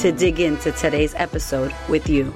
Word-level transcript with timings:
to 0.00 0.10
dig 0.10 0.40
into 0.40 0.72
today's 0.72 1.14
episode 1.16 1.74
with 1.86 2.08
you. 2.08 2.32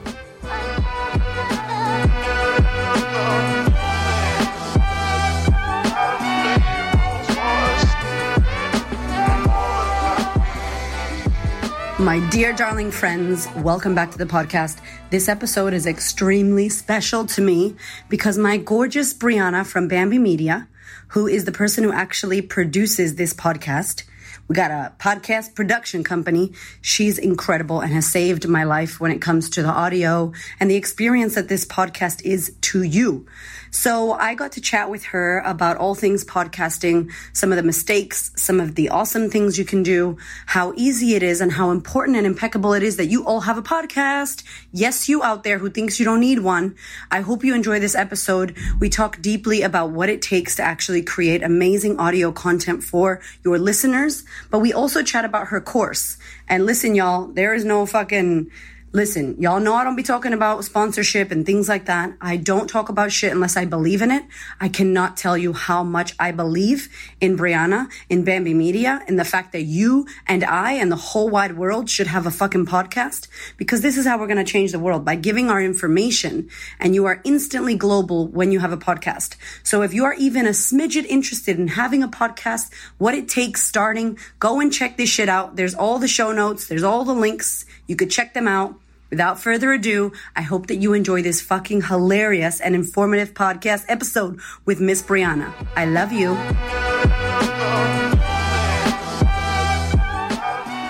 My 11.98 12.20
dear 12.30 12.52
darling 12.52 12.90
friends, 12.90 13.48
welcome 13.56 13.94
back 13.94 14.10
to 14.10 14.18
the 14.18 14.26
podcast. 14.26 14.80
This 15.08 15.26
episode 15.26 15.72
is 15.72 15.86
extremely 15.86 16.68
special 16.68 17.24
to 17.24 17.40
me 17.40 17.76
because 18.10 18.36
my 18.36 18.58
gorgeous 18.58 19.14
Brianna 19.14 19.64
from 19.64 19.88
Bamby 19.88 20.18
Media, 20.18 20.68
who 21.08 21.26
is 21.26 21.46
the 21.46 21.52
person 21.52 21.82
who 21.82 21.92
actually 21.92 22.42
produces 22.42 23.14
this 23.14 23.32
podcast, 23.32 24.02
we 24.48 24.54
got 24.54 24.70
a 24.70 24.92
podcast 24.98 25.54
production 25.54 26.04
company. 26.04 26.52
She's 26.82 27.18
incredible 27.18 27.80
and 27.80 27.92
has 27.92 28.06
saved 28.06 28.46
my 28.46 28.64
life 28.64 29.00
when 29.00 29.10
it 29.10 29.20
comes 29.20 29.48
to 29.50 29.62
the 29.62 29.70
audio 29.70 30.32
and 30.60 30.70
the 30.70 30.76
experience 30.76 31.34
that 31.34 31.48
this 31.48 31.64
podcast 31.64 32.22
is 32.24 32.54
to 32.62 32.82
you. 32.82 33.26
So 33.74 34.12
I 34.12 34.36
got 34.36 34.52
to 34.52 34.60
chat 34.60 34.88
with 34.88 35.02
her 35.06 35.40
about 35.40 35.78
all 35.78 35.96
things 35.96 36.24
podcasting, 36.24 37.10
some 37.32 37.50
of 37.50 37.56
the 37.56 37.64
mistakes, 37.64 38.30
some 38.36 38.60
of 38.60 38.76
the 38.76 38.90
awesome 38.90 39.30
things 39.30 39.58
you 39.58 39.64
can 39.64 39.82
do, 39.82 40.16
how 40.46 40.72
easy 40.76 41.16
it 41.16 41.24
is 41.24 41.40
and 41.40 41.50
how 41.50 41.72
important 41.72 42.16
and 42.16 42.24
impeccable 42.24 42.72
it 42.74 42.84
is 42.84 42.98
that 42.98 43.06
you 43.06 43.26
all 43.26 43.40
have 43.40 43.58
a 43.58 43.62
podcast. 43.62 44.44
Yes, 44.70 45.08
you 45.08 45.24
out 45.24 45.42
there 45.42 45.58
who 45.58 45.68
thinks 45.68 45.98
you 45.98 46.04
don't 46.04 46.20
need 46.20 46.38
one. 46.38 46.76
I 47.10 47.20
hope 47.20 47.42
you 47.42 47.52
enjoy 47.52 47.80
this 47.80 47.96
episode. 47.96 48.56
We 48.78 48.88
talk 48.88 49.20
deeply 49.20 49.62
about 49.62 49.90
what 49.90 50.08
it 50.08 50.22
takes 50.22 50.54
to 50.56 50.62
actually 50.62 51.02
create 51.02 51.42
amazing 51.42 51.98
audio 51.98 52.30
content 52.30 52.84
for 52.84 53.20
your 53.42 53.58
listeners, 53.58 54.24
but 54.52 54.60
we 54.60 54.72
also 54.72 55.02
chat 55.02 55.24
about 55.24 55.48
her 55.48 55.60
course. 55.60 56.16
And 56.48 56.64
listen, 56.64 56.94
y'all, 56.94 57.26
there 57.26 57.54
is 57.54 57.64
no 57.64 57.86
fucking 57.86 58.52
Listen, 58.94 59.34
y'all 59.42 59.58
know 59.58 59.74
I 59.74 59.82
don't 59.82 59.96
be 59.96 60.04
talking 60.04 60.32
about 60.32 60.64
sponsorship 60.64 61.32
and 61.32 61.44
things 61.44 61.68
like 61.68 61.86
that. 61.86 62.12
I 62.20 62.36
don't 62.36 62.70
talk 62.70 62.88
about 62.88 63.10
shit 63.10 63.32
unless 63.32 63.56
I 63.56 63.64
believe 63.64 64.02
in 64.02 64.12
it. 64.12 64.22
I 64.60 64.68
cannot 64.68 65.16
tell 65.16 65.36
you 65.36 65.52
how 65.52 65.82
much 65.82 66.14
I 66.16 66.30
believe 66.30 66.88
in 67.20 67.36
Brianna, 67.36 67.90
in 68.08 68.22
Bamby 68.22 68.54
Media, 68.54 69.02
in 69.08 69.16
the 69.16 69.24
fact 69.24 69.50
that 69.50 69.62
you 69.62 70.06
and 70.28 70.44
I 70.44 70.74
and 70.74 70.92
the 70.92 70.96
whole 71.10 71.28
wide 71.28 71.58
world 71.58 71.90
should 71.90 72.06
have 72.06 72.24
a 72.24 72.30
fucking 72.30 72.66
podcast 72.66 73.26
because 73.56 73.80
this 73.80 73.98
is 73.98 74.06
how 74.06 74.16
we're 74.16 74.28
going 74.28 74.36
to 74.36 74.44
change 74.44 74.70
the 74.70 74.78
world 74.78 75.04
by 75.04 75.16
giving 75.16 75.50
our 75.50 75.60
information 75.60 76.48
and 76.78 76.94
you 76.94 77.04
are 77.06 77.20
instantly 77.24 77.74
global 77.74 78.28
when 78.28 78.52
you 78.52 78.60
have 78.60 78.72
a 78.72 78.76
podcast. 78.76 79.34
So 79.64 79.82
if 79.82 79.92
you 79.92 80.04
are 80.04 80.14
even 80.14 80.46
a 80.46 80.50
smidget 80.50 81.06
interested 81.06 81.58
in 81.58 81.66
having 81.66 82.04
a 82.04 82.08
podcast, 82.08 82.72
what 82.98 83.16
it 83.16 83.28
takes 83.28 83.64
starting, 83.64 84.18
go 84.38 84.60
and 84.60 84.72
check 84.72 84.96
this 84.96 85.10
shit 85.10 85.28
out. 85.28 85.56
There's 85.56 85.74
all 85.74 85.98
the 85.98 86.06
show 86.06 86.30
notes. 86.30 86.68
There's 86.68 86.84
all 86.84 87.04
the 87.04 87.12
links. 87.12 87.64
You 87.88 87.96
could 87.96 88.12
check 88.12 88.34
them 88.34 88.46
out. 88.46 88.78
Without 89.10 89.38
further 89.40 89.72
ado, 89.72 90.12
I 90.34 90.42
hope 90.42 90.66
that 90.68 90.76
you 90.76 90.92
enjoy 90.92 91.22
this 91.22 91.40
fucking 91.40 91.82
hilarious 91.82 92.60
and 92.60 92.74
informative 92.74 93.34
podcast 93.34 93.84
episode 93.88 94.40
with 94.64 94.80
Miss 94.80 95.02
Brianna. 95.02 95.52
I 95.76 95.84
love 95.84 96.12
you. 96.12 96.34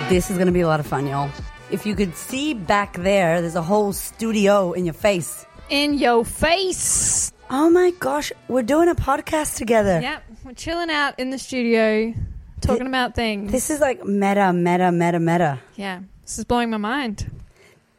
This 0.09 0.31
is 0.31 0.37
going 0.37 0.47
to 0.47 0.53
be 0.53 0.61
a 0.61 0.67
lot 0.67 0.81
of 0.81 0.87
fun, 0.87 1.07
y'all. 1.07 1.31
If 1.71 1.87
you 1.87 1.95
could 1.95 2.15
see 2.15 2.55
back 2.55 2.95
there, 2.95 3.41
there's 3.41 3.57
a 3.57 3.63
whole 3.63 3.93
studio 3.93 4.73
in 4.73 4.85
your 4.85 4.95
face. 4.95 5.45
In 5.71 5.95
your 5.95 6.25
face. 6.25 7.33
Oh 7.51 7.69
my 7.71 7.91
gosh, 7.99 8.31
we're 8.49 8.63
doing 8.63 8.89
a 8.89 8.95
podcast 8.95 9.57
together. 9.57 10.01
Yep, 10.01 10.23
we're 10.45 10.53
chilling 10.53 10.91
out 10.91 11.19
in 11.19 11.31
the 11.31 11.39
studio, 11.39 12.15
talking 12.61 12.87
about 12.87 13.15
things. 13.15 13.51
This 13.51 13.71
is 13.71 13.81
like 13.81 14.05
meta, 14.05 14.53
meta, 14.53 14.93
meta, 14.93 15.19
meta. 15.19 15.59
yeah, 15.75 16.01
this 16.23 16.39
is 16.39 16.45
blowing 16.45 16.71
my 16.71 16.77
mind. 16.77 17.31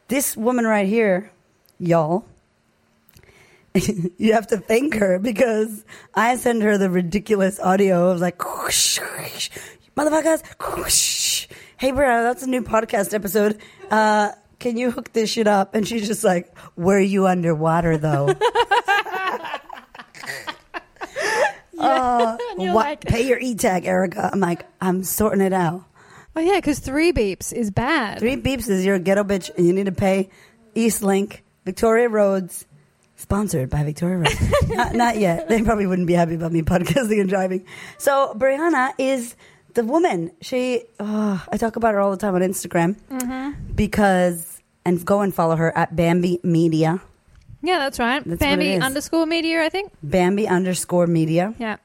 This 0.07 0.37
woman 0.37 0.65
right 0.65 0.87
here, 0.87 1.31
y'all, 1.79 2.25
you 3.73 4.33
have 4.33 4.47
to 4.47 4.57
thank 4.57 4.93
her 4.95 5.17
because 5.19 5.83
I 6.13 6.35
send 6.37 6.61
her 6.61 6.77
the 6.77 6.89
ridiculous 6.89 7.59
audio 7.59 8.11
of 8.11 8.19
like, 8.21 8.37
motherfuckers, 8.37 10.41
whoosh. 10.77 11.47
hey, 11.77 11.91
Brianna, 11.91 12.23
that's 12.23 12.43
a 12.43 12.49
new 12.49 12.61
podcast 12.61 13.13
episode. 13.13 13.59
Uh, 13.89 14.31
can 14.59 14.77
you 14.77 14.91
hook 14.91 15.11
this 15.13 15.29
shit 15.31 15.47
up? 15.47 15.73
And 15.75 15.87
she's 15.87 16.07
just 16.07 16.23
like, 16.23 16.55
were 16.75 16.99
you 16.99 17.27
underwater 17.27 17.97
though? 17.97 18.33
Uh, 21.77 22.37
And 22.57 22.73
what- 22.73 22.85
like- 22.85 23.01
pay 23.01 23.27
your 23.27 23.37
e-tag, 23.37 23.85
Erica. 23.85 24.29
I'm 24.31 24.39
like, 24.39 24.65
I'm 24.79 25.03
sorting 25.03 25.41
it 25.41 25.51
out. 25.53 25.83
Oh 26.35 26.41
yeah, 26.41 26.55
because 26.57 26.79
three 26.79 27.13
beeps 27.13 27.53
is 27.53 27.71
bad. 27.71 28.19
Three 28.19 28.35
beeps 28.35 28.69
is 28.69 28.85
you're 28.85 28.95
a 28.95 28.99
ghetto 28.99 29.23
bitch 29.23 29.49
and 29.57 29.65
you 29.65 29.73
need 29.73 29.85
to 29.85 29.93
pay 29.93 30.29
Eastlink, 30.75 31.39
Victoria 31.63 32.09
Roads, 32.09 32.65
sponsored 33.15 33.69
by 33.69 33.83
Victoria 33.83 34.17
Roads. 34.17 34.53
not, 34.67 34.93
not 34.93 35.17
yet. 35.17 35.47
They 35.47 35.63
probably 35.63 35.87
wouldn't 35.87 36.07
be 36.07 36.13
happy 36.13 36.35
about 36.35 36.51
me 36.51 36.61
podcasting 36.61 37.21
and 37.21 37.29
driving. 37.29 37.65
So 37.97 38.33
Brianna 38.37 38.91
is 38.97 39.35
the 39.75 39.85
woman. 39.85 40.31
She, 40.41 40.83
oh, 40.99 41.45
I 41.49 41.57
talk 41.57 41.77
about 41.77 41.93
her 41.93 42.01
all 42.01 42.11
the 42.11 42.17
time 42.17 42.35
on 42.35 42.41
Instagram 42.41 42.97
mm-hmm. 43.09 43.73
because, 43.73 44.61
and 44.83 45.03
go 45.05 45.21
and 45.21 45.33
follow 45.33 45.55
her 45.55 45.75
at 45.77 45.95
Bamby 45.95 46.39
Media, 46.43 47.01
Yeah, 47.61 47.79
that's 47.79 47.97
right. 47.97 48.23
That's 48.25 48.39
Bamby 48.39 48.79
underscore 48.79 49.25
media, 49.25 49.63
I 49.63 49.69
think. 49.69 49.91
Bamby 50.03 50.47
underscore 50.47 51.07
media. 51.07 51.53
Yeah. 51.57 51.77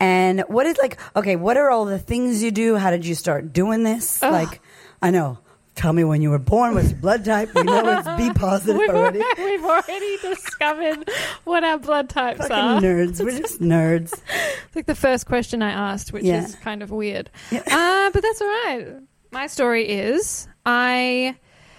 And 0.00 0.40
what 0.48 0.66
is 0.66 0.76
like, 0.78 0.98
okay, 1.16 1.36
what 1.36 1.56
are 1.56 1.70
all 1.70 1.84
the 1.86 1.98
things 1.98 2.42
you 2.42 2.50
do? 2.50 2.76
How 2.76 2.90
did 2.90 3.06
you 3.06 3.14
start 3.14 3.52
doing 3.52 3.82
this? 3.82 4.22
Ugh. 4.22 4.32
Like, 4.32 4.60
I 5.00 5.10
know. 5.10 5.38
Tell 5.74 5.92
me 5.92 6.04
when 6.04 6.22
you 6.22 6.30
were 6.30 6.38
born, 6.38 6.74
what's 6.74 6.90
your 6.90 6.98
blood 7.00 7.22
type? 7.26 7.54
We 7.54 7.62
know 7.62 7.98
it's 7.98 8.08
B 8.16 8.32
positive 8.38 8.76
We've 8.78 8.88
already. 8.88 9.20
already, 9.20 9.42
we've 9.44 9.64
already 9.64 10.16
discovered 10.22 11.10
what 11.44 11.64
our 11.64 11.76
blood 11.78 12.08
types 12.08 12.38
Fucking 12.40 12.56
are. 12.56 12.80
nerds. 12.80 13.22
We're 13.22 13.38
just 13.38 13.60
nerds. 13.60 14.12
It's 14.12 14.74
like 14.76 14.86
the 14.86 14.94
first 14.94 15.26
question 15.26 15.60
I 15.62 15.70
asked, 15.70 16.14
which 16.14 16.24
Yeah. 16.24 16.44
is 16.44 16.54
kind 16.56 16.82
of 16.82 16.90
weird. 16.90 17.28
Yeah. 17.50 17.60
Uh, 17.70 18.10
but 18.10 18.22
that's 18.22 18.40
all 18.40 18.48
right. 18.48 18.86
My 19.32 19.46
story 19.48 19.86
is 19.86 20.48
I 20.64 21.36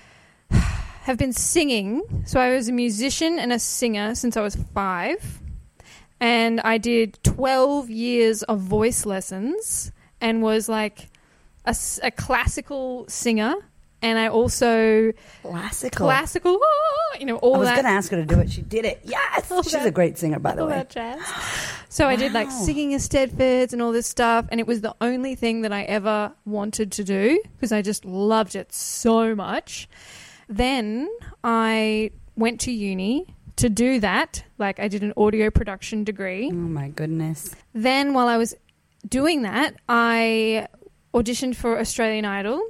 have 0.50 1.18
been 1.18 1.34
singing. 1.34 2.04
So 2.28 2.40
I 2.40 2.52
was 2.56 2.68
a 2.70 2.74
musician 2.74 3.40
and 3.40 3.52
a 3.52 3.58
singer 3.58 4.14
since 4.14 4.38
I 4.38 4.42
was 4.42 4.56
five. 4.76 5.40
And 6.20 6.60
I 6.62 6.78
did 6.78 7.20
12 7.24 7.90
years 7.90 8.44
of 8.44 8.60
voice 8.60 9.06
lessons 9.06 9.92
and 10.20 10.42
was 10.42 10.68
like 10.68 11.10
a 11.66 12.12
classical 12.12 13.06
singer. 13.08 13.56
And 14.00 14.20
I 14.20 14.28
also 14.28 15.12
Classical. 15.42 16.06
classical, 16.06 16.60
ah, 16.64 17.18
you 17.20 17.26
know, 17.26 17.38
all 17.38 17.56
I 17.56 17.58
was 17.60 17.70
going 17.70 17.84
to 17.84 17.90
ask 17.90 18.12
her 18.12 18.18
to 18.18 18.26
do 18.26 18.40
it. 18.40 18.52
She 18.52 18.62
did 18.62 18.86
it. 18.86 19.02
Yes. 19.06 19.48
She's 19.64 19.72
that- 19.74 19.88
a 19.88 19.92
great 19.92 20.18
singer, 20.20 20.38
by 20.40 20.54
the 20.56 20.66
way. 20.66 20.86
So 21.90 22.08
I 22.08 22.16
did 22.16 22.32
like 22.34 22.52
singing 22.52 22.94
a 22.94 22.98
eisteddfods 22.98 23.74
and 23.74 23.82
all 23.82 23.92
this 23.92 24.06
stuff, 24.06 24.46
and 24.52 24.60
it 24.60 24.68
was 24.68 24.82
the 24.82 24.94
only 25.02 25.34
thing 25.36 25.62
that 25.62 25.72
I 25.72 25.82
ever 25.84 26.32
wanted 26.46 26.92
to 26.94 27.04
do 27.04 27.42
because 27.56 27.72
I 27.72 27.82
just 27.82 28.06
loved 28.06 28.56
it 28.56 28.72
so 28.72 29.34
much. 29.34 29.90
Then 30.48 31.10
I 31.44 32.12
went 32.36 32.60
to 32.62 32.72
uni 32.72 33.34
to 33.58 33.70
do 33.70 34.00
that. 34.00 34.44
Like 34.58 34.80
I 34.80 34.88
did 34.88 35.04
an 35.04 35.14
audio 35.18 35.50
production 35.50 36.04
degree. 36.04 36.50
Oh, 36.52 36.56
my 36.56 36.90
goodness. 36.90 37.54
Then 37.74 38.14
while 38.14 38.28
I 38.28 38.38
was 38.38 38.56
doing 39.08 39.44
that, 39.44 39.76
I 39.88 40.68
auditioned 41.14 41.56
for 41.56 41.80
Australian 41.80 42.26
Idol. 42.26 42.62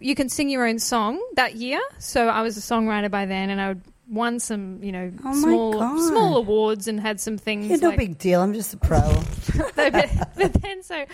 You 0.00 0.14
can 0.14 0.28
sing 0.28 0.50
your 0.50 0.66
own 0.66 0.78
song 0.78 1.20
that 1.36 1.56
year. 1.56 1.80
So 1.98 2.28
I 2.28 2.42
was 2.42 2.56
a 2.56 2.60
songwriter 2.60 3.10
by 3.10 3.26
then, 3.26 3.50
and 3.50 3.60
I 3.60 3.68
would 3.68 3.82
won 4.08 4.38
some, 4.38 4.82
you 4.82 4.92
know, 4.92 5.10
Oh 5.24 5.32
small 5.40 5.72
God. 5.72 6.08
small 6.08 6.36
awards 6.36 6.88
and 6.88 7.00
had 7.00 7.20
some 7.20 7.38
things. 7.38 7.68
Yeah, 7.68 7.76
no 7.76 7.88
like, 7.88 7.98
big 7.98 8.18
deal. 8.18 8.42
I'm 8.42 8.52
just 8.52 8.74
a 8.74 8.76
pro. 8.76 9.00
but, 9.00 9.74
but, 9.92 10.10
but 10.36 10.52
then 10.54 10.82
so 10.82 11.04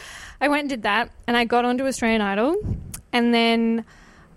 I 0.40 0.48
went 0.48 0.62
and 0.62 0.70
did 0.70 0.82
that, 0.82 1.10
and 1.26 1.36
I 1.36 1.44
got 1.44 1.64
onto 1.64 1.86
Australian 1.86 2.20
Idol, 2.20 2.56
and 3.12 3.32
then 3.32 3.84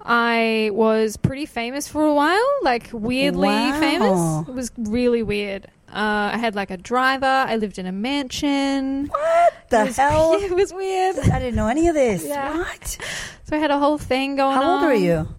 I 0.05 0.69
was 0.73 1.15
pretty 1.17 1.45
famous 1.45 1.87
for 1.87 2.03
a 2.05 2.13
while, 2.13 2.45
like 2.61 2.89
weirdly 2.91 3.47
Wow. 3.47 3.79
famous. 3.79 4.47
It 4.49 4.53
was 4.53 4.71
really 4.77 5.23
weird. 5.23 5.67
Uh, 5.87 6.31
I 6.33 6.37
had 6.37 6.55
like 6.55 6.71
a 6.71 6.77
driver. 6.77 7.25
I 7.25 7.55
lived 7.55 7.77
in 7.79 7.85
a 7.85 7.91
mansion. 7.91 9.07
what 9.07 9.53
the 9.69 9.81
it 9.81 9.85
was, 9.85 9.97
hell? 9.97 10.33
It 10.41 10.53
was 10.55 10.73
weird. 10.73 11.19
I 11.19 11.39
didn't 11.39 11.55
know 11.55 11.67
any 11.67 11.87
of 11.87 11.93
this. 11.93 12.25
Yeah. 12.25 12.57
What? 12.57 12.97
So 13.45 13.55
I 13.55 13.59
had 13.59 13.71
a 13.71 13.77
whole 13.79 13.97
thing 13.97 14.35
going 14.35 14.57
on. 14.57 14.63
How 14.63 14.73
old 14.75 14.83
are 14.83 14.95
you? 14.95 15.29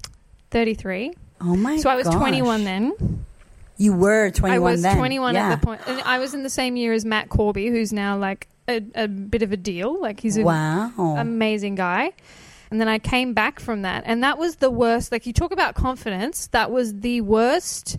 Thirty-three. 0.51 1.13
Oh 1.41 1.57
my 1.57 1.73
god. 1.75 1.81
So 1.83 1.91
I 1.91 1.97
was 1.97 2.07
gosh. 2.07 2.15
21 2.17 2.65
then. 2.65 3.25
You 3.77 3.93
were 3.93 4.31
21 4.31 4.55
I 4.57 4.59
was 4.61 4.83
then. 4.83 4.97
21 4.97 5.35
yeah. 5.35 5.49
at 5.51 5.61
the 5.61 5.67
point. 5.67 5.81
And 5.89 6.01
I 6.03 6.19
was 6.19 6.33
in 6.33 6.45
the 6.45 6.49
same 6.51 6.77
year 6.77 6.93
as 6.93 7.05
Matt 7.05 7.29
Corby, 7.29 7.67
who's 7.69 7.93
now 7.93 8.17
like 8.17 8.47
a, 8.69 8.81
a 8.95 9.09
bit 9.09 9.43
of 9.43 9.51
a 9.51 9.57
deal. 9.57 10.01
Like 10.01 10.21
he's 10.21 10.37
an 10.37 10.45
Wow. 10.45 10.93
amazing 11.19 11.75
guy. 11.75 12.13
And 12.75 12.81
then 12.81 12.89
I 12.89 12.99
came 12.99 13.35
back 13.35 13.61
from 13.61 13.83
that. 13.83 14.03
And 14.05 14.25
that 14.25 14.37
was 14.37 14.57
the 14.57 14.69
worst. 14.69 15.13
Like 15.13 15.27
you 15.27 15.33
talk 15.33 15.53
about 15.53 15.77
confidence, 15.77 16.49
that 16.49 16.73
was 16.73 16.93
the 17.03 17.21
worst 17.21 17.99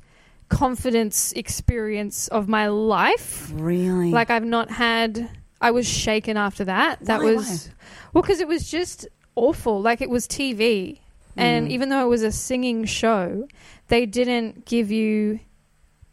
confidence 0.49 1.31
experience 1.31 2.27
of 2.27 2.49
my 2.49 2.67
life. 2.67 3.49
really? 3.55 4.11
Like 4.11 4.29
I've 4.29 4.43
not 4.43 4.69
had. 4.69 5.29
I 5.61 5.71
was 5.71 5.87
shaken 5.87 6.35
after 6.35 6.65
that. 6.65 6.99
That 7.05 7.21
Why? 7.21 7.35
was 7.35 7.69
well 8.13 8.21
because 8.21 8.41
it 8.41 8.49
was 8.49 8.69
just 8.69 9.07
awful. 9.37 9.81
Like 9.81 10.01
it 10.01 10.09
was 10.09 10.27
TV, 10.27 10.99
and 11.37 11.69
Mm. 11.69 11.71
even 11.71 11.87
though 11.87 12.03
it 12.05 12.09
was 12.09 12.21
a 12.23 12.31
singing 12.33 12.83
show, 12.83 13.47
they 13.87 14.05
didn't 14.05 14.65
give 14.65 14.91
you 14.91 15.39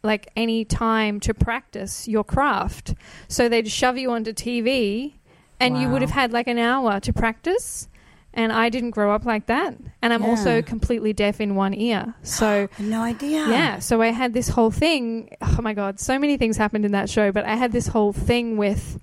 like 0.03 0.29
any 0.37 0.63
time 0.63 1.19
to 1.19 1.33
practice 1.33 2.07
your 2.07 2.23
craft. 2.23 2.93
So 3.27 3.49
they'd 3.49 3.67
shove 3.69 3.97
you 3.97 4.09
onto 4.11 4.31
TV, 4.31 5.15
and 5.59 5.77
you 5.77 5.89
would 5.89 6.01
have 6.01 6.11
had 6.11 6.31
like 6.31 6.47
an 6.47 6.57
hour 6.57 7.01
to 7.01 7.11
practice. 7.11 7.89
And 8.35 8.51
I 8.51 8.69
didn't 8.69 8.91
grow 8.91 9.13
up 9.13 9.25
like 9.25 9.45
that, 9.45 9.75
and 10.01 10.11
I'm 10.11 10.23
Yeah. 10.23 10.29
also 10.29 10.61
completely 10.63 11.13
deaf 11.13 11.39
in 11.39 11.53
one 11.55 11.73
ear. 11.75 12.15
So 12.23 12.67
no 12.79 13.01
idea. 13.03 13.45
yeah, 13.47 13.77
so 13.79 14.01
I 14.01 14.07
had 14.07 14.33
this 14.33 14.49
whole 14.49 14.71
thing. 14.71 15.35
Oh 15.41 15.59
my 15.61 15.73
god, 15.73 15.99
so 15.99 16.17
many 16.17 16.37
things 16.37 16.57
happened 16.57 16.83
in 16.85 16.93
that 16.93 17.09
show, 17.11 17.31
but 17.31 17.45
I 17.45 17.55
had 17.55 17.71
this 17.71 17.87
whole 17.87 18.11
thing 18.11 18.57
with 18.57 18.99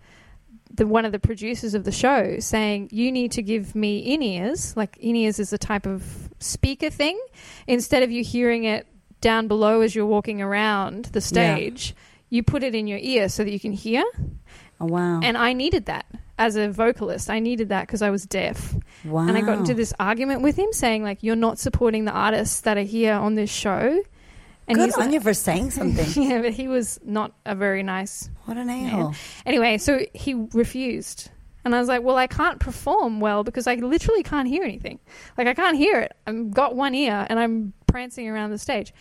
the 0.72 0.86
one 0.86 1.04
of 1.04 1.12
the 1.12 1.18
producers 1.20 1.74
of 1.74 1.84
the 1.84 1.92
show 1.92 2.38
saying 2.40 2.88
you 2.92 3.12
need 3.12 3.32
to 3.32 3.42
give 3.42 3.74
me 3.74 3.98
in 3.98 4.22
ears. 4.22 4.76
Like 4.76 4.96
in 4.98 5.14
ears 5.16 5.38
is 5.38 5.52
a 5.52 5.58
type 5.58 5.86
of 5.86 6.28
speaker 6.40 6.90
thing. 6.90 7.18
Instead 7.68 8.02
of 8.02 8.10
you 8.10 8.24
hearing 8.24 8.64
it 8.64 8.86
down 9.20 9.46
below 9.48 9.80
as 9.82 9.94
you're 9.94 10.06
walking 10.06 10.40
around 10.42 11.06
the 11.06 11.20
stage, 11.20 11.94
you 12.30 12.42
put 12.42 12.62
it 12.62 12.74
in 12.74 12.86
your 12.86 12.98
ear 13.00 13.28
so 13.28 13.44
that 13.44 13.50
you 13.52 13.60
can 13.60 13.72
hear. 13.72 14.02
Oh, 14.80 14.86
wow. 14.86 15.20
And 15.22 15.36
I 15.36 15.52
needed 15.52 15.86
that 15.86 16.06
as 16.40 16.56
a 16.56 16.68
vocalist. 16.70 17.28
I 17.30 17.38
needed 17.38 17.68
that 17.68 17.86
because 17.86 18.02
I 18.02 18.10
was 18.10 18.24
deaf. 18.26 18.74
wow. 19.04 19.28
And 19.28 19.36
I 19.36 19.42
got 19.42 19.58
into 19.58 19.74
this 19.74 19.92
argument 20.00 20.40
with 20.42 20.56
him 20.56 20.72
saying 20.72 21.04
like 21.04 21.22
you're 21.22 21.36
not 21.36 21.58
supporting 21.58 22.06
the 22.06 22.12
artists 22.12 22.62
that 22.62 22.76
are 22.78 22.82
here 22.82 23.12
on 23.14 23.34
this 23.36 23.50
show. 23.50 24.02
And 24.66 24.78
Good 24.78 24.92
on 24.94 25.00
like, 25.00 25.12
you 25.12 25.20
for 25.20 25.34
saying 25.34 25.70
something. 25.78 26.22
yeah, 26.30 26.40
but 26.42 26.52
he 26.52 26.66
was 26.66 26.98
not 27.04 27.32
a 27.44 27.54
very 27.54 27.82
nice. 27.82 28.30
what 28.46 28.56
an 28.56 28.70
a-hole. 28.70 29.14
Anyway, 29.44 29.78
so 29.78 30.00
he 30.14 30.34
refused. 30.52 31.28
And 31.64 31.74
I 31.74 31.78
was 31.78 31.88
like, 31.88 32.02
well, 32.02 32.16
I 32.16 32.26
can't 32.26 32.58
perform 32.58 33.20
well 33.20 33.44
because 33.44 33.66
I 33.66 33.74
literally 33.74 34.22
can't 34.22 34.48
hear 34.48 34.62
anything. 34.64 34.98
Like, 35.36 35.46
I 35.46 35.52
can't 35.52 35.76
hear 35.76 36.00
it. 36.00 36.12
I've 36.26 36.52
got 36.52 36.74
one 36.74 36.94
ear 36.94 37.26
and 37.28 37.38
I'm 37.38 37.74
prancing 37.86 38.28
around 38.28 38.50
the 38.50 38.58
stage. 38.58 38.94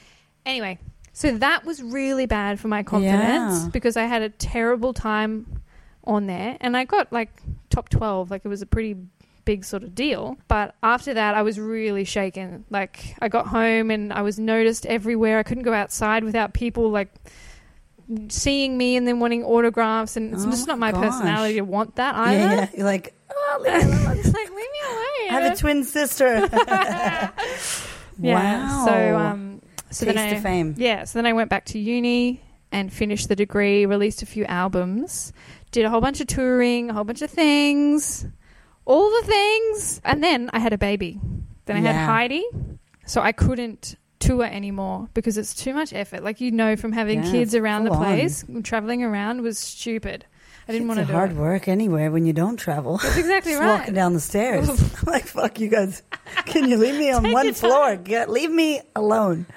Anyway, 0.46 0.78
so 1.14 1.38
that 1.38 1.64
was 1.66 1.82
really 1.82 2.26
bad 2.26 2.60
for 2.60 2.68
my 2.68 2.84
confidence 2.84 3.64
Yeah. 3.64 3.70
because 3.72 3.96
I 3.96 4.04
had 4.04 4.24
a 4.24 4.30
terrible 4.30 4.94
time 4.94 5.62
on 6.10 6.28
there. 6.28 6.58
And 6.60 6.76
I 6.76 6.84
got 6.86 7.12
like 7.14 7.30
top 7.70 7.90
12. 7.90 8.30
Like, 8.32 8.44
it 8.44 8.50
was 8.50 8.62
a 8.62 8.66
pretty 8.66 8.96
big 9.46 9.64
sort 9.64 9.84
of 9.84 9.96
deal. 9.96 10.38
But 10.48 10.76
after 10.84 11.14
that, 11.14 11.36
I 11.36 11.42
was 11.44 11.60
really 11.60 12.04
shaken. 12.04 12.66
Like, 12.70 13.16
I 13.22 13.30
got 13.30 13.48
home 13.48 13.90
and 13.92 14.12
I 14.12 14.22
was 14.22 14.38
noticed 14.40 14.86
everywhere. 14.86 15.40
I 15.40 15.44
couldn't 15.44 15.64
go 15.64 15.74
outside 15.74 16.24
without 16.24 16.54
people 16.54 16.90
like 16.92 17.10
seeing 18.30 18.78
me 18.78 18.96
and 18.96 19.08
then 19.08 19.20
wanting 19.20 19.44
autographs. 19.44 20.18
And 20.18 20.34
it's 20.34 20.44
Oh 20.46 20.50
just 20.52 20.68
not 20.68 20.80
my 20.80 20.92
gosh. 20.92 21.04
personality 21.06 21.56
to 21.56 21.62
want 21.62 21.96
that 21.96 22.16
either. 22.16 22.40
Yeah, 22.40 22.56
yeah. 22.56 22.68
You're 22.76 22.86
like, 22.86 23.14
oh, 23.32 23.60
leave 23.62 23.74
me 23.74 23.80
alone. 23.94 24.18
it's 24.20 24.34
like, 24.34 24.50
leave 24.50 24.58
me 24.58 24.80
alone. 24.86 25.30
I 25.30 25.40
have 25.42 25.54
a 25.54 25.56
twin 25.56 25.84
sister. 25.84 26.50
Yeah. 28.22 28.34
Wow. 28.68 28.86
So, 28.86 29.18
um, 29.18 29.62
so 29.92 30.06
Taste 30.06 30.18
then 30.18 30.36
I, 30.36 30.40
fame. 30.42 30.76
yeah. 30.78 31.06
So 31.06 31.20
then 31.20 31.26
I 31.26 31.32
went 31.32 31.50
back 31.50 31.64
to 31.68 31.80
uni 31.80 32.42
and 32.70 32.92
finished 32.92 33.30
the 33.30 33.36
degree, 33.38 33.86
released 33.86 34.22
a 34.22 34.26
few 34.26 34.44
albums, 34.44 35.32
did 35.72 35.86
a 35.86 35.90
whole 35.90 36.02
bunch 36.02 36.20
of 36.22 36.28
touring, 36.28 36.90
a 36.90 36.94
whole 36.94 37.04
bunch 37.04 37.22
of 37.22 37.30
things, 37.30 38.26
all 38.86 39.10
the 39.22 39.28
things, 39.28 40.02
and 40.04 40.24
then 40.24 40.50
I 40.54 40.60
had 40.60 40.74
a 40.74 40.78
baby. 40.78 41.20
Then 41.66 41.78
I 41.78 41.80
had 41.92 42.06
Heidi, 42.08 42.46
so 43.06 43.22
I 43.22 43.32
couldn't 43.32 43.96
tour 44.20 44.44
anymore 44.44 45.08
because 45.14 45.38
it's 45.38 45.54
too 45.54 45.74
much 45.74 45.94
effort. 45.94 46.24
Like 46.24 46.42
you 46.42 46.52
know, 46.52 46.76
from 46.76 46.92
having 46.92 47.24
Yeah, 47.24 47.32
kids 47.32 47.54
around 47.56 47.84
the 47.86 47.92
full 47.92 48.00
on. 48.00 48.06
place, 48.06 48.44
traveling 48.64 49.04
around 49.04 49.42
was 49.42 49.60
stupid. 49.60 50.26
I 50.68 50.72
didn't 50.72 50.88
it's 50.90 50.98
want 50.98 51.08
to 51.08 51.12
do 51.12 51.18
hard 51.18 51.32
it. 51.32 51.38
work 51.38 51.68
anywhere 51.68 52.12
when 52.12 52.26
you 52.26 52.34
don't 52.34 52.58
travel. 52.58 52.98
That's 52.98 53.18
exactly 53.18 53.52
Just 53.54 53.62
right. 53.62 53.80
walking 53.80 53.94
down 53.96 54.14
the 54.14 54.20
stairs. 54.20 54.70
I'm 54.70 54.78
like, 55.12 55.26
fuck 55.26 55.60
you 55.60 55.68
guys. 55.70 56.04
Can 56.46 56.70
you 56.70 56.78
leave 56.78 56.96
me 56.96 57.12
on 57.14 57.32
one 57.32 57.54
floor? 57.54 57.96
Get, 57.96 58.30
leave 58.30 58.52
me 58.52 58.82
alone. 58.96 59.48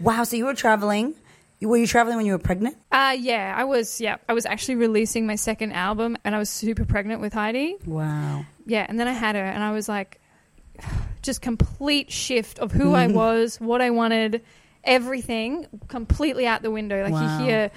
Wow. 0.00 0.24
So 0.24 0.36
you 0.36 0.46
were 0.46 0.54
traveling. 0.54 1.14
Were 1.62 1.76
you 1.78 1.86
traveling 1.86 2.16
when 2.18 2.26
you 2.26 2.32
were 2.32 2.38
pregnant? 2.38 2.76
Uh, 2.92 3.16
yeah, 3.18 3.54
I 3.56 3.64
was. 3.64 4.00
Yeah, 4.00 4.16
I 4.28 4.34
was 4.34 4.44
actually 4.44 4.74
releasing 4.76 5.26
my 5.26 5.36
second 5.36 5.72
album, 5.72 6.16
and 6.24 6.34
I 6.34 6.38
was 6.38 6.50
super 6.50 6.84
pregnant 6.84 7.20
with 7.20 7.32
Heidi. 7.32 7.76
Wow. 7.86 8.44
Yeah, 8.66 8.84
and 8.88 9.00
then 9.00 9.08
I 9.08 9.12
had 9.12 9.36
her, 9.36 9.44
and 9.44 9.62
I 9.62 9.72
was 9.72 9.88
like, 9.88 10.20
just 11.22 11.40
complete 11.40 12.10
shift 12.12 12.58
of 12.58 12.72
who 12.72 12.94
I 12.94 13.06
was, 13.22 13.56
what 13.58 13.80
I 13.80 13.90
wanted, 13.90 14.42
everything 14.84 15.66
completely 15.88 16.46
out 16.46 16.62
the 16.62 16.70
window. 16.70 17.02
Like 17.02 17.12
Wow. 17.12 17.38
you 17.38 17.44
hear, 17.46 17.70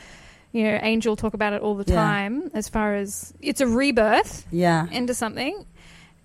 you 0.52 0.64
know, 0.66 0.80
Angel 0.82 1.16
talk 1.16 1.34
about 1.34 1.54
it 1.54 1.62
all 1.62 1.76
the 1.76 1.86
Yeah. 1.92 1.96
time. 1.96 2.52
As 2.54 2.68
far 2.70 2.96
as 2.96 3.34
it's 3.40 3.62
a 3.62 3.68
rebirth 3.68 4.46
Yeah. 4.52 4.88
into 4.92 5.14
something, 5.14 5.66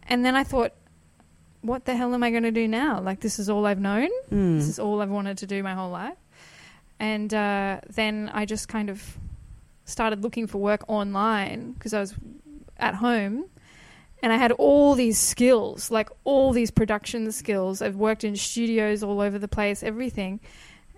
and 0.08 0.24
then 0.24 0.34
I 0.34 0.44
thought, 0.44 0.72
what 1.62 1.86
the 1.86 1.94
hell 1.96 2.12
am 2.12 2.22
I 2.22 2.30
going 2.30 2.42
to 2.42 2.50
do 2.50 2.68
now? 2.68 3.00
Like 3.00 3.20
this 3.20 3.38
is 3.38 3.48
all 3.48 3.64
I've 3.64 3.80
known. 3.80 4.10
Mm. 4.30 4.58
This 4.58 4.68
is 4.68 4.78
all 4.78 5.00
I've 5.00 5.08
wanted 5.08 5.38
to 5.38 5.46
do 5.46 5.62
my 5.62 5.72
whole 5.74 5.90
life. 5.90 6.16
And 7.04 7.30
uh, 7.34 7.80
then 8.00 8.30
I 8.32 8.42
just 8.46 8.66
kind 8.68 8.88
of 8.88 9.18
started 9.84 10.22
looking 10.22 10.46
for 10.46 10.58
work 10.58 10.82
online 10.88 11.72
because 11.72 11.92
I 11.92 12.00
was 12.00 12.14
at 12.78 12.94
home 12.94 13.44
and 14.22 14.32
I 14.32 14.36
had 14.38 14.52
all 14.52 14.94
these 14.94 15.18
skills, 15.18 15.90
like 15.90 16.08
all 16.24 16.52
these 16.54 16.70
production 16.70 17.30
skills. 17.32 17.82
I've 17.82 17.96
worked 17.96 18.24
in 18.24 18.36
studios 18.36 19.02
all 19.02 19.20
over 19.20 19.38
the 19.38 19.48
place, 19.48 19.82
everything. 19.82 20.40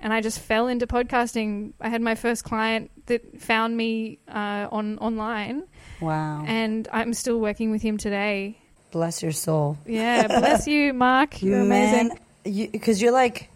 And 0.00 0.12
I 0.12 0.20
just 0.20 0.38
fell 0.38 0.68
into 0.68 0.86
podcasting. 0.86 1.72
I 1.80 1.88
had 1.88 2.02
my 2.02 2.14
first 2.14 2.44
client 2.44 2.90
that 3.06 3.40
found 3.40 3.76
me 3.76 4.18
uh, 4.28 4.68
on 4.70 4.98
online, 4.98 5.64
Wow. 6.00 6.44
and 6.46 6.86
I'm 6.92 7.14
still 7.14 7.40
working 7.40 7.70
with 7.72 7.82
him 7.82 7.96
today. 7.96 8.58
Bless 8.92 9.22
your 9.22 9.32
soul. 9.32 9.76
Yeah, 9.86 10.26
bless 10.28 10.66
you, 10.72 10.92
Mark. 10.92 11.42
You're 11.42 11.64
Man, 11.64 12.10
amazing. 12.44 12.68
because 12.70 13.00
you, 13.02 13.08
are 13.08 13.12
like 13.24 13.50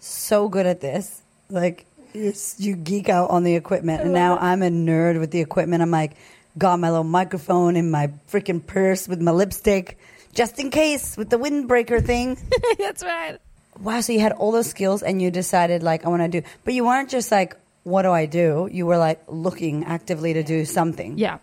so 0.00 0.48
good 0.48 0.66
at 0.66 0.80
this. 0.80 1.22
Like 1.48 1.86
you, 2.12 2.32
you 2.58 2.76
geek 2.76 3.08
out 3.08 3.30
on 3.30 3.44
the 3.44 3.54
equipment, 3.54 4.02
and 4.02 4.12
now 4.12 4.36
I'm 4.38 4.62
a 4.62 4.68
nerd 4.70 5.18
with 5.20 5.30
the 5.30 5.40
equipment. 5.40 5.82
I'm 5.82 5.90
like, 5.90 6.12
got 6.58 6.78
my 6.80 6.90
little 6.90 7.04
microphone 7.04 7.76
in 7.76 7.90
my 7.90 8.08
freaking 8.30 8.64
purse 8.66 9.06
with 9.08 9.20
my 9.20 9.30
lipstick, 9.32 9.98
just 10.32 10.58
in 10.58 10.70
case 10.70 11.16
with 11.16 11.30
the 11.30 11.38
windbreaker 11.38 12.04
thing. 12.04 12.36
That's 12.78 13.02
right. 13.02 13.38
wow, 13.80 14.00
so 14.00 14.12
you 14.12 14.20
had 14.20 14.32
all 14.32 14.52
those 14.52 14.68
skills, 14.68 15.02
and 15.02 15.20
you 15.20 15.30
decided 15.30 15.82
like 15.82 16.04
I 16.04 16.08
want 16.08 16.22
to 16.22 16.40
do, 16.40 16.48
but 16.64 16.74
you 16.74 16.84
weren't 16.84 17.10
just 17.10 17.30
like, 17.30 17.56
what 17.84 18.02
do 18.02 18.10
I 18.10 18.26
do? 18.26 18.68
You 18.72 18.86
were 18.86 18.98
like 18.98 19.22
looking 19.28 19.84
actively 19.84 20.32
to 20.34 20.42
do 20.42 20.64
something. 20.64 21.18
Yeah. 21.18 21.38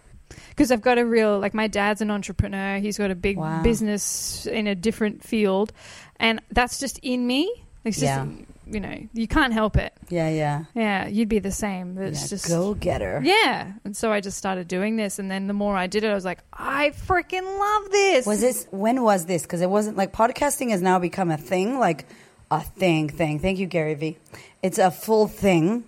Because 0.49 0.71
I've 0.71 0.81
got 0.81 0.97
a 0.97 1.05
real, 1.05 1.39
like, 1.39 1.53
my 1.53 1.67
dad's 1.67 2.01
an 2.01 2.09
entrepreneur. 2.11 2.79
He's 2.79 2.97
got 2.97 3.11
a 3.11 3.15
big 3.15 3.37
Wow. 3.37 3.61
business 3.63 4.45
in 4.47 4.65
a 4.67 4.73
different 4.75 5.23
field. 5.23 5.71
And 6.17 6.41
that's 6.51 6.79
just 6.79 6.99
in 6.99 7.25
me. 7.25 7.51
It's 7.83 7.97
just, 7.99 8.05
Yeah. 8.05 8.25
You 8.73 8.79
know, 8.79 9.07
you 9.13 9.27
can't 9.27 9.53
help 9.53 9.77
it. 9.77 9.93
Yeah, 10.09 10.29
yeah. 10.29 10.65
Yeah, 10.75 11.07
you'd 11.07 11.29
be 11.29 11.39
the 11.39 11.51
same. 11.51 11.97
It's 11.97 12.23
yeah 12.23 12.27
just. 12.27 12.47
go 12.47 12.73
getter. 12.73 13.21
Yeah. 13.23 13.73
And 13.83 13.95
so 13.95 14.11
I 14.11 14.21
just 14.21 14.37
started 14.37 14.67
doing 14.67 14.95
this. 14.95 15.19
And 15.19 15.29
then 15.29 15.47
the 15.47 15.53
more 15.53 15.75
I 15.75 15.87
did 15.87 16.03
it, 16.03 16.07
I 16.07 16.13
was 16.13 16.25
like, 16.25 16.39
I 16.51 16.91
freaking 16.91 17.59
love 17.59 17.91
this. 17.91 18.25
Was 18.25 18.41
this 18.41 18.67
when 18.71 19.03
was 19.03 19.25
this? 19.25 19.43
Because 19.43 19.61
it 19.61 19.69
wasn't 19.69 19.97
like 19.97 20.13
podcasting 20.13 20.69
has 20.71 20.81
now 20.81 20.99
become 20.99 21.31
a 21.31 21.37
thing, 21.37 21.79
like 21.79 22.05
a 22.51 22.61
thing, 22.61 23.09
thing. 23.09 23.39
Thank 23.39 23.59
you, 23.59 23.65
Gary 23.65 23.93
Vee. 23.93 24.17
It's 24.61 24.77
a 24.77 24.91
full 24.91 25.27
thing, 25.27 25.83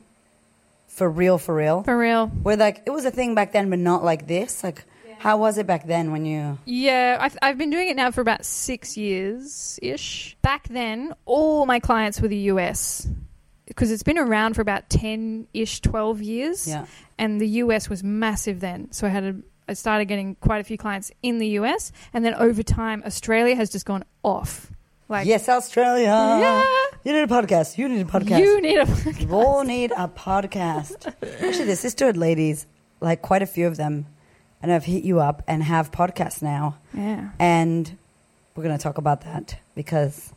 for 0.88 1.10
real, 1.10 1.38
for 1.38 1.56
real. 1.56 1.84
For 1.84 1.98
real. 1.98 2.28
Where 2.28 2.58
like 2.58 2.84
it 2.86 2.92
was 2.92 3.06
a 3.06 3.12
thing 3.12 3.36
back 3.36 3.52
then, 3.52 3.70
but 3.70 3.80
not 3.80 4.04
like 4.04 4.28
this. 4.28 4.64
Like, 4.64 4.84
how 5.26 5.38
was 5.38 5.58
it 5.58 5.66
back 5.66 5.88
then 5.88 6.12
when 6.12 6.24
you? 6.24 6.60
Yeah, 6.66 7.18
I've, 7.20 7.36
I've 7.42 7.58
been 7.58 7.72
doing 7.72 7.90
it 7.90 7.96
now 7.96 8.12
for 8.12 8.22
about 8.22 8.46
six 8.46 8.96
years 8.96 9.80
ish. 9.82 10.38
Back 10.44 10.68
then, 10.68 11.16
all 11.26 11.66
my 11.66 11.80
clients 11.80 12.22
were 12.22 12.28
the 12.28 12.52
US 12.54 13.08
because 13.66 13.90
it's 13.90 14.04
been 14.04 14.20
around 14.20 14.54
for 14.54 14.62
about 14.62 14.88
10 14.92 15.48
ish, 15.52 15.82
12 15.82 16.22
years. 16.22 16.68
Yeah, 16.68 16.86
And 17.18 17.42
the 17.42 17.48
US 17.64 17.90
was 17.90 18.04
massive 18.04 18.60
then. 18.60 18.92
So 18.92 19.08
I 19.08 19.10
had 19.10 19.24
a, 19.24 19.36
I 19.68 19.74
started 19.74 20.06
getting 20.06 20.36
quite 20.36 20.62
a 20.62 20.64
few 20.64 20.78
clients 20.78 21.12
in 21.24 21.40
the 21.40 21.48
US. 21.60 21.92
And 22.14 22.24
then 22.24 22.36
over 22.36 22.62
time, 22.62 23.02
Australia 23.04 23.56
has 23.56 23.72
just 23.72 23.88
gone 23.88 24.04
off. 24.22 24.72
Like, 25.10 25.26
yes, 25.26 25.50
Australia. 25.50 26.06
yeah, 26.06 26.64
You 27.04 27.14
need 27.14 27.24
a 27.24 27.28
podcast. 27.28 27.80
You 27.80 27.90
need 27.90 28.02
a 28.02 28.06
podcast. 28.06 28.40
you 28.42 28.62
need 28.62 28.78
a. 28.78 28.86
podcast. 28.86 29.22
You 29.22 29.32
all 29.34 29.64
need 29.64 29.92
a 29.92 30.08
podcast. 30.08 31.08
Actually, 31.42 31.66
the 31.66 31.76
sisterhood 31.76 32.16
ladies, 32.16 32.68
like 33.02 33.24
quite 33.24 33.42
a 33.42 33.48
few 33.48 33.66
of 33.66 33.76
them, 33.78 34.06
and 34.66 34.74
I've 34.74 34.86
hit 34.86 35.04
you 35.04 35.20
up 35.20 35.44
and 35.48 35.64
have 35.64 35.92
podcasts 35.92 36.42
now. 36.42 36.78
yeah. 36.94 37.30
And 37.40 37.98
we're 38.56 38.64
going 38.64 38.78
to 38.78 38.82
talk 38.82 38.98
about 38.98 39.22
that 39.22 39.58
because 39.76 40.32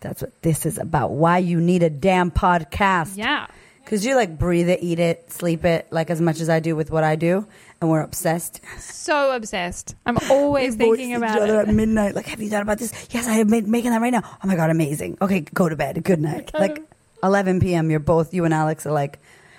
That's 0.00 0.22
what 0.22 0.42
this 0.42 0.64
is 0.66 0.78
about. 0.78 1.10
Why 1.12 1.38
you 1.38 1.60
need 1.60 1.82
a 1.82 1.90
damn 1.90 2.30
podcast. 2.30 3.16
Yeah. 3.16 3.46
Because 3.84 4.04
you 4.04 4.14
like 4.16 4.38
breathe 4.38 4.68
it, 4.68 4.80
eat 4.82 4.98
it, 4.98 5.32
sleep 5.32 5.64
it, 5.64 5.88
like 5.90 6.10
as 6.10 6.20
much 6.20 6.40
as 6.40 6.48
I 6.50 6.60
do 6.60 6.76
with 6.76 6.90
what 6.90 7.04
I 7.04 7.16
do. 7.16 7.46
And 7.80 7.90
we're 7.90 8.02
obsessed. 8.02 8.60
So 8.78 9.34
obsessed. 9.34 9.94
I'm 10.04 10.18
always 10.30 10.74
thinking 10.76 11.10
each 11.12 11.16
about 11.16 11.40
other 11.40 11.60
it. 11.62 11.68
at 11.68 11.74
midnight. 11.82 12.14
Like, 12.14 12.26
have 12.26 12.40
you 12.42 12.50
thought 12.50 12.62
about 12.62 12.78
this? 12.78 12.92
Yes, 13.10 13.26
I 13.26 13.32
have 13.34 13.48
made 13.48 13.66
making 13.66 13.90
that 13.92 14.00
right 14.00 14.10
now. 14.12 14.22
Oh 14.24 14.46
my 14.46 14.56
god, 14.56 14.70
amazing. 14.70 15.16
Okay, 15.22 15.40
go 15.40 15.68
to 15.68 15.74
bed. 15.76 16.02
Good 16.04 16.20
night. 16.20 16.50
Like 16.54 16.82
11 17.22 17.60
p.m. 17.60 17.90
You're 17.90 17.98
both 18.00 18.34
you 18.34 18.44
and 18.44 18.52
Alex 18.54 18.84
are 18.86 18.92
like, 18.92 19.18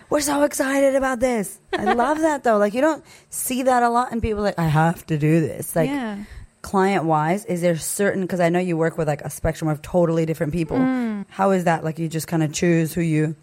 we're 0.09 0.21
so 0.21 0.43
excited 0.43 0.95
about 0.95 1.19
this. 1.19 1.59
I 1.73 1.93
love 1.93 2.19
that 2.19 2.43
though. 2.43 2.57
Like 2.57 2.73
you 2.73 2.81
don't 2.81 3.03
see 3.29 3.63
that 3.63 3.83
a 3.83 3.89
lot, 3.89 4.11
and 4.11 4.21
people 4.21 4.41
like, 4.43 4.57
I 4.59 4.67
have 4.67 5.05
to 5.07 5.17
do 5.17 5.39
this. 5.41 5.75
Like 5.75 5.89
yeah. 5.89 6.23
client 6.61 7.05
wise, 7.05 7.45
is 7.45 7.61
there 7.61 7.77
certain? 7.77 8.21
Because 8.21 8.39
I 8.39 8.49
know 8.49 8.59
you 8.59 8.75
work 8.77 8.97
with 8.97 9.07
like 9.07 9.21
a 9.21 9.29
spectrum 9.29 9.69
of 9.69 9.81
totally 9.81 10.25
different 10.25 10.53
people. 10.53 10.77
Mm. 10.77 11.25
How 11.29 11.51
is 11.51 11.63
that? 11.65 11.83
Like 11.83 11.99
you 11.99 12.07
just 12.07 12.27
kind 12.27 12.43
of 12.43 12.51
choose 12.53 12.93
who 12.93 13.01
you 13.01 13.35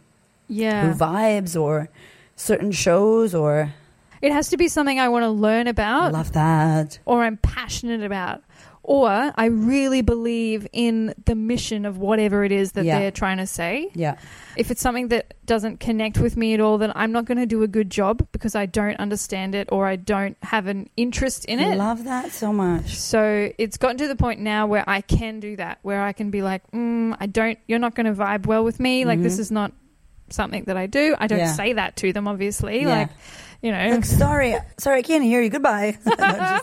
Yeah. 0.48 0.86
who 0.92 0.98
vibes 0.98 1.60
or 1.60 1.88
certain 2.36 2.72
shows 2.72 3.34
or 3.34 3.72
It 4.22 4.32
has 4.32 4.48
to 4.48 4.56
be 4.56 4.68
something 4.68 4.98
I 4.98 5.08
want 5.08 5.22
to 5.24 5.30
learn 5.30 5.66
about 5.68 6.12
love 6.12 6.32
that. 6.32 6.98
or 7.06 7.22
I'm 7.22 7.36
passionate 7.38 8.02
about. 8.02 8.42
Or 8.88 9.08
I 9.36 9.46
really 9.46 10.00
believe 10.00 10.68
in 10.72 11.12
the 11.24 11.34
mission 11.34 11.84
of 11.84 11.98
whatever 11.98 12.44
it 12.44 12.52
is 12.52 12.70
that 12.72 12.84
Yeah. 12.84 13.00
they're 13.00 13.10
trying 13.10 13.38
to 13.38 13.46
say. 13.46 13.90
Yeah. 13.94 14.14
If 14.56 14.70
it's 14.70 14.80
something 14.80 15.08
that 15.08 15.34
doesn't 15.44 15.80
connect 15.80 16.18
with 16.18 16.36
me 16.36 16.54
at 16.54 16.60
all, 16.60 16.78
then 16.78 16.92
I'm 16.94 17.10
not 17.10 17.24
going 17.24 17.38
to 17.38 17.46
do 17.46 17.64
a 17.64 17.66
good 17.66 17.90
job 17.90 18.28
because 18.30 18.54
I 18.54 18.66
don't 18.66 18.94
understand 19.00 19.56
it 19.56 19.68
or 19.72 19.88
I 19.88 19.96
don't 19.96 20.36
have 20.42 20.68
an 20.68 20.88
interest 20.96 21.46
in 21.46 21.58
it. 21.58 21.72
I 21.72 21.74
love 21.74 22.04
that 22.04 22.30
so 22.30 22.52
much. 22.52 22.94
So 22.94 23.50
it's 23.58 23.76
gotten 23.76 23.96
to 23.98 24.06
the 24.06 24.14
point 24.14 24.38
now 24.38 24.68
where 24.68 24.88
I 24.88 25.00
can 25.00 25.40
do 25.40 25.56
that, 25.56 25.80
where 25.82 26.02
I 26.04 26.12
can 26.12 26.30
be 26.30 26.42
like, 26.42 26.62
mm, 26.70 27.16
I 27.18 27.26
don't, 27.26 27.58
you're 27.66 27.80
not 27.80 27.96
going 27.96 28.06
to 28.06 28.12
vibe 28.12 28.46
well 28.46 28.62
with 28.62 28.78
me. 28.78 29.04
Like, 29.04 29.20
this 29.20 29.36
Mhm. 29.36 29.40
is 29.40 29.50
not 29.50 29.72
something 30.28 30.62
that 30.64 30.76
I 30.76 30.86
do. 30.86 31.16
I 31.18 31.26
don't 31.26 31.40
Yeah. 31.40 31.52
say 31.52 31.72
that 31.72 31.96
to 31.96 32.12
them, 32.12 32.28
obviously. 32.28 32.82
Yeah. 32.82 32.88
Like, 32.88 33.08
you 33.66 33.72
know, 33.72 33.88
Like, 33.96 34.04
sorry, 34.04 34.54
sorry, 34.78 34.98
I 34.98 35.02
can't 35.02 35.24
hear 35.24 35.42
you. 35.42 35.50
Goodbye. 35.50 35.98
No. 36.06 36.60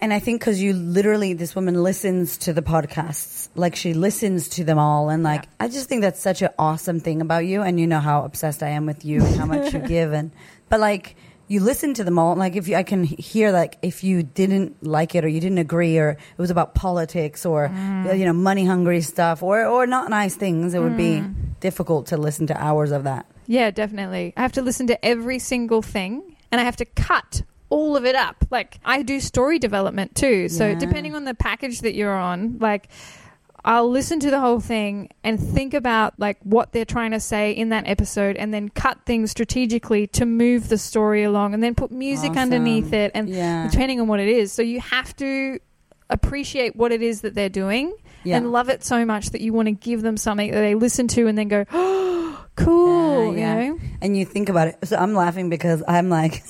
And 0.00 0.12
I 0.12 0.18
think 0.18 0.40
because 0.40 0.60
you 0.60 0.72
literally, 0.72 1.32
this 1.34 1.54
woman 1.54 1.80
listens 1.80 2.36
to 2.38 2.52
the 2.52 2.62
podcasts, 2.62 3.48
like 3.54 3.76
she 3.76 3.94
listens 3.94 4.48
to 4.56 4.64
them 4.64 4.78
all, 4.78 5.10
and 5.10 5.22
like 5.22 5.42
Yeah. 5.44 5.50
I 5.60 5.68
just 5.68 5.88
think 5.88 6.02
that's 6.02 6.20
such 6.20 6.42
an 6.42 6.48
awesome 6.58 6.98
thing 6.98 7.20
about 7.20 7.46
you. 7.46 7.62
And 7.62 7.78
you 7.78 7.86
know 7.86 8.00
how 8.00 8.24
obsessed 8.24 8.64
I 8.64 8.70
am 8.70 8.84
with 8.86 9.04
you 9.04 9.22
and 9.24 9.36
how 9.36 9.46
much 9.46 9.72
you 9.72 9.78
give, 9.96 10.12
and 10.12 10.32
but 10.68 10.80
like 10.80 11.14
you 11.46 11.60
listen 11.60 11.94
to 11.94 12.02
them 12.04 12.18
all. 12.18 12.34
Like 12.34 12.56
if 12.56 12.66
you, 12.66 12.74
I 12.76 12.82
can 12.82 13.04
hear 13.04 13.52
like 13.52 13.78
if 13.82 14.02
you 14.02 14.24
didn't 14.24 14.82
like 14.82 15.14
it 15.14 15.24
or 15.24 15.28
you 15.28 15.38
didn't 15.40 15.58
agree 15.58 15.96
or 15.98 16.10
it 16.10 16.38
was 16.38 16.50
about 16.50 16.74
politics 16.74 17.46
or 17.46 17.68
Mm. 17.68 18.18
you 18.18 18.24
know 18.24 18.32
money 18.32 18.64
hungry 18.64 19.02
stuff 19.02 19.40
or 19.42 19.64
or 19.66 19.86
not 19.86 20.10
nice 20.10 20.34
things, 20.34 20.74
it 20.74 20.80
would 20.80 20.96
be 20.96 21.20
Mm. 21.22 21.34
difficult 21.60 22.06
to 22.08 22.16
listen 22.16 22.48
to 22.48 22.56
hours 22.60 22.90
of 22.90 23.04
that. 23.04 23.26
Yeah, 23.52 23.70
definitely. 23.70 24.32
I 24.36 24.40
have 24.42 24.52
to 24.52 24.62
listen 24.62 24.86
to 24.88 25.04
every 25.04 25.38
single 25.38 25.82
thing 25.82 26.36
and 26.50 26.60
I 26.60 26.64
have 26.64 26.76
to 26.76 26.84
cut 26.84 27.42
all 27.68 27.96
of 27.96 28.04
it 28.04 28.14
up. 28.14 28.44
Like, 28.50 28.78
I 28.84 29.02
do 29.02 29.20
story 29.20 29.58
development 29.58 30.14
too. 30.14 30.48
So, 30.48 30.68
Yeah. 30.68 30.78
depending 30.78 31.14
on 31.14 31.24
the 31.24 31.34
package 31.34 31.80
that 31.80 31.94
you're 31.94 32.14
on, 32.14 32.56
like, 32.60 32.88
I'll 33.64 33.88
listen 33.90 34.18
to 34.20 34.30
the 34.30 34.40
whole 34.40 34.58
thing 34.58 35.08
and 35.22 35.38
think 35.38 35.72
about 35.72 36.18
like 36.18 36.36
what 36.42 36.72
they're 36.72 36.84
trying 36.84 37.12
to 37.12 37.20
say 37.20 37.52
in 37.52 37.68
that 37.68 37.84
episode 37.86 38.36
and 38.36 38.52
then 38.52 38.68
cut 38.70 38.98
things 39.06 39.30
strategically 39.30 40.06
to 40.08 40.26
move 40.26 40.68
the 40.68 40.76
story 40.78 41.22
along 41.22 41.54
and 41.54 41.62
then 41.62 41.74
put 41.76 41.92
music 41.92 42.30
Awesome. 42.30 42.42
underneath 42.42 42.92
it 42.92 43.12
and 43.14 43.28
Yeah. 43.28 43.68
depending 43.70 44.00
on 44.00 44.08
what 44.08 44.18
it 44.18 44.28
is. 44.28 44.50
So 44.52 44.62
you 44.62 44.80
have 44.80 45.14
to 45.16 45.60
appreciate 46.10 46.74
what 46.76 46.90
it 46.92 47.02
is 47.02 47.20
that 47.20 47.34
they're 47.34 47.48
doing 47.48 47.92
Yeah. 48.24 48.36
and 48.38 48.50
love 48.52 48.68
it 48.68 48.84
so 48.84 49.04
much 49.04 49.30
that 49.30 49.40
you 49.40 49.52
want 49.52 49.66
to 49.66 49.72
give 49.72 50.02
them 50.02 50.16
something 50.16 50.50
that 50.50 50.60
they 50.60 50.74
listen 50.74 51.06
to 51.08 51.26
and 51.28 51.38
then 51.38 51.48
go, 51.48 51.64
"Oh, 51.72 52.21
cool," 52.56 53.34
Yeah, 53.36 53.40
yeah. 53.58 53.60
you 53.62 53.72
know? 53.74 53.80
and 54.00 54.16
you 54.16 54.24
think 54.24 54.48
about 54.48 54.68
it. 54.68 54.78
So 54.84 54.96
I'm 54.96 55.14
laughing 55.14 55.48
because 55.50 55.82
I'm 55.86 56.08
like 56.08 56.42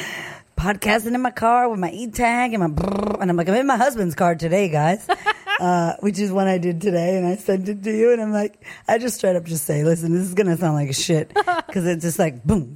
podcasting 0.58 1.14
in 1.14 1.20
my 1.22 1.30
car 1.30 1.68
with 1.68 1.78
my 1.80 1.90
e 1.90 2.06
tag 2.08 2.54
and 2.54 2.62
my 2.62 2.68
brrr, 2.82 3.20
and 3.20 3.30
I'm 3.30 3.36
like 3.36 3.48
I'm 3.48 3.54
in 3.54 3.66
my 3.66 3.76
husband's 3.76 4.14
car 4.14 4.34
today, 4.34 4.68
guys, 4.68 5.06
uh, 5.60 5.94
which 6.00 6.18
is 6.18 6.32
one 6.32 6.46
I 6.48 6.58
did 6.58 6.80
today, 6.80 7.16
and 7.16 7.26
I 7.26 7.36
sent 7.36 7.68
it 7.68 7.82
to 7.84 7.90
you, 7.96 8.12
and 8.12 8.20
I'm 8.22 8.32
like 8.32 8.62
I 8.88 8.98
just 8.98 9.16
straight 9.16 9.36
up 9.36 9.44
just 9.44 9.64
say, 9.64 9.84
listen, 9.84 10.12
this 10.12 10.22
is 10.26 10.34
gonna 10.34 10.56
sound 10.56 10.74
like 10.74 10.94
shit 10.94 11.28
because 11.34 11.86
it's 11.86 12.02
just 12.02 12.18
like 12.18 12.44
boom, 12.44 12.74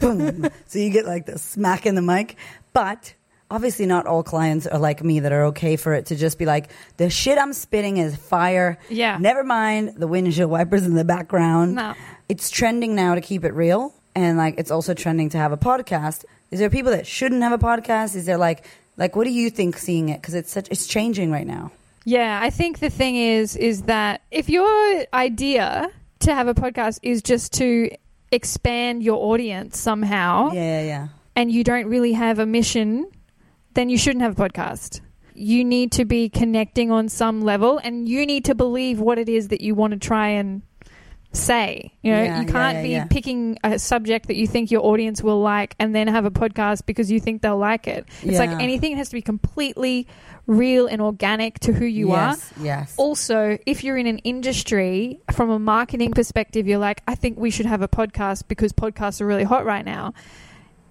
boom, 0.00 0.18
boom. 0.18 0.50
so 0.66 0.78
you 0.78 0.90
get 0.90 1.06
like 1.06 1.26
the 1.26 1.38
smack 1.38 1.86
in 1.86 1.94
the 1.94 2.02
mic, 2.02 2.36
but. 2.72 3.14
Obviously, 3.54 3.86
not 3.86 4.06
all 4.06 4.24
clients 4.24 4.66
are 4.66 4.80
like 4.80 5.04
me 5.04 5.20
that 5.20 5.30
are 5.30 5.44
okay 5.46 5.76
for 5.76 5.94
it 5.94 6.06
to 6.06 6.16
just 6.16 6.38
be 6.38 6.44
like, 6.44 6.70
the 6.96 7.08
shit 7.08 7.38
I'm 7.38 7.52
spitting 7.52 7.98
is 7.98 8.16
fire. 8.16 8.78
Yeah. 8.88 9.16
Never 9.18 9.44
mind 9.44 9.94
the 9.96 10.08
windshield 10.08 10.50
wipers 10.50 10.84
in 10.84 10.94
the 10.94 11.04
background. 11.04 11.76
No. 11.76 11.94
it's 12.28 12.50
trending 12.50 12.96
now 12.96 13.14
to 13.14 13.20
keep 13.20 13.44
it 13.44 13.54
real. 13.54 13.94
And 14.16 14.36
like 14.36 14.56
it's 14.58 14.72
also 14.72 14.92
trending 14.92 15.28
to 15.30 15.38
have 15.38 15.52
a 15.52 15.56
podcast. 15.56 16.24
Is 16.50 16.58
there 16.58 16.68
people 16.68 16.90
that 16.90 17.06
shouldn't 17.06 17.42
have 17.42 17.52
a 17.52 17.58
podcast? 17.58 18.16
Is 18.16 18.26
there 18.26 18.38
like 18.38 18.66
like 18.96 19.14
what 19.14 19.22
do 19.24 19.30
you 19.30 19.50
think 19.50 19.76
seeing 19.76 20.08
it? 20.08 20.20
Because 20.20 20.34
it's 20.34 20.50
such 20.50 20.68
it's 20.70 20.88
changing 20.88 21.30
right 21.30 21.46
now. 21.46 21.70
Yeah, 22.04 22.40
I 22.42 22.50
think 22.50 22.80
the 22.80 22.90
thing 22.90 23.14
is 23.14 23.54
is 23.56 23.82
that 23.82 24.22
if 24.32 24.48
your 24.48 25.04
idea 25.14 25.90
to 26.20 26.34
have 26.34 26.48
a 26.48 26.54
podcast 26.54 26.98
is 27.02 27.22
just 27.22 27.52
to 27.54 27.90
expand 28.32 29.02
your 29.02 29.18
audience 29.32 29.78
somehow 29.78 30.50
yeah 30.52 30.80
yeah 30.80 30.86
yeah. 30.86 31.08
and 31.36 31.52
you 31.52 31.62
don't 31.62 31.86
really 31.86 32.12
have 32.14 32.40
a 32.40 32.46
mission, 32.46 33.06
then 33.74 33.88
you 33.88 33.98
shouldn't 33.98 34.22
have 34.22 34.38
a 34.38 34.48
podcast. 34.48 35.00
You 35.34 35.64
need 35.64 35.92
to 35.92 36.04
be 36.04 36.28
connecting 36.28 36.90
on 36.92 37.08
some 37.08 37.40
level 37.42 37.78
and 37.78 38.08
you 38.08 38.24
need 38.24 38.44
to 38.46 38.54
believe 38.54 39.00
what 39.00 39.18
it 39.18 39.28
is 39.28 39.48
that 39.48 39.60
you 39.60 39.74
want 39.74 39.92
to 39.92 39.98
try 39.98 40.28
and 40.28 40.62
say. 41.32 41.92
You 42.02 42.12
know, 42.12 42.22
Yeah, 42.22 42.40
you 42.40 42.46
can't 42.46 42.76
yeah, 42.76 42.82
be 42.82 42.88
yeah. 42.90 43.04
picking 43.06 43.58
a 43.64 43.76
subject 43.80 44.28
that 44.28 44.36
you 44.36 44.46
think 44.46 44.70
your 44.70 44.84
audience 44.84 45.22
will 45.22 45.40
like 45.40 45.74
and 45.80 45.92
then 45.92 46.06
have 46.06 46.24
a 46.24 46.30
podcast 46.30 46.86
because 46.86 47.10
you 47.10 47.18
think 47.18 47.42
they'll 47.42 47.58
like 47.58 47.88
it. 47.88 48.06
It's 48.22 48.38
like 48.38 48.50
anything 48.50 48.96
has 48.96 49.08
to 49.08 49.14
be 49.14 49.22
completely 49.22 50.06
real 50.46 50.86
and 50.86 51.00
organic 51.02 51.58
to 51.60 51.72
who 51.72 51.86
you 51.86 52.12
are. 52.12 52.32
yes 52.32 52.52
yes 52.60 52.94
Also, 52.96 53.58
if 53.66 53.82
you're 53.82 53.96
in 53.96 54.06
an 54.06 54.18
industry 54.18 55.18
from 55.32 55.50
a 55.50 55.58
marketing 55.58 56.12
perspective, 56.12 56.68
you're 56.68 56.78
like, 56.78 57.02
I 57.08 57.16
think 57.16 57.38
we 57.38 57.50
should 57.50 57.66
have 57.66 57.82
a 57.82 57.88
podcast 57.88 58.46
because 58.46 58.72
podcasts 58.72 59.20
are 59.20 59.26
really 59.26 59.42
hot 59.44 59.64
right 59.64 59.84
now. 59.84 60.14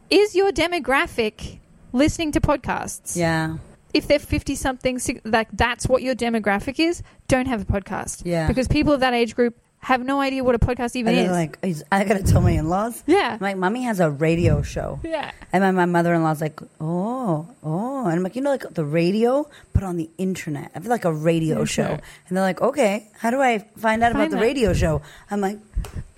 Is 0.09 0.35
your 0.35 0.51
demographic 0.51 1.59
listening 1.93 2.31
to 2.33 2.41
podcasts? 2.41 3.15
yeah 3.15 3.57
If 3.93 4.07
they're 4.07 4.17
50 4.19 4.55
something, 4.55 4.99
like 5.23 5.49
that's 5.53 5.85
what 5.87 6.01
your 6.01 6.15
demographic 6.15 6.79
is, 6.79 7.03
don't 7.27 7.45
have 7.47 7.61
a 7.61 7.65
podcast. 7.65 8.23
Yeah. 8.25 8.47
Because 8.47 8.67
people 8.67 8.91
of 8.93 9.01
that 9.01 9.13
age 9.13 9.35
group 9.35 9.53
have 9.83 10.01
no 10.03 10.19
idea 10.21 10.41
what 10.43 10.55
a 10.55 10.59
podcast 10.59 10.95
even 10.95 11.13
and 11.13 11.25
is. 11.25 11.31
like 11.31 11.59
is- 11.61 11.83
i 11.91 12.05
gotta 12.05 12.23
tell 12.23 12.39
my 12.39 12.51
in-laws 12.51 13.03
yeah. 13.05 13.33
I'm 13.35 13.39
like 13.43 13.57
mommy 13.57 13.83
has 13.83 13.99
a 13.99 14.09
radio 14.09 14.61
show 14.61 15.01
yeah. 15.03 15.31
and 15.51 15.61
my, 15.61 15.71
my 15.71 15.85
mother-in-law's 15.85 16.39
like 16.39 16.57
oh 16.79 17.45
oh 17.61 18.05
and 18.07 18.15
i'm 18.15 18.23
like 18.23 18.37
you 18.37 18.41
know 18.41 18.51
like 18.51 18.63
the 18.73 18.85
radio 18.85 19.45
but 19.73 19.83
on 19.83 19.97
the 19.97 20.09
internet 20.17 20.71
i 20.73 20.79
feel 20.79 20.89
like 20.89 21.03
a 21.03 21.11
radio 21.11 21.65
show 21.65 21.99
and 22.29 22.31
they're 22.31 22.47
like 22.51 22.61
okay 22.61 23.09
how 23.19 23.29
do 23.29 23.41
i 23.41 23.59
find 23.75 24.01
out 24.03 24.11
about 24.11 24.21
Find 24.21 24.31
the 24.31 24.37
that. 24.37 24.41
radio 24.51 24.71
show 24.71 25.01
i'm 25.29 25.41
like 25.41 25.59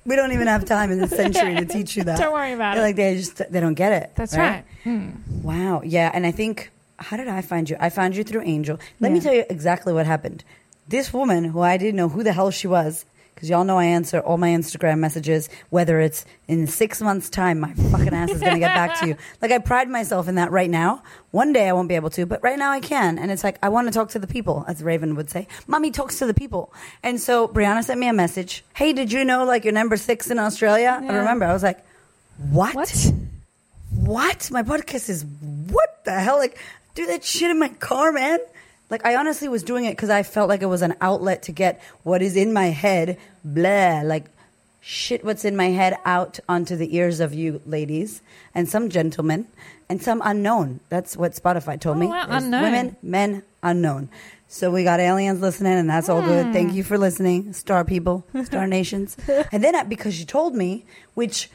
we 0.05 0.15
don't 0.15 0.31
even 0.33 0.47
have 0.47 0.65
time 0.65 0.91
in 0.91 0.99
this 0.99 1.09
century 1.11 1.55
to 1.55 1.65
teach 1.77 1.95
you 1.97 2.03
that. 2.03 2.17
Don't 2.19 2.33
worry 2.33 2.53
about 2.53 2.75
They're 2.75 2.83
it. 2.83 2.87
like 2.87 2.95
they 2.95 3.15
just 3.17 3.37
they 3.51 3.59
don't 3.59 3.73
get 3.73 3.91
it 3.91 4.11
That's 4.15 4.35
right. 4.37 4.63
Hmm. 4.83 5.09
wow. 5.41 5.81
Yeah 5.83 6.11
and 6.13 6.25
i 6.25 6.31
think 6.31 6.71
how 6.97 7.17
did 7.17 7.27
i 7.27 7.41
find 7.41 7.69
you? 7.69 7.75
I 7.79 7.89
found 7.89 8.15
you 8.15 8.23
through 8.23 8.41
angel. 8.43 8.79
Let 8.99 9.11
me 9.11 9.19
tell 9.19 9.33
you 9.33 9.43
exactly 9.49 9.91
what 9.93 10.05
happened. 10.05 10.43
This 10.87 11.11
woman 11.11 11.43
who 11.45 11.61
i 11.61 11.77
didn't 11.77 11.95
know 11.97 12.09
who 12.09 12.23
the 12.23 12.33
hell 12.33 12.51
she 12.51 12.67
was 12.67 13.05
because 13.45 13.51
y'all 13.51 13.63
know 13.63 13.77
I 13.77 13.85
answer 13.85 14.19
all 14.21 14.37
my 14.39 14.49
Instagram 14.49 14.97
messages, 14.97 15.49
whether 15.69 15.99
it's 15.99 16.25
in 16.47 16.65
six 16.65 16.99
months' 16.99 17.29
time, 17.29 17.59
my 17.59 17.73
fucking 17.73 18.11
ass 18.13 18.31
is 18.31 18.41
going 18.41 18.53
to 18.53 18.59
get 18.59 18.73
back 18.73 18.99
to 19.01 19.07
you. 19.09 19.15
Like, 19.41 19.51
I 19.51 19.59
pride 19.59 19.89
myself 19.89 20.27
in 20.27 20.35
that 20.35 20.49
right 20.51 20.69
now. 20.69 21.03
One 21.29 21.53
day 21.53 21.69
I 21.69 21.73
won't 21.73 21.87
be 21.87 21.95
able 21.95 22.09
to, 22.11 22.25
but 22.25 22.41
right 22.41 22.57
now 22.57 22.71
I 22.71 22.79
can. 22.79 23.19
And 23.19 23.29
it's 23.29 23.43
like, 23.43 23.59
I 23.61 23.69
want 23.69 23.87
to 23.87 23.93
talk 23.93 24.09
to 24.09 24.19
the 24.19 24.25
people, 24.27 24.65
as 24.67 24.81
Raven 24.81 25.15
would 25.15 25.29
say. 25.29 25.47
Mommy 25.67 25.91
talks 25.91 26.17
to 26.19 26.25
the 26.25 26.33
people. 26.33 26.73
And 27.03 27.19
so 27.19 27.47
Brianna 27.47 27.83
sent 27.83 27.99
me 27.99 28.07
a 28.07 28.13
message. 28.13 28.63
Hey, 28.73 28.93
did 28.93 29.11
you 29.11 29.23
know, 29.23 29.45
like, 29.45 29.65
you're 29.65 29.73
number 29.73 29.97
six 29.97 30.31
in 30.31 30.39
Australia? 30.39 30.99
I 30.99 31.17
remember. 31.17 31.45
I 31.45 31.53
was 31.53 31.61
like, 31.61 31.85
what? 32.49 32.73
What? 32.73 33.13
what? 33.91 34.49
My 34.51 34.63
podcast 34.63 35.09
is 35.09 35.25
what 35.67 36.03
the 36.05 36.13
hell? 36.13 36.37
Like, 36.37 36.57
do 36.95 37.05
that 37.07 37.23
shit 37.23 37.51
in 37.51 37.59
my 37.59 37.69
car, 37.69 38.11
man. 38.11 38.39
Like, 38.89 39.05
I 39.05 39.15
honestly 39.15 39.47
was 39.47 39.63
doing 39.63 39.85
it 39.85 39.91
because 39.91 40.09
I 40.09 40.23
felt 40.23 40.47
like 40.49 40.61
it 40.61 40.67
was 40.67 40.81
an 40.83 40.95
outlet 41.01 41.41
to 41.43 41.51
get 41.51 41.81
what 42.03 42.21
is 42.21 42.35
in 42.35 42.53
my 42.53 42.67
head, 42.67 43.17
blah, 43.43 44.01
like 44.03 44.25
shit 44.79 45.25
what's 45.25 45.43
in 45.43 45.55
my 45.55 45.69
head 45.69 45.97
out 46.05 46.39
onto 46.47 46.75
the 46.75 46.95
ears 46.95 47.19
of 47.19 47.33
you 47.33 47.59
ladies 47.65 48.21
and 48.53 48.69
some 48.69 48.87
gentlemen 48.89 49.47
and 49.89 50.01
some 50.03 50.21
unknown. 50.23 50.79
That's 50.89 51.17
what 51.17 51.33
Spotify 51.33 51.79
told 51.79 51.97
Oh, 51.97 51.99
me. 52.01 52.07
wow, 52.07 52.25
unknown. 52.29 52.61
Women, 52.61 52.95
men, 53.01 53.43
unknown. 53.63 54.09
So 54.47 54.69
we 54.69 54.83
got 54.83 54.99
aliens 54.99 55.41
listening, 55.41 55.73
and 55.73 55.89
that's 55.89 56.07
all 56.07 56.21
good. 56.21 56.53
Thank 56.53 56.69
Hmm. 56.69 56.77
you 56.77 56.83
for 56.83 56.99
listening, 56.99 57.51
star 57.53 57.83
people, 57.83 58.23
star 58.43 58.67
nations. 58.77 59.17
And 59.51 59.63
then 59.63 59.75
I, 59.75 59.81
because 59.83 60.19
you 60.19 60.25
told 60.27 60.53
me, 60.53 60.85
which 61.15 61.49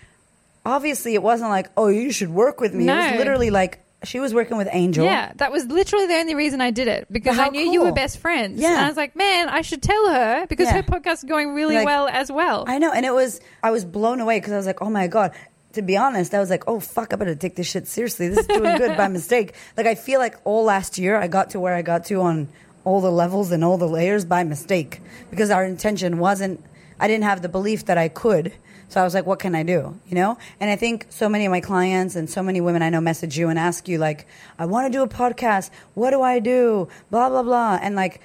obviously 0.66 1.14
it 1.14 1.22
wasn't 1.22 1.50
like, 1.50 1.70
oh, 1.76 1.87
you 1.87 2.10
should 2.10 2.30
work 2.30 2.60
with 2.60 2.75
me. 2.75 2.88
It 2.88 2.96
was 2.96 3.18
literally 3.18 3.50
like, 3.50 3.78
she 4.04 4.19
was 4.21 4.33
working 4.33 4.57
with 4.57 4.69
Angel. 4.73 5.04
Yeah, 5.04 5.33
that 5.37 5.52
was 5.52 5.66
literally 5.66 6.07
the 6.07 6.14
only 6.14 6.35
reason 6.35 6.61
I 6.61 6.71
did 6.71 6.88
it 6.88 7.07
because 7.11 7.37
But 7.37 7.47
I 7.47 7.49
knew 7.50 7.61
you 7.71 7.83
were 7.83 7.92
best 7.92 8.19
friends. 8.19 8.61
Yeah. 8.61 8.71
and 8.76 8.85
I 8.85 8.88
was 8.88 8.97
like, 8.97 9.14
man, 9.14 9.49
I 9.49 9.61
should 9.61 9.83
tell 9.83 10.09
her 10.11 10.47
because 10.47 10.66
Yeah. 10.69 10.76
her 10.76 10.83
podcast 10.83 11.19
is 11.19 11.25
going 11.25 11.54
really 11.54 11.75
Like, 11.76 11.87
well 11.87 12.09
as 12.09 12.33
well. 12.33 12.64
I 12.66 12.78
know, 12.78 12.92
and 12.92 13.04
it 13.04 13.12
was 13.12 13.40
I 13.62 13.71
was 13.71 13.85
blown 13.85 14.21
away 14.21 14.38
because 14.38 14.52
I 14.52 14.57
was 14.57 14.66
like, 14.66 14.80
oh 14.83 14.90
my 14.90 15.07
god. 15.07 15.33
To 15.75 15.83
be 15.83 15.97
honest, 15.97 16.35
I 16.35 16.40
was 16.40 16.50
like, 16.50 16.64
oh 16.66 16.80
fuck, 16.80 17.12
I 17.12 17.16
better 17.16 17.35
take 17.37 17.54
this 17.54 17.69
shit 17.69 17.87
seriously. 17.87 18.28
This 18.28 18.38
is 18.38 18.47
doing 18.49 18.76
good 18.76 18.97
by 18.97 19.07
mistake. 19.19 19.54
Like 19.76 19.87
I 19.87 19.95
feel 19.95 20.19
like 20.19 20.35
all 20.45 20.64
last 20.64 20.99
year 20.99 21.16
I 21.16 21.28
got 21.28 21.50
to 21.50 21.61
where 21.61 21.75
I 21.75 21.83
got 21.83 22.07
to 22.07 22.21
on 22.23 22.49
all 22.85 23.00
the 23.00 23.12
levels 23.12 23.52
and 23.52 23.62
all 23.62 23.76
the 23.78 23.87
layers 23.88 24.25
by 24.25 24.42
mistake 24.42 25.00
because 25.30 25.50
our 25.50 25.64
intention 25.64 26.19
wasn't. 26.19 26.64
I 26.99 27.07
didn't 27.07 27.25
have 27.25 27.42
the 27.42 27.49
belief 27.49 27.85
that 27.85 27.99
I 27.99 28.09
could. 28.09 28.52
So 28.90 29.00
I 29.00 29.04
was 29.04 29.14
like, 29.14 29.25
what 29.25 29.38
can 29.38 29.54
I 29.54 29.62
do? 29.62 29.99
You 30.09 30.14
know? 30.16 30.37
And 30.59 30.68
I 30.68 30.75
think 30.75 31.06
so 31.11 31.28
many 31.28 31.47
of 31.47 31.50
my 31.50 31.61
clients 31.61 32.16
and 32.16 32.28
so 32.28 32.42
many 32.42 32.61
women 32.61 32.82
I 32.82 32.90
know 32.90 33.00
message 33.00 33.38
you 33.38 33.49
and 33.49 33.59
ask 33.59 33.88
you, 33.88 33.99
like, 33.99 34.26
I 34.59 34.66
want 34.66 34.92
to 34.92 34.99
do 34.99 35.02
a 35.02 35.09
podcast. 35.09 35.70
What 35.94 36.11
do 36.11 36.23
I 36.23 36.40
do? 36.40 36.88
Blah, 37.09 37.28
blah, 37.28 37.44
blah. 37.44 37.78
And 37.80 37.94
like, 37.94 38.20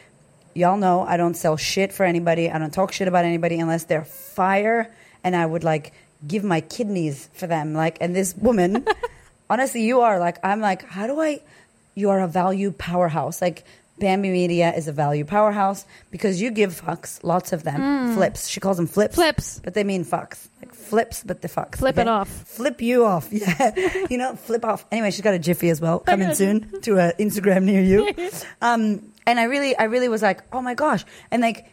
y'all 0.56 0.78
know 0.78 1.02
I 1.02 1.18
don't 1.18 1.36
sell 1.36 1.56
shit 1.56 1.94
for 1.94 2.04
anybody. 2.04 2.50
I 2.50 2.58
don't 2.58 2.74
talk 2.74 2.92
shit 2.92 3.08
about 3.08 3.26
anybody 3.26 3.60
unless 3.60 3.84
they're 3.84 4.06
fire 4.06 4.92
and 5.24 5.36
I 5.36 5.46
would 5.46 5.64
like 5.64 5.94
give 6.28 6.44
my 6.44 6.62
kidneys 6.62 7.30
for 7.34 7.46
them. 7.46 7.74
Like, 7.74 7.98
and 8.02 8.16
this 8.16 8.36
woman, 8.36 8.88
honestly, 9.50 9.84
you 9.84 10.02
are 10.02 10.18
like, 10.18 10.44
I'm 10.44 10.62
like, 10.62 10.84
how 10.84 11.06
do 11.06 11.22
I, 11.22 11.42
you 11.94 12.10
are 12.10 12.22
a 12.22 12.28
value 12.28 12.72
powerhouse. 12.72 13.42
Like, 13.42 13.66
Bamby 13.98 14.30
Media 14.30 14.74
is 14.76 14.88
a 14.88 14.92
value 14.92 15.24
powerhouse 15.24 15.86
because 16.12 16.42
you 16.42 16.52
give 16.52 16.82
fucks, 16.82 17.24
lots 17.24 17.54
of 17.54 17.64
them. 17.64 18.14
Flips. 18.14 18.48
She 18.50 18.60
calls 18.60 18.78
them 18.78 18.88
flips. 18.88 19.16
Flips. 19.16 19.60
But 19.64 19.74
they 19.74 19.84
mean 19.84 20.04
fucks. 20.04 20.48
Like 20.62 20.74
flips, 20.74 21.24
but 21.24 21.42
the 21.42 21.48
fucks. 21.48 21.78
Flip 21.78 21.98
it 21.98 22.08
off. 22.08 22.28
Flip 22.28 22.82
you 22.82 23.06
off. 23.06 23.30
Yeah. 23.32 23.72
you 24.10 24.18
know, 24.18 24.36
flip 24.36 24.66
off. 24.66 24.86
Anyway, 24.92 25.12
she's 25.12 25.22
got 25.22 25.34
a 25.34 25.40
jiffy 25.40 25.70
as 25.70 25.80
well 25.80 26.00
coming 26.00 26.34
soon 26.34 26.82
to 26.82 26.98
an 27.00 27.14
Instagram 27.20 27.64
near 27.64 27.82
you. 27.82 28.12
Um, 28.62 29.12
and 29.28 29.40
I 29.40 29.44
really, 29.44 29.76
I 29.78 29.86
really 29.86 30.08
was 30.10 30.22
like, 30.22 30.42
oh 30.52 30.62
my 30.62 30.74
gosh. 30.74 31.04
And 31.32 31.42
like, 31.42 31.66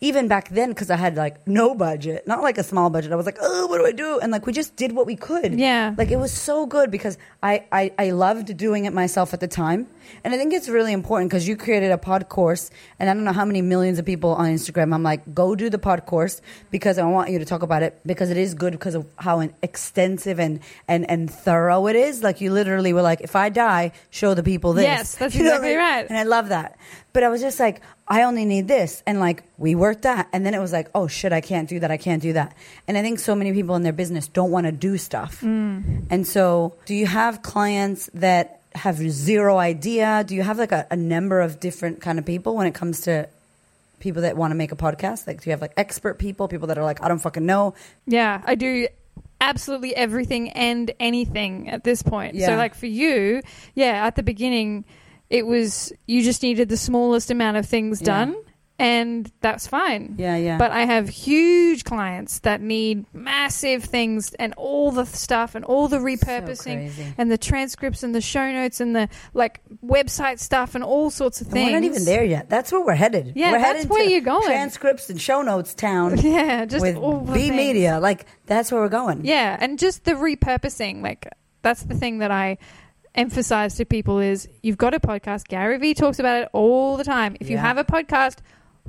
even 0.00 0.28
back 0.28 0.48
then, 0.50 0.68
because 0.68 0.90
I 0.90 0.96
had 0.96 1.16
like 1.16 1.46
no 1.46 1.74
budget, 1.74 2.26
not 2.26 2.40
like 2.42 2.56
a 2.56 2.62
small 2.62 2.88
budget, 2.88 3.10
I 3.10 3.16
was 3.16 3.26
like, 3.26 3.38
oh, 3.40 3.66
what 3.66 3.78
do 3.78 3.86
I 3.86 3.92
do? 3.92 4.20
And 4.20 4.30
like, 4.30 4.46
we 4.46 4.52
just 4.52 4.76
did 4.76 4.92
what 4.92 5.06
we 5.06 5.16
could. 5.16 5.54
Yeah. 5.58 5.94
Like, 5.98 6.10
it 6.12 6.16
was 6.16 6.30
so 6.32 6.66
good 6.66 6.90
because 6.90 7.18
I, 7.42 7.64
I, 7.72 7.92
I 7.98 8.10
loved 8.10 8.56
doing 8.56 8.84
it 8.84 8.92
myself 8.92 9.34
at 9.34 9.40
the 9.40 9.48
time. 9.48 9.88
And 10.24 10.32
I 10.32 10.38
think 10.38 10.54
it's 10.54 10.68
really 10.68 10.92
important 10.92 11.30
because 11.30 11.46
you 11.46 11.56
created 11.56 11.90
a 11.90 11.98
pod 11.98 12.28
course, 12.30 12.70
and 12.98 13.10
I 13.10 13.14
don't 13.14 13.24
know 13.24 13.32
how 13.32 13.44
many 13.44 13.60
millions 13.60 13.98
of 13.98 14.06
people 14.06 14.30
on 14.30 14.48
Instagram. 14.50 14.94
I'm 14.94 15.02
like, 15.02 15.34
go 15.34 15.54
do 15.54 15.68
the 15.68 15.78
pod 15.78 16.06
course 16.06 16.40
because 16.70 16.96
I 16.96 17.04
want 17.04 17.30
you 17.30 17.38
to 17.40 17.44
talk 17.44 17.62
about 17.62 17.82
it 17.82 18.00
because 18.06 18.30
it 18.30 18.36
is 18.38 18.54
good 18.54 18.72
because 18.72 18.94
of 18.94 19.04
how 19.16 19.40
an 19.40 19.52
extensive 19.62 20.38
and, 20.40 20.60
and, 20.86 21.10
and 21.10 21.30
thorough 21.30 21.88
it 21.88 21.96
is. 21.96 22.22
Like, 22.22 22.40
you 22.40 22.52
literally 22.52 22.92
were 22.92 23.02
like, 23.02 23.20
if 23.20 23.36
I 23.36 23.48
die, 23.50 23.92
show 24.10 24.32
the 24.34 24.42
people 24.42 24.72
this. 24.74 24.84
Yes, 24.84 25.14
that's 25.16 25.34
You 25.38 25.42
exactly 25.44 25.70
like- 25.70 25.78
right. 25.78 26.06
And 26.08 26.16
I 26.16 26.22
love 26.22 26.48
that. 26.50 26.78
But 27.12 27.22
I 27.24 27.28
was 27.30 27.40
just 27.40 27.58
like, 27.58 27.80
I 28.06 28.22
only 28.22 28.44
need 28.44 28.68
this. 28.68 29.02
And 29.06 29.18
like, 29.20 29.42
we 29.58 29.74
worked 29.88 30.02
that. 30.02 30.28
And 30.32 30.44
then 30.44 30.54
it 30.54 30.60
was 30.60 30.72
like, 30.72 30.88
oh 30.94 31.06
shit, 31.08 31.32
I 31.32 31.40
can't 31.40 31.68
do 31.68 31.80
that. 31.80 31.90
I 31.90 31.96
can't 31.96 32.20
do 32.22 32.34
that. 32.34 32.54
And 32.86 32.98
I 32.98 33.02
think 33.02 33.18
so 33.18 33.34
many 33.34 33.52
people 33.52 33.74
in 33.74 33.82
their 33.82 33.92
business 33.92 34.28
don't 34.28 34.50
want 34.50 34.66
to 34.66 34.72
do 34.72 34.98
stuff. 34.98 35.40
Mm. 35.40 36.06
And 36.10 36.26
so, 36.26 36.74
do 36.84 36.94
you 36.94 37.06
have 37.06 37.42
clients 37.42 38.10
that 38.14 38.60
have 38.74 38.96
zero 38.96 39.56
idea? 39.56 40.24
Do 40.26 40.34
you 40.34 40.42
have 40.42 40.58
like 40.58 40.72
a, 40.72 40.86
a 40.90 40.96
number 40.96 41.40
of 41.40 41.58
different 41.58 42.00
kind 42.00 42.18
of 42.18 42.26
people 42.26 42.54
when 42.54 42.66
it 42.66 42.74
comes 42.74 43.00
to 43.02 43.28
people 43.98 44.22
that 44.22 44.36
want 44.36 44.50
to 44.50 44.54
make 44.54 44.72
a 44.72 44.76
podcast? 44.76 45.26
Like, 45.26 45.42
do 45.42 45.48
you 45.48 45.52
have 45.52 45.62
like 45.62 45.72
expert 45.76 46.18
people, 46.18 46.48
people 46.48 46.68
that 46.68 46.78
are 46.78 46.84
like, 46.84 47.02
I 47.02 47.08
don't 47.08 47.18
fucking 47.18 47.46
know? 47.46 47.74
Yeah, 48.06 48.42
I 48.44 48.54
do 48.54 48.88
absolutely 49.40 49.94
everything 49.96 50.50
and 50.50 50.90
anything 51.00 51.70
at 51.70 51.82
this 51.82 52.02
point. 52.02 52.38
So, 52.40 52.56
like 52.56 52.74
for 52.74 52.86
you, 52.86 53.40
yeah, 53.74 54.06
at 54.06 54.16
the 54.16 54.22
beginning, 54.22 54.84
it 55.30 55.46
was 55.46 55.92
you 56.06 56.22
just 56.22 56.42
needed 56.42 56.68
the 56.68 56.76
smallest 56.76 57.30
amount 57.30 57.56
of 57.56 57.66
things 57.66 58.00
Yeah. 58.00 58.06
done, 58.06 58.36
and 58.78 59.30
that's 59.40 59.66
fine. 59.66 60.14
Yeah, 60.18 60.36
yeah. 60.36 60.56
But 60.56 60.70
I 60.70 60.84
have 60.84 61.08
huge 61.08 61.82
clients 61.84 62.38
that 62.40 62.60
need 62.60 63.06
massive 63.12 63.82
things 63.84 64.32
and 64.34 64.54
all 64.56 64.92
the 64.92 65.04
stuff 65.04 65.54
and 65.56 65.64
all 65.64 65.88
the 65.88 65.98
repurposing 65.98 66.74
crazy. 66.76 67.14
and 67.18 67.30
the 67.30 67.38
transcripts 67.38 68.02
and 68.04 68.14
the 68.14 68.20
show 68.20 68.52
notes 68.52 68.80
and 68.80 68.94
the 68.94 69.08
like 69.34 69.60
website 69.84 70.38
stuff 70.38 70.76
and 70.76 70.84
all 70.84 71.10
sorts 71.10 71.40
of 71.40 71.48
And 71.48 71.54
things. 71.54 71.72
we're 71.72 71.80
not 71.80 71.84
even 71.84 72.04
there 72.04 72.22
yet. 72.24 72.48
That's 72.48 72.70
where 72.70 72.80
we're 72.80 72.94
headed. 72.94 73.32
Yeah, 73.34 73.50
we're 73.52 73.58
that's 73.58 73.66
headed 73.78 73.90
where 73.90 74.04
to 74.04 74.10
you're 74.12 74.20
going. 74.20 74.46
Transcripts 74.46 75.10
and 75.10 75.20
show 75.20 75.42
notes 75.42 75.74
town. 75.74 76.16
Yeah, 76.28 76.64
just 76.66 76.82
with 76.82 76.96
all 76.96 77.20
the 77.20 77.32
B. 77.32 77.50
Media. 77.50 77.98
Like 77.98 78.26
that's 78.46 78.70
where 78.70 78.80
we're 78.80 78.88
going. 78.88 79.24
Yeah, 79.24 79.56
and 79.58 79.78
just 79.78 80.04
the 80.04 80.12
repurposing, 80.12 81.02
like 81.02 81.26
that's 81.62 81.82
the 81.82 81.94
thing 81.94 82.18
that 82.18 82.30
I 82.30 82.58
emphasize 83.14 83.74
to 83.76 83.84
people 83.84 84.20
is 84.20 84.48
you've 84.62 84.76
got 84.78 84.94
a 84.94 85.00
podcast. 85.00 85.48
Gary 85.48 85.78
Vee 85.78 85.94
talks 85.94 86.18
about 86.20 86.42
it 86.42 86.48
all 86.52 86.96
the 86.96 87.04
time. 87.04 87.36
If 87.40 87.50
you 87.50 87.56
have 87.56 87.78
a 87.78 87.84
podcast, 87.84 88.36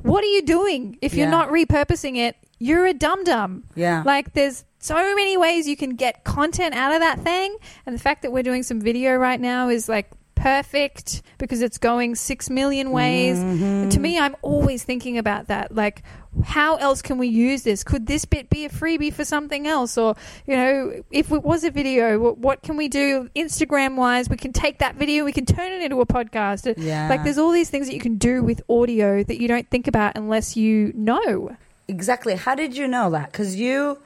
what 0.03 0.23
are 0.23 0.27
you 0.27 0.41
doing? 0.41 0.97
If 1.01 1.13
you're 1.13 1.27
Yeah. 1.27 1.31
not 1.31 1.49
repurposing 1.49 2.17
it, 2.17 2.35
you're 2.59 2.85
a 2.85 2.93
dum 2.93 3.23
dum. 3.23 3.63
Yeah. 3.75 4.03
Like 4.05 4.33
there's 4.33 4.65
so 4.79 4.95
many 4.95 5.37
ways 5.37 5.67
you 5.67 5.75
can 5.77 5.95
get 5.95 6.23
content 6.23 6.73
out 6.75 6.93
of 6.93 6.99
that 7.01 7.19
thing, 7.21 7.55
and 7.85 7.95
the 7.95 7.99
fact 7.99 8.21
that 8.21 8.31
we're 8.31 8.43
doing 8.43 8.63
some 8.63 8.79
video 8.81 9.15
right 9.15 9.39
now 9.39 9.69
is 9.69 9.89
like 9.89 10.09
perfect 10.39 11.21
because 11.37 11.61
it's 11.61 11.77
going 11.77 12.15
6 12.15 12.49
million 12.49 12.91
ways. 12.91 13.37
Mm-hmm. 13.37 13.89
To 13.89 13.99
me, 13.99 14.17
I'm 14.17 14.35
always 14.41 14.83
thinking 14.83 15.17
about 15.17 15.47
that. 15.47 15.75
Like, 15.75 16.03
how 16.43 16.77
else 16.77 17.01
can 17.01 17.17
we 17.17 17.27
use 17.27 17.63
this? 17.63 17.83
Could 17.83 18.07
this 18.07 18.25
bit 18.25 18.49
be 18.49 18.65
a 18.65 18.69
freebie 18.69 19.13
for 19.13 19.25
something 19.25 19.67
else? 19.67 19.97
Or, 19.97 20.15
you 20.47 20.55
know, 20.55 21.03
if 21.11 21.31
it 21.31 21.43
was 21.43 21.63
a 21.63 21.71
video, 21.71 22.19
what, 22.19 22.37
what 22.37 22.61
can 22.61 22.77
we 22.77 22.87
do 22.87 23.29
Instagram 23.35 23.95
wise? 23.95 24.29
We 24.29 24.37
can 24.37 24.53
take 24.53 24.79
that 24.79 24.95
video, 24.95 25.25
we 25.25 25.33
can 25.33 25.45
turn 25.45 25.71
it 25.71 25.81
into 25.81 25.99
a 25.99 26.05
podcast. 26.05 26.73
Yeah. 26.77 27.09
Like, 27.09 27.23
there's 27.23 27.37
all 27.37 27.51
these 27.51 27.69
things 27.69 27.87
that 27.87 27.93
you 27.93 27.99
can 27.99 28.17
do 28.17 28.41
with 28.41 28.61
audio 28.69 29.23
that 29.23 29.41
you 29.41 29.47
don't 29.47 29.69
think 29.69 29.87
about 29.87 30.15
unless 30.15 30.55
you 30.55 30.93
know. 30.95 31.55
Exactly. 31.87 32.35
How 32.35 32.55
did 32.55 32.77
you 32.77 32.87
know 32.87 33.09
that? 33.09 33.31
Because 33.31 33.55
you, 33.55 33.99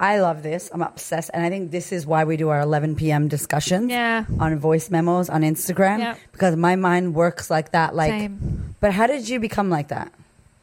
I 0.00 0.18
love 0.20 0.42
this. 0.42 0.70
I'm 0.72 0.80
obsessed, 0.80 1.30
and 1.34 1.44
I 1.44 1.50
think 1.50 1.70
this 1.70 1.92
is 1.92 2.06
why 2.06 2.24
we 2.24 2.38
do 2.38 2.48
our 2.48 2.60
11 2.60 2.96
p.m. 2.96 3.28
discussions 3.28 3.90
Yeah. 3.90 4.24
on 4.38 4.58
voice 4.58 4.88
memos 4.90 5.28
on 5.28 5.42
Instagram. 5.42 5.98
Yeah. 5.98 6.14
Because 6.32 6.56
my 6.56 6.74
mind 6.76 7.14
works 7.14 7.50
like 7.50 7.72
that. 7.72 7.94
Like, 7.94 8.10
Same. 8.10 8.74
but 8.80 8.92
how 8.94 9.06
did 9.06 9.28
you 9.28 9.38
become 9.40 9.68
like 9.68 9.88
that? 9.88 10.10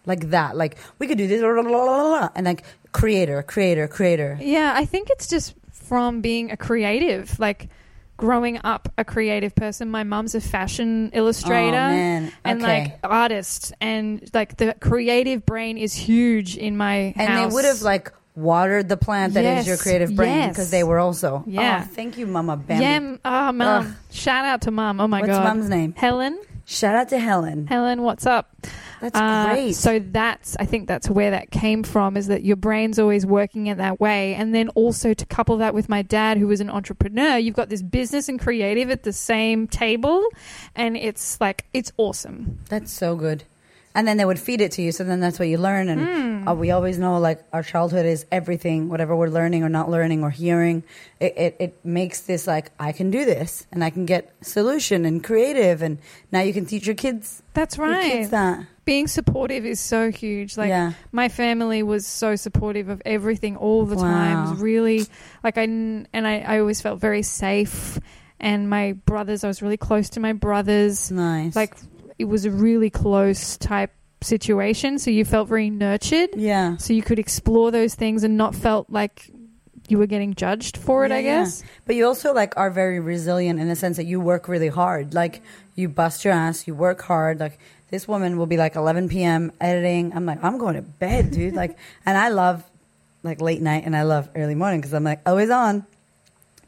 Like 0.08 0.32
that? 0.32 0.58
Like 0.58 0.78
we 0.98 1.06
could 1.06 1.20
do 1.20 1.28
this, 1.28 1.42
blah, 1.42 1.54
blah, 1.54 1.62
blah, 1.64 2.30
and 2.36 2.46
like 2.48 2.64
creator, 2.94 3.44
creator, 3.44 3.88
creator. 3.88 4.40
Yeah, 4.42 4.74
I 4.76 4.86
think 4.86 5.10
it's 5.12 5.28
just 5.28 5.54
from 5.72 6.22
being 6.22 6.50
a 6.50 6.58
creative, 6.58 7.38
like 7.40 7.70
growing 8.16 8.60
up 8.64 8.90
a 8.98 9.06
creative 9.06 9.54
person. 9.54 9.92
My 9.92 10.04
mum's 10.04 10.34
a 10.34 10.42
fashion 10.42 11.12
illustrator 11.14 11.78
Oh, 11.78 11.92
man. 11.94 12.32
and 12.44 12.64
Okay. 12.64 12.84
like 12.84 13.00
artist, 13.04 13.74
and 13.82 14.28
like 14.34 14.58
the 14.58 14.74
creative 14.80 15.46
brain 15.46 15.78
is 15.78 15.94
huge 15.94 16.58
in 16.58 16.76
my 16.76 17.08
house. 17.10 17.14
And 17.18 17.30
house. 17.30 17.52
they 17.52 17.54
would 17.54 17.66
have 17.66 17.82
like 17.84 18.12
watered 18.38 18.88
the 18.88 18.98
plant 18.98 19.34
that 19.34 19.44
is 19.44 19.66
Yes, 19.66 19.68
your 19.68 19.78
creative 19.78 20.16
brain 20.16 20.36
yes. 20.38 20.50
because 20.50 20.70
they 20.70 20.84
were 20.84 21.00
also. 21.00 21.44
Yeah. 21.48 21.84
Oh, 21.84 21.92
thank 21.94 22.18
you, 22.18 22.28
Mama 22.28 22.56
Bambi. 22.56 22.84
yeah, 22.84 23.18
oh 23.26 23.52
mum, 23.52 23.62
Ugh. 23.88 23.94
shout 24.12 24.46
out 24.46 24.62
to 24.62 24.72
Mom. 24.72 25.02
Oh 25.02 25.08
my 25.08 25.22
god. 25.22 25.28
What's 25.30 25.40
god, 25.40 25.44
Mum's 25.58 25.70
name? 25.70 25.94
Helen. 25.98 26.40
Shout 26.70 26.96
out 26.96 27.08
to 27.10 27.18
Helen. 27.20 27.66
Helen, 27.66 28.02
what's 28.02 28.26
up? 28.26 28.54
That's 29.00 29.18
Uh, 29.18 29.50
great. 29.54 29.74
So 29.76 30.00
that's 30.00 30.58
I 30.60 30.66
think 30.66 30.88
that's 30.88 31.10
where 31.10 31.32
that 31.32 31.50
came 31.50 31.82
from 31.84 32.18
is 32.18 32.28
that 32.28 32.44
your 32.44 32.58
brain's 32.58 33.00
always 33.00 33.26
working 33.26 33.68
in 33.68 33.78
that 33.78 34.00
way, 34.02 34.36
and 34.36 34.54
then 34.54 34.68
also 34.70 35.14
to 35.14 35.26
couple 35.26 35.58
that 35.58 35.74
with 35.74 35.88
my 35.88 36.02
dad, 36.02 36.38
who 36.38 36.46
was 36.48 36.60
an 36.60 36.70
entrepreneur, 36.70 37.38
you've 37.38 37.56
got 37.56 37.70
this 37.70 37.82
business 37.82 38.28
and 38.28 38.38
creative 38.40 38.90
at 38.92 39.04
the 39.04 39.14
same 39.14 39.66
table, 39.68 40.28
and 40.76 40.98
it's 40.98 41.40
like 41.40 41.66
it's 41.74 41.92
awesome. 41.98 42.60
That's 42.70 42.92
so 42.92 43.16
good. 43.16 43.44
And 43.98 44.08
then 44.08 44.18
they 44.18 44.26
would 44.26 44.38
feed 44.40 44.62
it 44.62 44.72
to 44.74 44.82
you, 44.84 44.92
so 44.94 45.04
then 45.04 45.20
that's 45.20 45.40
what 45.40 45.48
you 45.50 45.58
learn. 45.58 45.90
And 45.90 46.02
Hmm. 46.02 46.48
uh, 46.48 46.54
we 46.54 46.70
always 46.70 47.00
know, 47.00 47.18
like 47.18 47.42
our 47.52 47.64
childhood 47.64 48.06
is 48.06 48.28
everything. 48.32 48.90
Whatever 48.90 49.16
we're 49.16 49.28
learning 49.34 49.64
or 49.64 49.70
not 49.70 49.90
learning 49.90 50.22
or 50.24 50.30
hearing, 50.30 50.84
it, 51.20 51.34
it, 51.36 51.56
it 51.60 51.72
makes 51.84 52.22
this 52.22 52.46
like 52.46 52.70
I 52.80 52.92
can 52.92 53.10
do 53.10 53.26
this, 53.26 53.66
and 53.72 53.84
I 53.84 53.90
can 53.90 54.06
get 54.06 54.32
solution 54.42 55.04
and 55.04 55.24
creative. 55.24 55.82
And 55.82 55.98
now 56.32 56.42
you 56.42 56.54
can 56.54 56.66
teach 56.68 56.86
your 56.86 56.94
kids, 56.96 57.42
That's 57.56 57.80
right. 57.80 58.04
kids 58.04 58.30
that. 58.30 58.66
Being 58.86 59.08
supportive 59.08 59.66
is 59.66 59.80
so 59.82 60.12
huge. 60.12 60.56
Like 60.58 60.70
Yeah. 60.70 60.94
my 61.12 61.28
family 61.28 61.82
was 61.82 62.06
so 62.06 62.36
supportive 62.38 62.88
of 62.90 63.02
everything 63.04 63.58
all 63.58 63.86
the 63.88 63.96
time. 63.98 64.38
It 64.38 64.50
was 64.52 64.60
really 64.62 65.06
like 65.44 65.58
I 65.58 65.64
and 65.64 66.08
I, 66.14 66.40
I 66.46 66.60
always 66.60 66.80
felt 66.82 67.00
very 67.02 67.24
safe. 67.24 68.00
And 68.40 68.70
my 68.70 68.94
brothers, 68.94 69.44
I 69.44 69.48
was 69.48 69.64
really 69.64 69.76
close 69.78 70.10
to 70.12 70.20
my 70.20 70.34
brothers. 70.34 71.12
Nice. 71.12 71.56
like 71.56 71.74
it 72.20 72.26
was 72.26 72.46
a 72.46 72.52
really 72.52 72.90
close 72.90 73.58
type 73.58 73.92
situation 74.22 74.98
so 74.98 75.12
you 75.12 75.24
felt 75.24 75.48
very 75.48 75.70
nurtured 75.70 76.30
yeah. 76.36 76.76
so 76.78 76.92
you 76.92 77.04
could 77.04 77.20
explore 77.20 77.70
those 77.70 77.94
things 77.94 78.24
and 78.24 78.36
not 78.36 78.56
felt 78.56 78.90
like 78.90 79.30
you 79.90 79.98
were 79.98 80.08
getting 80.08 80.34
judged 80.34 80.76
for 80.76 81.06
it 81.06 81.10
Yeah, 81.12 81.16
i 81.16 81.20
yeah. 81.20 81.44
guess 81.44 81.64
But 81.86 81.96
you 81.96 82.06
also 82.08 82.34
like 82.34 82.58
are 82.58 82.72
very 82.72 83.00
resilient 83.00 83.60
in 83.60 83.68
the 83.70 83.76
sense 83.76 83.98
that 83.98 84.06
you 84.06 84.20
work 84.20 84.48
really 84.48 84.68
hard. 84.68 85.14
Like 85.14 85.42
you 85.76 85.88
bust 85.88 86.26
your 86.26 86.34
ass, 86.34 86.68
you 86.68 86.76
work 86.76 87.02
hard. 87.04 87.40
Like 87.40 87.60
this 87.90 88.06
woman 88.08 88.38
will 88.38 88.48
be 88.48 88.58
like 88.58 88.76
11 88.76 89.08
p.m. 89.08 89.52
editing. 89.62 90.12
I'm 90.14 90.26
like, 90.26 90.44
I'm 90.44 90.58
going 90.58 90.76
to 90.76 90.82
bed, 90.82 91.32
dude. 91.32 91.54
like, 91.54 91.78
and 92.06 92.18
I 92.18 92.30
love 92.30 92.64
like 93.24 93.40
late 93.40 93.62
night 93.62 93.84
and 93.86 93.96
I 93.96 94.02
love 94.04 94.28
early 94.36 94.56
morning 94.56 94.82
because 94.82 94.94
I'm 94.94 95.04
like 95.06 95.22
oh, 95.26 95.32
always 95.32 95.50
on. 95.50 95.86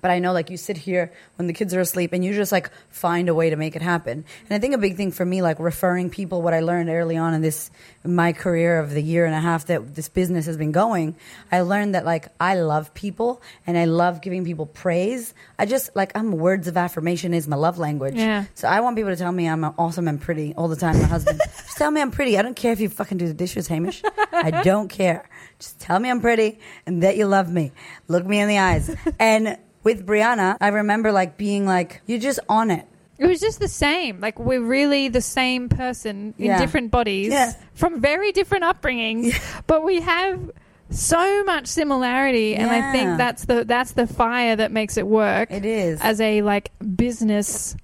But 0.02 0.12
I 0.12 0.20
know, 0.20 0.34
like, 0.34 0.50
you 0.50 0.58
sit 0.58 0.78
here 0.78 1.12
when 1.36 1.48
the 1.48 1.54
kids 1.54 1.74
are 1.74 1.80
asleep 1.80 2.14
and 2.14 2.24
you 2.24 2.34
just 2.34 2.52
like 2.52 2.72
find 2.90 3.30
a 3.30 3.34
way 3.34 3.50
to 3.50 3.56
make 3.56 3.76
it 3.76 3.82
happen. 3.82 4.26
And 4.50 4.52
I 4.52 4.60
think 4.60 4.74
a 4.74 4.78
big 4.78 4.96
thing 4.96 5.12
for 5.12 5.26
me, 5.26 5.42
like 5.42 5.60
referring 5.60 6.10
people, 6.10 6.42
what 6.42 6.54
I 6.54 6.62
learned 6.62 6.90
early 6.90 7.18
on 7.18 7.34
in 7.34 7.42
this, 7.42 7.70
my 8.04 8.34
career 8.34 8.80
of 8.80 8.92
the 8.92 9.02
year 9.02 9.26
and 9.26 9.36
a 9.36 9.40
half 9.40 9.66
that 9.68 9.96
this 9.96 10.10
business 10.10 10.46
has 10.46 10.58
been 10.58 10.72
going, 10.72 11.16
I 11.52 11.62
learned 11.62 11.96
that 11.96 12.06
like 12.06 12.30
I 12.40 12.56
love 12.56 12.94
people 12.94 13.42
and 13.68 13.78
I 13.78 13.86
love 13.86 14.22
giving 14.22 14.46
people 14.46 14.66
praise. 14.66 15.34
I 15.58 15.66
just, 15.66 15.96
like, 15.96 16.12
I'm 16.16 16.32
words 16.32 16.68
of 16.68 16.78
affirmation 16.78 17.34
is 17.34 17.48
my 17.48 17.56
love 17.58 17.78
language. 17.78 18.16
Yeah. 18.16 18.46
So 18.56 18.68
I 18.68 18.80
want 18.82 18.96
people 18.96 19.12
to 19.12 19.18
tell 19.18 19.32
me 19.32 19.48
I'm 19.48 19.64
awesome 19.64 20.08
and 20.08 20.20
pretty 20.22 20.54
all 20.56 20.68
the 20.68 20.76
time. 20.76 20.98
My 21.00 21.08
husband, 21.08 21.40
just 21.46 21.78
tell 21.78 21.92
me 21.92 22.02
I'm 22.02 22.12
pretty. 22.12 22.38
I 22.38 22.42
don't 22.42 22.56
care 22.56 22.72
if 22.72 22.80
you 22.80 22.90
fucking 22.90 23.18
do 23.18 23.28
the 23.28 23.34
dishes, 23.34 23.68
Hamish. 23.68 24.02
I 24.32 24.62
don't 24.64 24.88
care. 24.88 25.30
Just 25.60 25.80
tell 25.80 26.00
me 26.00 26.10
I'm 26.10 26.22
pretty 26.22 26.60
and 26.86 27.04
that 27.04 27.18
you 27.18 27.26
love 27.26 27.52
me. 27.52 27.72
Look 28.08 28.26
me 28.26 28.40
in 28.40 28.48
the 28.48 28.58
eyes. 28.58 28.96
And 29.20 29.58
with 29.90 30.06
Brianna, 30.06 30.56
I 30.62 30.68
remember 30.70 31.12
like 31.12 31.38
being 31.38 31.66
like, 31.66 32.02
you're 32.06 32.20
just 32.20 32.40
on 32.48 32.70
it. 32.72 32.86
It 33.18 33.26
was 33.26 33.40
just 33.40 33.60
the 33.60 33.68
same. 33.68 34.20
Like 34.22 34.38
we're 34.40 34.62
really 34.62 35.10
the 35.10 35.22
same 35.22 35.68
person 35.68 36.34
in 36.38 36.46
Yeah. 36.46 36.60
different 36.60 36.92
bodies 36.92 37.32
Yeah. 37.34 37.54
from 37.74 38.00
very 38.00 38.32
different 38.32 38.64
upbringings, 38.66 39.34
but 39.68 39.84
we 39.84 40.00
have 40.02 40.52
so 40.92 41.44
much 41.44 41.68
similarity 41.68 42.56
and 42.56 42.70
I 42.72 42.78
Yeah. 42.78 42.92
think 42.92 43.18
that's 43.18 43.46
the 43.46 43.64
that's 43.66 43.92
the 43.94 44.08
fire 44.08 44.56
that 44.56 44.72
makes 44.72 44.96
it 44.98 45.06
work 45.08 45.52
It 45.52 45.66
is. 45.66 46.00
as 46.02 46.22
a 46.22 46.42
like 46.44 46.72
business 46.96 47.76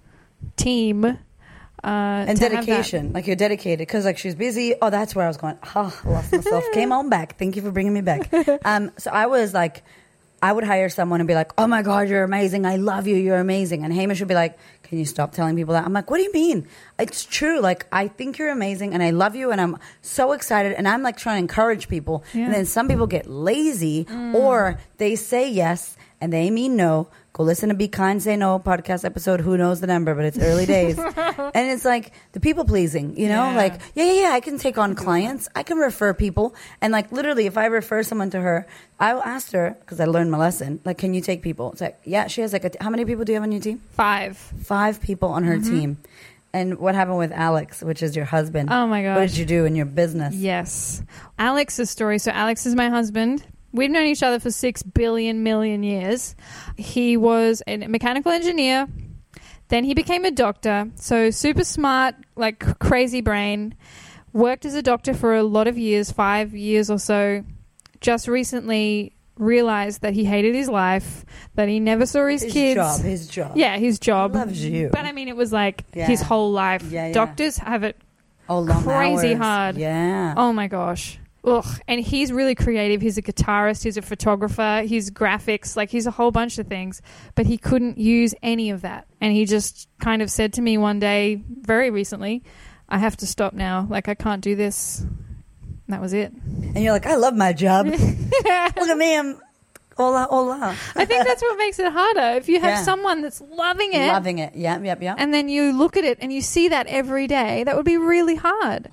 team 0.57 1.03
uh 1.05 1.15
and 1.83 2.37
to 2.37 2.43
have 2.45 2.51
that. 2.53 2.65
dedication. 2.65 3.11
Like 3.13 3.27
you're 3.27 3.35
dedicated 3.35 3.79
because 3.79 4.05
like 4.05 4.17
she's 4.17 4.35
busy. 4.35 4.73
Oh, 4.81 4.89
that's 4.89 5.13
where 5.15 5.25
I 5.25 5.27
was 5.27 5.37
going. 5.37 5.57
I 5.75 5.91
lost 6.05 6.31
myself. 6.31 6.63
Came 6.73 6.91
on 6.91 7.09
back. 7.09 7.37
Thank 7.37 7.55
you 7.55 7.61
for 7.61 7.71
bringing 7.71 7.93
me 7.93 8.01
back. 8.01 8.31
Um, 8.65 8.91
so 8.97 9.11
I 9.11 9.25
was 9.27 9.53
like, 9.53 9.83
I 10.45 10.51
would 10.55 10.63
hire 10.63 10.89
someone 10.89 11.19
and 11.21 11.27
be 11.27 11.33
like, 11.41 11.51
"Oh 11.57 11.67
my 11.75 11.81
god, 11.81 12.07
you're 12.09 12.23
amazing. 12.23 12.61
I 12.73 12.75
love 12.75 13.07
you. 13.07 13.15
You're 13.25 13.43
amazing." 13.47 13.83
And 13.83 13.91
Hamish 13.99 14.19
would 14.19 14.27
be 14.35 14.41
like, 14.43 14.53
"Can 14.83 14.99
you 14.99 15.05
stop 15.05 15.29
telling 15.31 15.55
people 15.55 15.73
that?" 15.73 15.85
I'm 15.85 15.93
like, 15.99 16.09
"What 16.11 16.17
do 16.17 16.23
you 16.23 16.33
mean? 16.33 16.67
It's 16.99 17.25
true. 17.25 17.59
Like 17.69 17.81
I 17.91 18.07
think 18.07 18.37
you're 18.37 18.51
amazing 18.59 18.93
and 18.93 19.01
I 19.01 19.09
love 19.09 19.35
you 19.35 19.51
and 19.51 19.59
I'm 19.59 19.77
so 20.01 20.33
excited 20.33 20.73
and 20.77 20.87
I'm 20.87 21.01
like 21.01 21.17
trying 21.17 21.37
to 21.37 21.43
encourage 21.47 21.87
people. 21.87 22.23
Yeah. 22.33 22.45
And 22.45 22.53
then 22.53 22.65
some 22.65 22.87
people 22.87 23.07
get 23.07 23.25
lazy 23.27 24.05
or 24.33 24.79
they 24.97 25.15
say 25.15 25.49
yes 25.49 25.97
and 26.21 26.31
they 26.31 26.51
mean 26.51 26.75
no. 26.75 27.07
Go 27.35 27.43
listen 27.43 27.67
to 27.67 27.75
Be 27.75 27.89
Kind, 27.89 28.23
Say 28.23 28.37
No 28.37 28.59
podcast 28.59 29.03
episode. 29.03 29.41
Who 29.41 29.57
knows 29.57 29.81
the 29.81 29.87
number, 29.87 30.15
but 30.15 30.23
it's 30.23 30.39
early 30.39 30.65
days. 30.65 30.97
and 30.97 31.51
it's 31.69 31.83
like 31.83 32.13
the 32.31 32.39
people 32.39 32.63
pleasing, 32.63 33.19
you 33.19 33.27
know? 33.27 33.49
Yeah. 33.49 33.57
Like, 33.57 33.81
yeah, 33.93 34.05
yeah, 34.05 34.21
yeah, 34.21 34.29
I 34.29 34.39
can 34.39 34.57
take 34.57 34.77
on 34.77 34.95
clients. 34.95 35.49
I 35.53 35.63
can 35.63 35.77
refer 35.77 36.13
people. 36.13 36.55
And 36.79 36.93
like, 36.93 37.11
literally, 37.11 37.45
if 37.45 37.57
I 37.57 37.65
refer 37.65 38.03
someone 38.03 38.29
to 38.29 38.39
her, 38.39 38.65
I 39.01 39.11
asked 39.11 39.51
her, 39.51 39.75
because 39.81 39.99
I 39.99 40.05
learned 40.05 40.31
my 40.31 40.37
lesson, 40.37 40.79
like, 40.85 40.97
can 40.97 41.13
you 41.13 41.19
take 41.19 41.41
people? 41.41 41.73
It's 41.73 41.81
like, 41.81 41.99
yeah, 42.05 42.27
she 42.27 42.39
has 42.39 42.53
like, 42.53 42.63
a 42.63 42.69
t- 42.69 42.77
how 42.79 42.89
many 42.89 43.03
people 43.03 43.25
do 43.25 43.33
you 43.33 43.35
have 43.35 43.43
on 43.43 43.51
your 43.51 43.59
team? 43.59 43.81
Five. 43.91 44.37
Five 44.37 45.01
people 45.01 45.27
on 45.27 45.43
her 45.43 45.57
mm-hmm. 45.57 45.77
team. 45.77 45.97
And 46.53 46.79
what 46.79 46.95
happened 46.95 47.17
with 47.17 47.33
Alex, 47.33 47.83
which 47.83 48.01
is 48.01 48.15
your 48.15 48.23
husband? 48.23 48.69
Oh 48.71 48.87
my 48.87 49.03
god. 49.03 49.17
What 49.17 49.27
did 49.27 49.37
you 49.37 49.45
do 49.45 49.65
in 49.65 49.75
your 49.75 49.87
business? 49.87 50.33
Yes. 50.33 51.03
Alex's 51.37 51.89
story. 51.89 52.17
So, 52.17 52.31
Alex 52.31 52.65
is 52.65 52.75
my 52.75 52.87
husband. 52.87 53.43
We've 53.75 53.91
known 53.91 54.05
each 54.05 54.23
other 54.23 54.39
for 54.39 54.51
six 54.51 54.81
billion 54.83 55.43
million 55.43 55.83
years. 55.83 56.35
He 56.77 57.17
was 57.17 57.61
a 57.67 57.77
mechanical 57.77 58.31
engineer. 58.31 58.87
Then 59.67 59.83
he 59.83 59.93
became 59.93 60.25
a 60.25 60.31
doctor. 60.31 60.91
So, 60.95 61.29
super 61.31 61.63
smart, 61.63 62.15
like 62.35 62.79
crazy 62.79 63.21
brain. 63.21 63.75
Worked 64.31 64.65
as 64.65 64.75
a 64.75 64.81
doctor 64.81 65.13
for 65.13 65.35
a 65.35 65.43
lot 65.43 65.67
of 65.67 65.77
years, 65.77 66.11
five 66.11 66.53
years 66.53 66.89
or 66.89 66.99
so. 66.99 67.43
Just 68.01 68.27
recently 68.27 69.13
realized 69.37 70.01
that 70.01 70.13
he 70.13 70.23
hated 70.23 70.53
his 70.55 70.69
life, 70.69 71.25
that 71.55 71.67
he 71.67 71.79
never 71.79 72.05
saw 72.05 72.27
his, 72.27 72.41
kids. 72.43 72.53
His 72.53 72.53
kids. 72.53 72.75
job, 72.75 73.01
his 73.01 73.27
job. 73.27 73.51
Yeah, 73.57 73.77
his 73.77 73.99
job. 73.99 74.35
Loves 74.35 74.63
you. 74.63 74.89
But 74.91 75.05
I 75.05 75.11
mean, 75.11 75.27
it 75.27 75.35
was 75.35 75.51
like 75.51 75.83
Yeah. 75.93 76.05
his 76.07 76.21
whole 76.21 76.51
life. 76.51 76.83
Yeah, 76.91 77.07
yeah. 77.07 77.13
Doctors 77.13 77.57
have 77.57 77.83
it 77.83 77.97
Oh, 78.47 78.59
long 78.59 78.83
crazy 78.83 79.29
hours. 79.33 79.37
hard. 79.39 79.77
Yeah. 79.77 80.33
Oh 80.37 80.53
my 80.53 80.67
gosh. 80.67 81.19
Ugh. 81.45 81.65
And 81.87 82.01
he's 82.01 82.31
really 82.31 82.55
creative. 82.55 83.01
He's 83.01 83.17
a 83.17 83.21
guitarist, 83.21 83.83
he's 83.83 83.97
a 83.97 84.01
photographer, 84.01 84.83
he's 84.85 85.11
graphics, 85.11 85.75
like 85.75 85.89
he's 85.89 86.07
a 86.07 86.11
whole 86.11 86.31
bunch 86.31 86.57
of 86.59 86.67
things. 86.67 87.01
But 87.35 87.45
he 87.45 87.57
couldn't 87.57 87.97
use 87.97 88.33
any 88.41 88.71
of 88.71 88.81
that. 88.81 89.07
And 89.21 89.31
he 89.33 89.45
just 89.45 89.87
kind 89.99 90.21
of 90.21 90.29
said 90.31 90.53
to 90.53 90.61
me 90.61 90.77
one 90.77 90.99
day, 90.99 91.41
very 91.61 91.89
recently, 91.91 92.43
I 92.89 92.97
have 92.97 93.15
to 93.17 93.27
stop 93.27 93.53
now. 93.53 93.87
Like, 93.89 94.07
I 94.09 94.15
can't 94.15 94.41
do 94.41 94.55
this. 94.55 94.99
And 95.01 95.15
that 95.89 96.01
was 96.01 96.13
it. 96.13 96.31
And 96.33 96.77
you're 96.83 96.93
like, 96.93 97.05
I 97.05 97.15
love 97.15 97.35
my 97.35 97.53
job. 97.53 97.85
Look 97.87 97.99
at 97.99 98.97
me. 98.97 99.17
I'm 99.17 99.39
hola, 99.97 100.27
hola. 100.29 100.75
I 100.95 101.05
think 101.05 101.25
that's 101.25 101.41
what 101.41 101.57
makes 101.57 101.79
it 101.79 101.91
harder. 101.91 102.37
If 102.37 102.49
you 102.49 102.59
have 102.59 102.79
Yeah. 102.79 102.83
someone 102.83 103.21
that's 103.21 103.39
loving 103.39 103.93
it, 103.93 104.07
Loving 104.07 104.39
it. 104.39 104.53
Yep, 104.55 104.83
yep, 104.83 105.01
yep. 105.01 105.15
and 105.19 105.33
then 105.33 105.47
you 105.47 105.71
look 105.71 105.95
at 105.95 106.03
it 106.03 106.17
and 106.21 106.33
you 106.33 106.41
see 106.41 106.67
that 106.69 106.87
every 106.87 107.27
day, 107.27 107.63
that 107.63 107.75
would 107.77 107.85
be 107.85 107.95
really 107.97 108.35
hard. 108.35 108.89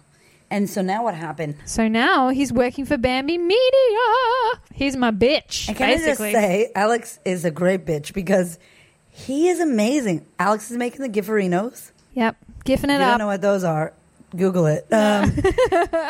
And 0.52 0.68
so 0.68 0.82
now 0.82 1.02
what 1.04 1.14
happened? 1.14 1.56
So 1.64 1.88
now 1.88 2.28
he's 2.28 2.52
working 2.52 2.84
for 2.84 2.98
Bamby 2.98 3.38
Media. 3.38 4.60
He's 4.74 4.96
my 4.96 5.10
bitch, 5.10 5.66
And 5.66 5.76
can 5.78 5.88
I 5.88 5.94
just 5.94 6.04
basically. 6.04 6.32
say, 6.34 6.70
Alex 6.74 7.18
is 7.24 7.46
a 7.46 7.50
great 7.50 7.86
bitch 7.86 8.12
because 8.12 8.58
he 9.08 9.48
is 9.48 9.60
amazing. 9.60 10.26
Alex 10.38 10.70
is 10.70 10.76
making 10.76 11.00
the 11.00 11.08
Gifferinos. 11.08 11.92
Yep, 12.12 12.36
giffing 12.66 12.84
it 12.84 12.98
you 12.98 13.04
up. 13.06 13.12
don't 13.12 13.18
know 13.20 13.26
what 13.28 13.40
those 13.40 13.64
are, 13.64 13.94
Google 14.36 14.66
it. 14.66 14.86
Um, 14.92 15.32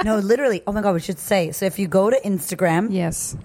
no, 0.05 0.19
literally. 0.19 0.63
Oh 0.67 0.73
my 0.73 0.83
God, 0.83 0.95
we 0.95 1.01
should 1.01 1.21
say. 1.21 1.53
So 1.53 1.65
if 1.65 1.79
you 1.79 1.87
go 1.87 2.11
to 2.11 2.21
Instagram, 2.25 2.89
yes. 2.91 3.37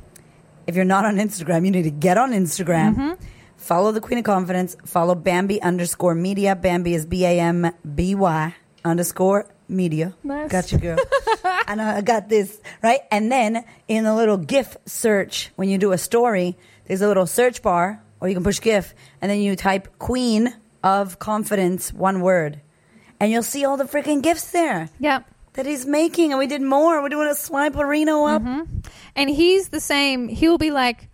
if 0.66 0.76
you're 0.76 0.84
not 0.84 1.06
on 1.06 1.18
Instagram, 1.18 1.64
you 1.64 1.72
need 1.72 1.84
to 1.84 1.92
get 1.92 2.18
on 2.18 2.32
Instagram. 2.32 2.96
Mm-hmm. 2.96 3.24
Follow 3.58 3.92
the 3.92 4.02
Queen 4.02 4.18
of 4.18 4.26
Confidence. 4.26 4.76
Follow 4.86 5.14
Bamby 5.14 5.62
underscore 5.62 6.16
media. 6.16 6.56
Bamby 6.56 6.96
is 6.96 7.06
B 7.06 7.24
A 7.24 7.40
M 7.40 7.72
B 7.96 8.16
Y 8.16 8.56
underscore 8.84 9.48
media. 9.70 10.16
Nice. 10.24 10.52
Got 10.52 10.72
you, 10.72 10.78
girl. 10.78 10.98
and 11.68 11.82
I 11.82 12.02
got 12.02 12.30
this 12.30 12.60
right. 12.84 13.00
And 13.12 13.32
then 13.32 13.64
in 13.88 14.04
the 14.04 14.14
little 14.16 14.38
GIF 14.38 14.78
search, 14.86 15.52
when 15.56 15.70
you 15.70 15.78
do 15.78 15.92
a 15.92 15.98
story, 15.98 16.58
there's 16.86 17.02
a 17.02 17.08
little 17.08 17.28
search 17.28 17.62
bar, 17.62 18.02
or 18.20 18.28
you 18.30 18.34
can 18.36 18.44
push 18.44 18.60
GIF, 18.62 18.94
and 19.22 19.30
then 19.32 19.40
you 19.40 19.56
type 19.56 20.00
Queen 20.00 20.54
of 20.84 21.20
Confidence, 21.20 21.92
one 21.92 22.22
word, 22.22 22.62
and 23.20 23.32
you'll 23.32 23.44
see 23.44 23.66
all 23.66 23.78
the 23.78 23.84
freaking 23.84 24.22
gifts 24.22 24.52
there 24.52 24.90
Yep. 25.00 25.26
that 25.54 25.66
he's 25.66 25.86
making. 25.86 26.32
And 26.32 26.40
we 26.40 26.48
did 26.48 26.62
more. 26.62 27.02
We're 27.02 27.10
doing 27.10 27.28
a 27.28 27.36
swipe 27.36 27.76
Reno 27.76 28.26
up. 28.26 28.42
Mm-hmm. 28.42 28.80
And 29.16 29.30
he's 29.30 29.70
the 29.70 29.80
same. 29.80 30.28
He'll 30.30 30.58
be 30.60 30.72
like, 30.72 31.10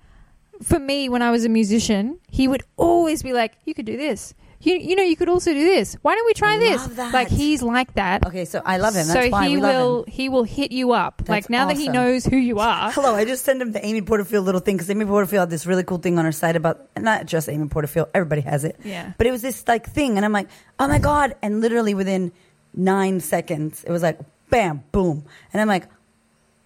for 0.62 0.80
me, 0.80 1.10
when 1.10 1.22
I 1.22 1.32
was 1.32 1.46
a 1.46 1.50
musician, 1.50 2.20
he 2.30 2.48
would 2.48 2.62
always 2.78 3.24
be 3.24 3.34
like, 3.34 3.54
"You 3.66 3.74
could 3.74 3.86
do 3.86 3.98
this. 3.98 4.34
You, 4.66 4.76
you 4.76 4.96
know, 4.96 5.04
you 5.04 5.16
could 5.18 5.28
also 5.30 5.52
do 5.54 5.64
this. 5.64 5.96
Why 6.02 6.16
don't 6.16 6.26
we 6.26 6.34
try 6.34 6.54
I 6.54 6.58
this?" 6.58 6.82
love 6.82 6.96
that. 6.96 7.14
Like 7.14 7.28
he's 7.28 7.62
like 7.62 7.94
that. 7.96 8.26
Okay, 8.28 8.46
so 8.46 8.62
I 8.66 8.78
love 8.78 8.94
him. 8.96 9.08
That's 9.08 9.26
so 9.26 9.30
why 9.30 9.48
he 9.48 9.56
we 9.56 9.62
love 9.62 9.72
him. 9.72 9.82
will 9.82 10.06
he 10.08 10.30
will 10.30 10.44
hit 10.44 10.72
you 10.72 10.94
up. 10.94 11.22
Like 11.28 11.50
now 11.50 11.68
that 11.68 11.76
he 11.76 11.84
awesome. 11.84 11.94
knows 11.94 12.26
who 12.26 12.38
you 12.38 12.60
are. 12.60 12.92
Hello, 12.94 13.14
I 13.14 13.26
just 13.26 13.44
sent 13.44 13.62
him 13.62 13.72
the 13.74 13.86
Amy 13.86 14.02
Porterfield 14.02 14.46
little 14.46 14.62
thing 14.62 14.78
because 14.78 14.90
Amy 14.90 15.06
Porterfield 15.06 15.42
had 15.42 15.50
this 15.50 15.66
really 15.66 15.84
cool 15.84 15.98
thing 15.98 16.18
on 16.18 16.26
her 16.26 16.32
site 16.32 16.56
about 16.56 16.88
not 16.98 17.26
just 17.26 17.50
Amy 17.50 17.68
Porterfield, 17.68 18.08
everybody 18.14 18.42
has 18.42 18.64
it. 18.64 18.80
Yeah. 18.84 19.14
But 19.18 19.28
it 19.28 19.32
was 19.32 19.42
this 19.42 19.68
like 19.68 19.90
thing, 19.90 20.16
and 20.16 20.26
I'm 20.26 20.32
like, 20.32 20.48
oh 20.80 20.88
my 20.88 21.00
god! 21.00 21.36
And 21.42 21.60
literally 21.62 21.94
within 21.94 22.32
nine 22.74 23.20
seconds, 23.20 23.84
it 23.84 23.92
was 23.92 24.02
like, 24.02 24.20
bam, 24.50 24.84
boom, 24.92 25.26
and 25.52 25.62
I'm 25.62 25.68
like, 25.68 25.88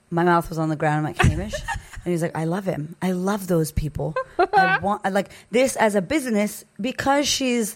my 0.09 0.23
mouth 0.23 0.47
was 0.49 0.59
on 0.59 0.69
the 0.69 0.75
ground. 0.75 0.99
I'm 0.99 1.03
like, 1.03 1.21
Hamish. 1.21 1.53
And 2.07 2.13
he's 2.13 2.21
like, 2.21 2.37
I 2.37 2.45
love 2.45 2.63
him. 2.63 2.95
I 3.01 3.11
love 3.11 3.47
those 3.47 3.73
people. 3.73 4.15
I 4.39 4.79
want, 4.81 5.01
I 5.03 5.09
like 5.09 5.29
this 5.51 5.75
as 5.75 5.93
a 5.93 6.01
business 6.01 6.63
because 6.79 7.27
she's 7.27 7.75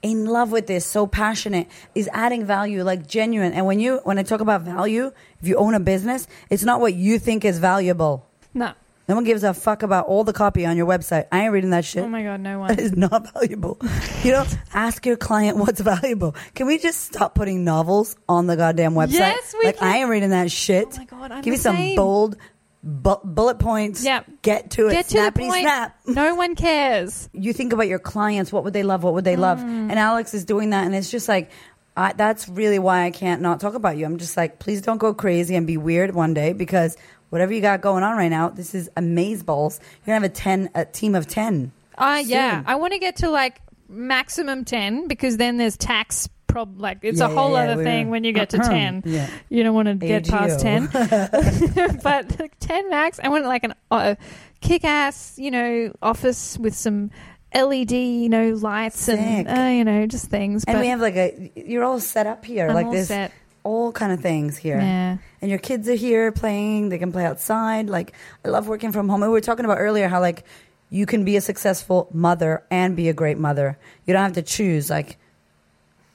in 0.00 0.26
love 0.26 0.52
with 0.52 0.68
this, 0.68 0.86
so 0.86 1.08
passionate, 1.08 1.66
is 1.92 2.08
adding 2.12 2.44
value, 2.44 2.84
like 2.84 3.08
genuine. 3.08 3.52
And 3.52 3.66
when 3.66 3.80
you, 3.80 3.98
when 4.04 4.16
I 4.16 4.22
talk 4.22 4.40
about 4.40 4.62
value, 4.62 5.10
if 5.42 5.48
you 5.48 5.56
own 5.56 5.74
a 5.74 5.80
business, 5.80 6.28
it's 6.50 6.62
not 6.62 6.80
what 6.80 6.94
you 6.94 7.18
think 7.18 7.44
is 7.44 7.58
valuable. 7.58 8.24
No. 8.54 8.74
No 9.08 9.16
one 9.16 9.24
gives 9.24 9.42
a 9.42 9.52
fuck 9.52 9.82
about 9.82 10.06
all 10.06 10.22
the 10.22 10.32
copy 10.32 10.64
on 10.64 10.76
your 10.76 10.86
website. 10.86 11.26
I 11.32 11.42
ain't 11.42 11.52
reading 11.52 11.70
that 11.70 11.84
shit. 11.84 12.04
Oh 12.04 12.08
my 12.08 12.22
god, 12.22 12.40
no 12.40 12.58
one. 12.60 12.78
is 12.78 12.96
not 12.96 13.32
valuable. 13.34 13.76
You 14.22 14.30
know, 14.32 14.46
ask 14.72 15.04
your 15.04 15.16
client 15.16 15.56
what's 15.58 15.80
valuable. 15.80 16.36
Can 16.54 16.68
we 16.68 16.78
just 16.78 17.00
stop 17.00 17.34
putting 17.34 17.64
novels 17.64 18.14
on 18.28 18.46
the 18.46 18.56
goddamn 18.56 18.94
website? 18.94 19.14
Yes, 19.14 19.52
we 19.58 19.64
like 19.66 19.78
can. 19.78 19.88
I 19.88 19.96
ain't 19.98 20.08
reading 20.10 20.30
that 20.30 20.52
shit. 20.52 20.86
Oh 20.92 20.98
my 20.98 21.04
God, 21.06 21.32
I'm 21.32 21.42
Give 21.42 21.50
me 21.50 21.58
some 21.58 21.96
bold 21.96 22.36
bu- 22.84 23.24
bullet 23.24 23.58
points. 23.58 24.04
Yep. 24.04 24.26
Get 24.42 24.70
to 24.72 24.88
it. 24.88 24.92
Get 24.92 25.08
to 25.08 25.18
Snappity 25.18 25.34
the 25.34 25.48
point. 25.48 25.62
snap. 25.62 25.96
No 26.06 26.34
one 26.34 26.54
cares. 26.54 27.28
You 27.32 27.52
think 27.52 27.72
about 27.72 27.88
your 27.88 27.98
clients. 27.98 28.52
What 28.52 28.64
would 28.64 28.72
they 28.72 28.82
love? 28.82 29.02
What 29.02 29.14
would 29.14 29.24
they 29.24 29.36
love? 29.36 29.58
Mm. 29.58 29.90
And 29.90 29.98
Alex 29.98 30.34
is 30.34 30.44
doing 30.44 30.70
that, 30.70 30.84
and 30.84 30.94
it's 30.94 31.10
just 31.10 31.28
like. 31.28 31.50
I, 31.96 32.12
that's 32.12 32.48
really 32.48 32.80
why 32.80 33.04
I 33.04 33.12
can't 33.12 33.40
not 33.40 33.60
talk 33.60 33.74
about 33.74 33.96
you. 33.96 34.04
I'm 34.04 34.18
just 34.18 34.36
like, 34.36 34.58
please 34.58 34.82
don't 34.82 34.98
go 34.98 35.14
crazy 35.14 35.54
and 35.54 35.64
be 35.64 35.76
weird 35.76 36.12
one 36.12 36.34
day 36.34 36.52
because 36.52 36.96
whatever 37.30 37.52
you 37.52 37.60
got 37.60 37.82
going 37.82 38.02
on 38.02 38.16
right 38.16 38.30
now, 38.30 38.48
this 38.48 38.74
is 38.74 38.90
amazeballs. 38.96 39.78
You're 39.78 40.06
gonna 40.06 40.14
have 40.14 40.24
a 40.24 40.28
ten, 40.28 40.70
a 40.74 40.86
team 40.86 41.14
of 41.14 41.28
ten. 41.28 41.70
Uh, 41.96 42.20
yeah. 42.26 42.56
Soon. 42.56 42.64
I 42.66 42.74
want 42.74 42.94
to 42.94 42.98
get 42.98 43.14
to 43.18 43.30
like 43.30 43.60
maximum 43.88 44.64
10 44.64 45.08
because 45.08 45.36
then 45.36 45.56
there's 45.56 45.76
tax 45.76 46.28
prob 46.54 46.80
like 46.80 46.98
it's 47.02 47.18
Yeah, 47.18 47.26
a 47.26 47.28
whole 47.28 47.52
yeah, 47.52 47.72
other 47.72 47.82
thing 47.82 48.10
when 48.10 48.22
you 48.22 48.32
get 48.32 48.50
to 48.50 48.58
10. 48.58 49.02
Yeah. 49.04 49.28
You 49.48 49.64
don't 49.64 49.74
want 49.74 49.88
to 49.88 49.94
get 49.96 50.28
past 50.28 50.60
10. 50.60 50.86
but 52.02 52.38
like, 52.38 52.54
10 52.60 52.90
max, 52.90 53.18
I 53.22 53.28
want 53.28 53.44
like 53.44 53.64
an 53.64 53.74
uh, 53.90 54.14
kick 54.60 54.84
ass, 54.84 55.34
you 55.36 55.50
know, 55.50 55.92
office 56.00 56.56
with 56.56 56.74
some 56.74 57.10
LED, 57.52 57.90
you 57.92 58.28
know, 58.28 58.50
lights 58.54 59.00
Sick. 59.00 59.18
and 59.18 59.48
uh, 59.48 59.70
you 59.70 59.84
know, 59.84 60.06
just 60.06 60.26
things. 60.26 60.62
And 60.64 60.76
but 60.76 60.80
we 60.80 60.88
have 60.88 61.00
like 61.00 61.16
a 61.16 61.52
you're 61.56 61.84
all 61.84 61.98
set 62.00 62.26
up 62.26 62.44
here, 62.44 62.68
I'm 62.68 62.74
like 62.74 62.86
all 62.86 62.92
this 62.92 63.08
set. 63.08 63.32
all 63.64 63.90
kind 63.92 64.12
of 64.12 64.20
things 64.20 64.56
here. 64.56 64.78
Yeah. 64.78 65.18
And 65.42 65.50
your 65.50 65.58
kids 65.58 65.88
are 65.88 65.94
here 65.94 66.30
playing, 66.32 66.88
they 66.88 66.98
can 66.98 67.10
play 67.12 67.24
outside. 67.24 67.88
Like 67.90 68.14
I 68.44 68.48
love 68.48 68.68
working 68.68 68.92
from 68.92 69.08
home. 69.08 69.22
And 69.22 69.30
we 69.30 69.34
were 69.36 69.40
talking 69.40 69.64
about 69.64 69.78
earlier 69.78 70.06
how 70.08 70.20
like 70.20 70.44
you 70.90 71.06
can 71.06 71.24
be 71.24 71.36
a 71.36 71.40
successful 71.40 72.08
mother 72.12 72.62
and 72.70 72.94
be 72.94 73.08
a 73.08 73.12
great 73.12 73.38
mother. 73.38 73.76
You 74.06 74.14
don't 74.14 74.22
have 74.22 74.34
to 74.34 74.42
choose 74.42 74.88
like 74.88 75.18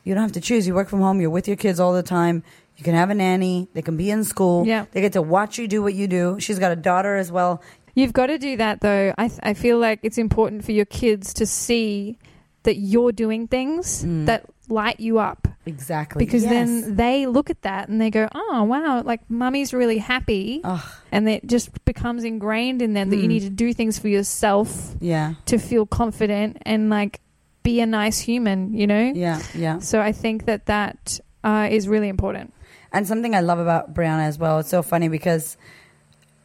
you 0.09 0.15
don't 0.15 0.23
have 0.23 0.33
to 0.33 0.41
choose. 0.41 0.67
You 0.67 0.73
work 0.73 0.89
from 0.89 0.99
home, 1.01 1.21
you're 1.21 1.29
with 1.29 1.47
your 1.47 1.55
kids 1.57 1.79
all 1.79 1.93
the 1.93 2.03
time. 2.03 2.43
You 2.75 2.83
can 2.83 2.95
have 2.95 3.09
a 3.09 3.13
nanny, 3.15 3.67
they 3.73 3.81
can 3.81 3.95
be 3.95 4.09
in 4.09 4.23
school. 4.23 4.65
Yeah. 4.65 4.85
They 4.91 5.01
get 5.01 5.13
to 5.13 5.21
watch 5.21 5.57
you 5.59 5.67
do 5.67 5.81
what 5.81 5.93
you 5.93 6.07
do. 6.07 6.37
She's 6.39 6.59
got 6.59 6.71
a 6.71 6.75
daughter 6.75 7.15
as 7.15 7.31
well. 7.31 7.61
You've 7.93 8.13
got 8.13 8.27
to 8.27 8.37
do 8.37 8.57
that 8.57 8.81
though. 8.81 9.13
I 9.17 9.27
th- 9.27 9.39
I 9.43 9.53
feel 9.53 9.77
like 9.79 9.99
it's 10.03 10.17
important 10.17 10.65
for 10.65 10.71
your 10.71 10.85
kids 10.85 11.33
to 11.35 11.45
see 11.45 12.17
that 12.63 12.75
you're 12.77 13.11
doing 13.11 13.47
things 13.47 14.03
Mm. 14.03 14.25
that 14.27 14.45
light 14.69 14.99
you 14.99 15.17
up 15.19 15.47
Exactly. 15.65 16.23
because 16.23 16.43
Yes. 16.43 16.51
then 16.51 16.95
they 16.95 17.25
look 17.25 17.49
at 17.49 17.61
that 17.63 17.89
and 17.89 17.99
they 17.99 18.09
go, 18.11 18.27
"Oh, 18.33 18.63
wow, 18.63 19.01
like 19.03 19.21
mummy's 19.29 19.73
really 19.73 19.97
happy." 19.97 20.61
Ugh, 20.63 20.79
And 21.11 21.27
it 21.27 21.47
just 21.47 21.69
becomes 21.85 22.23
ingrained 22.23 22.81
in 22.81 22.93
them 22.93 23.09
that 23.09 23.17
you 23.17 23.23
Mm. 23.25 23.27
need 23.35 23.43
to 23.43 23.49
do 23.49 23.73
things 23.73 23.97
for 23.99 24.07
yourself 24.09 24.95
yeah. 25.01 25.33
to 25.47 25.57
feel 25.57 25.85
confident 25.85 26.57
and 26.63 26.89
like 26.89 27.19
be 27.63 27.81
a 27.81 27.85
nice 27.85 28.19
human, 28.19 28.73
you 28.73 28.87
know? 28.87 29.11
Yeah, 29.15 29.41
yeah. 29.53 29.79
So 29.79 29.99
I 30.01 30.11
think 30.11 30.45
that 30.45 30.65
that 30.67 31.19
uh, 31.43 31.67
is 31.69 31.87
really 31.87 32.07
important. 32.09 32.53
And 32.91 33.07
something 33.07 33.35
I 33.35 33.41
love 33.41 33.59
about 33.59 33.93
Brianna 33.93 34.25
as 34.27 34.39
well, 34.39 34.59
it's 34.59 34.69
so 34.69 34.81
funny 34.81 35.09
because 35.09 35.57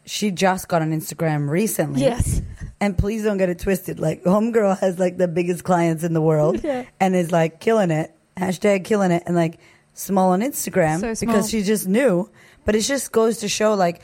she 0.04 0.30
just 0.30 0.68
got 0.68 0.82
on 0.82 0.90
Instagram 0.90 1.48
recently. 1.48 2.02
Yes. 2.02 2.42
And 2.80 2.98
please 2.98 3.22
don't 3.24 3.38
get 3.38 3.48
it 3.48 3.58
twisted. 3.58 3.98
Like, 3.98 4.22
Homegirl 4.24 4.78
has 4.80 4.98
like 4.98 5.16
the 5.16 5.28
biggest 5.28 5.64
clients 5.64 6.04
in 6.04 6.12
the 6.12 6.20
world 6.20 6.60
Yeah. 6.64 6.84
and 7.00 7.16
is 7.16 7.32
like 7.32 7.60
killing 7.60 7.90
it. 7.90 8.14
Hashtag 8.36 8.84
killing 8.84 9.10
it. 9.10 9.22
And 9.26 9.34
like 9.34 9.58
small 9.94 10.32
on 10.32 10.40
Instagram 10.40 11.00
So 11.00 11.14
small. 11.14 11.32
because 11.32 11.48
she's 11.48 11.66
just 11.66 11.88
new. 11.88 12.28
But 12.66 12.74
it 12.74 12.80
just 12.80 13.12
goes 13.12 13.38
to 13.38 13.48
show 13.48 13.72
like 13.74 14.02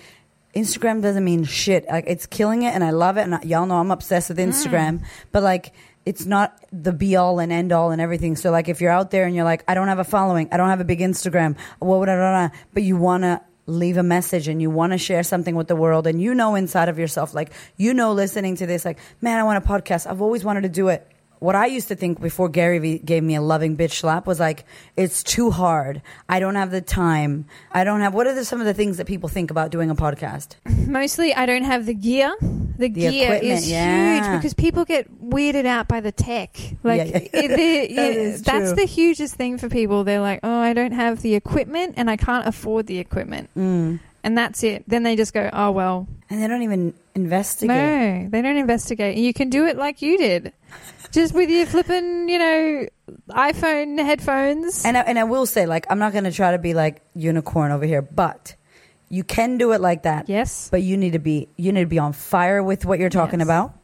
Instagram 0.54 1.02
doesn't 1.02 1.22
mean 1.24 1.44
shit. 1.44 1.84
Like, 1.86 2.04
it's 2.06 2.24
killing 2.26 2.62
it 2.62 2.74
and 2.74 2.82
I 2.82 2.90
love 2.90 3.18
it. 3.18 3.22
And 3.22 3.34
I- 3.34 3.42
y'all 3.42 3.66
know 3.66 3.76
I'm 3.76 3.90
obsessed 3.90 4.30
with 4.30 4.38
Mm. 4.38 4.48
Instagram. 4.48 5.04
But 5.32 5.42
like, 5.42 5.72
it's 6.06 6.24
not 6.24 6.58
the 6.72 6.92
be 6.92 7.16
all 7.16 7.38
and 7.40 7.52
end 7.52 7.72
all 7.72 7.90
and 7.90 8.00
everything. 8.00 8.36
So 8.36 8.50
like, 8.50 8.68
if 8.68 8.80
you're 8.80 8.90
out 8.90 9.10
there 9.10 9.26
and 9.26 9.34
you're 9.34 9.44
like, 9.44 9.64
I 9.68 9.74
don't 9.74 9.88
have 9.88 9.98
a 9.98 10.04
following, 10.04 10.48
I 10.52 10.56
don't 10.56 10.68
have 10.68 10.80
a 10.80 10.84
big 10.84 11.00
Instagram, 11.00 11.56
what 11.78 11.98
would 12.00 12.08
I, 12.08 12.50
but 12.72 12.82
you 12.82 12.96
want 12.96 13.24
to 13.24 13.40
leave 13.66 13.96
a 13.96 14.02
message 14.02 14.48
and 14.48 14.60
you 14.60 14.70
want 14.70 14.92
to 14.92 14.98
share 14.98 15.22
something 15.22 15.54
with 15.54 15.68
the 15.68 15.76
world 15.76 16.06
and 16.06 16.20
you 16.20 16.34
know 16.34 16.54
inside 16.54 16.88
of 16.88 16.98
yourself, 16.98 17.34
like, 17.34 17.52
you 17.76 17.94
know, 17.94 18.12
listening 18.12 18.56
to 18.56 18.66
this, 18.66 18.84
like, 18.84 18.98
man, 19.20 19.38
I 19.38 19.44
want 19.44 19.64
a 19.64 19.68
podcast. 19.68 20.10
I've 20.10 20.22
always 20.22 20.44
wanted 20.44 20.62
to 20.62 20.68
do 20.68 20.88
it. 20.88 21.06
What 21.40 21.54
I 21.56 21.66
used 21.66 21.88
to 21.88 21.96
think 21.96 22.20
before 22.20 22.50
Gary 22.50 22.78
Vee 22.78 22.98
gave 22.98 23.22
me 23.22 23.34
a 23.34 23.40
loving 23.40 23.74
bitch 23.76 23.92
slap 23.92 24.26
was 24.26 24.38
like, 24.38 24.64
it's 24.94 25.22
too 25.22 25.50
hard. 25.50 26.02
I 26.28 26.38
don't 26.38 26.54
have 26.54 26.70
the 26.70 26.82
time. 26.82 27.46
I 27.72 27.82
don't 27.82 28.00
have, 28.00 28.12
what 28.12 28.26
are 28.26 28.34
the, 28.34 28.44
some 28.44 28.60
of 28.60 28.66
the 28.66 28.74
things 28.74 28.98
that 28.98 29.06
people 29.06 29.28
think 29.30 29.50
about 29.50 29.70
doing 29.70 29.88
a 29.90 29.94
podcast? 29.94 30.56
Mostly, 30.86 31.32
I 31.34 31.46
don't 31.46 31.64
have 31.64 31.86
the 31.86 31.94
gear. 31.94 32.36
The, 32.40 32.88
gear 32.90 33.40
is 33.42 33.70
yeah. 33.70 34.14
huge 34.32 34.38
because 34.38 34.52
people 34.54 34.84
get 34.84 35.10
weirded 35.22 35.64
out 35.64 35.88
by 35.88 36.00
the 36.00 36.12
tech. 36.12 36.56
Like, 36.82 36.98
Yeah, 37.10 37.20
yeah, 37.32 37.40
it- 37.40 38.44
That 38.44 38.44
that's 38.44 38.72
the 38.74 38.84
hugest 38.84 39.34
thing 39.34 39.56
for 39.56 39.68
people. 39.70 40.04
They're 40.04 40.20
like, 40.20 40.40
oh, 40.42 40.60
I 40.60 40.74
don't 40.74 40.92
have 40.92 41.22
the 41.22 41.34
equipment 41.34 41.94
and 41.96 42.10
I 42.10 42.16
can't 42.16 42.46
afford 42.46 42.86
the 42.86 42.98
equipment. 42.98 43.48
Mm. 43.56 44.00
And 44.22 44.36
that's 44.36 44.62
it. 44.62 44.84
Then 44.86 45.02
they 45.04 45.16
just 45.16 45.32
go, 45.32 45.48
oh, 45.52 45.70
well, 45.70 46.06
And 46.28 46.42
they 46.42 46.46
don't 46.48 46.62
even 46.62 46.92
investigate. 47.14 47.74
no, 47.74 48.28
they 48.28 48.42
don't 48.42 48.56
investigate. 48.58 49.16
You 49.16 49.32
can 49.32 49.48
do 49.48 49.66
it 49.66 49.76
like 49.78 50.02
you 50.02 50.18
did. 50.18 50.52
Just 51.12 51.34
with 51.34 51.50
your 51.50 51.66
flipping, 51.66 52.28
you 52.28 52.38
know, 52.38 52.86
iPhone 53.30 53.98
headphones. 54.04 54.84
And 54.84 54.96
I, 54.96 55.00
and 55.00 55.18
I 55.18 55.24
will 55.24 55.46
say, 55.46 55.66
like, 55.66 55.86
I'm 55.90 55.98
not 55.98 56.12
going 56.12 56.24
to 56.24 56.32
try 56.32 56.52
to 56.52 56.58
be 56.58 56.74
like 56.74 57.02
unicorn 57.14 57.72
over 57.72 57.84
here, 57.84 58.02
but 58.02 58.54
you 59.08 59.24
can 59.24 59.58
do 59.58 59.72
it 59.72 59.80
like 59.80 60.04
that. 60.04 60.28
yes. 60.28 60.68
But 60.70 60.82
you 60.82 60.96
need 60.96 61.14
to 61.14 61.18
be 61.18 61.48
you 61.56 61.72
need 61.72 61.80
to 61.80 61.86
be 61.86 61.98
on 61.98 62.12
fire 62.12 62.62
with 62.62 62.84
what 62.84 62.98
you're 63.00 63.10
talking 63.10 63.40
Yes. 63.40 63.46
about. 63.46 63.74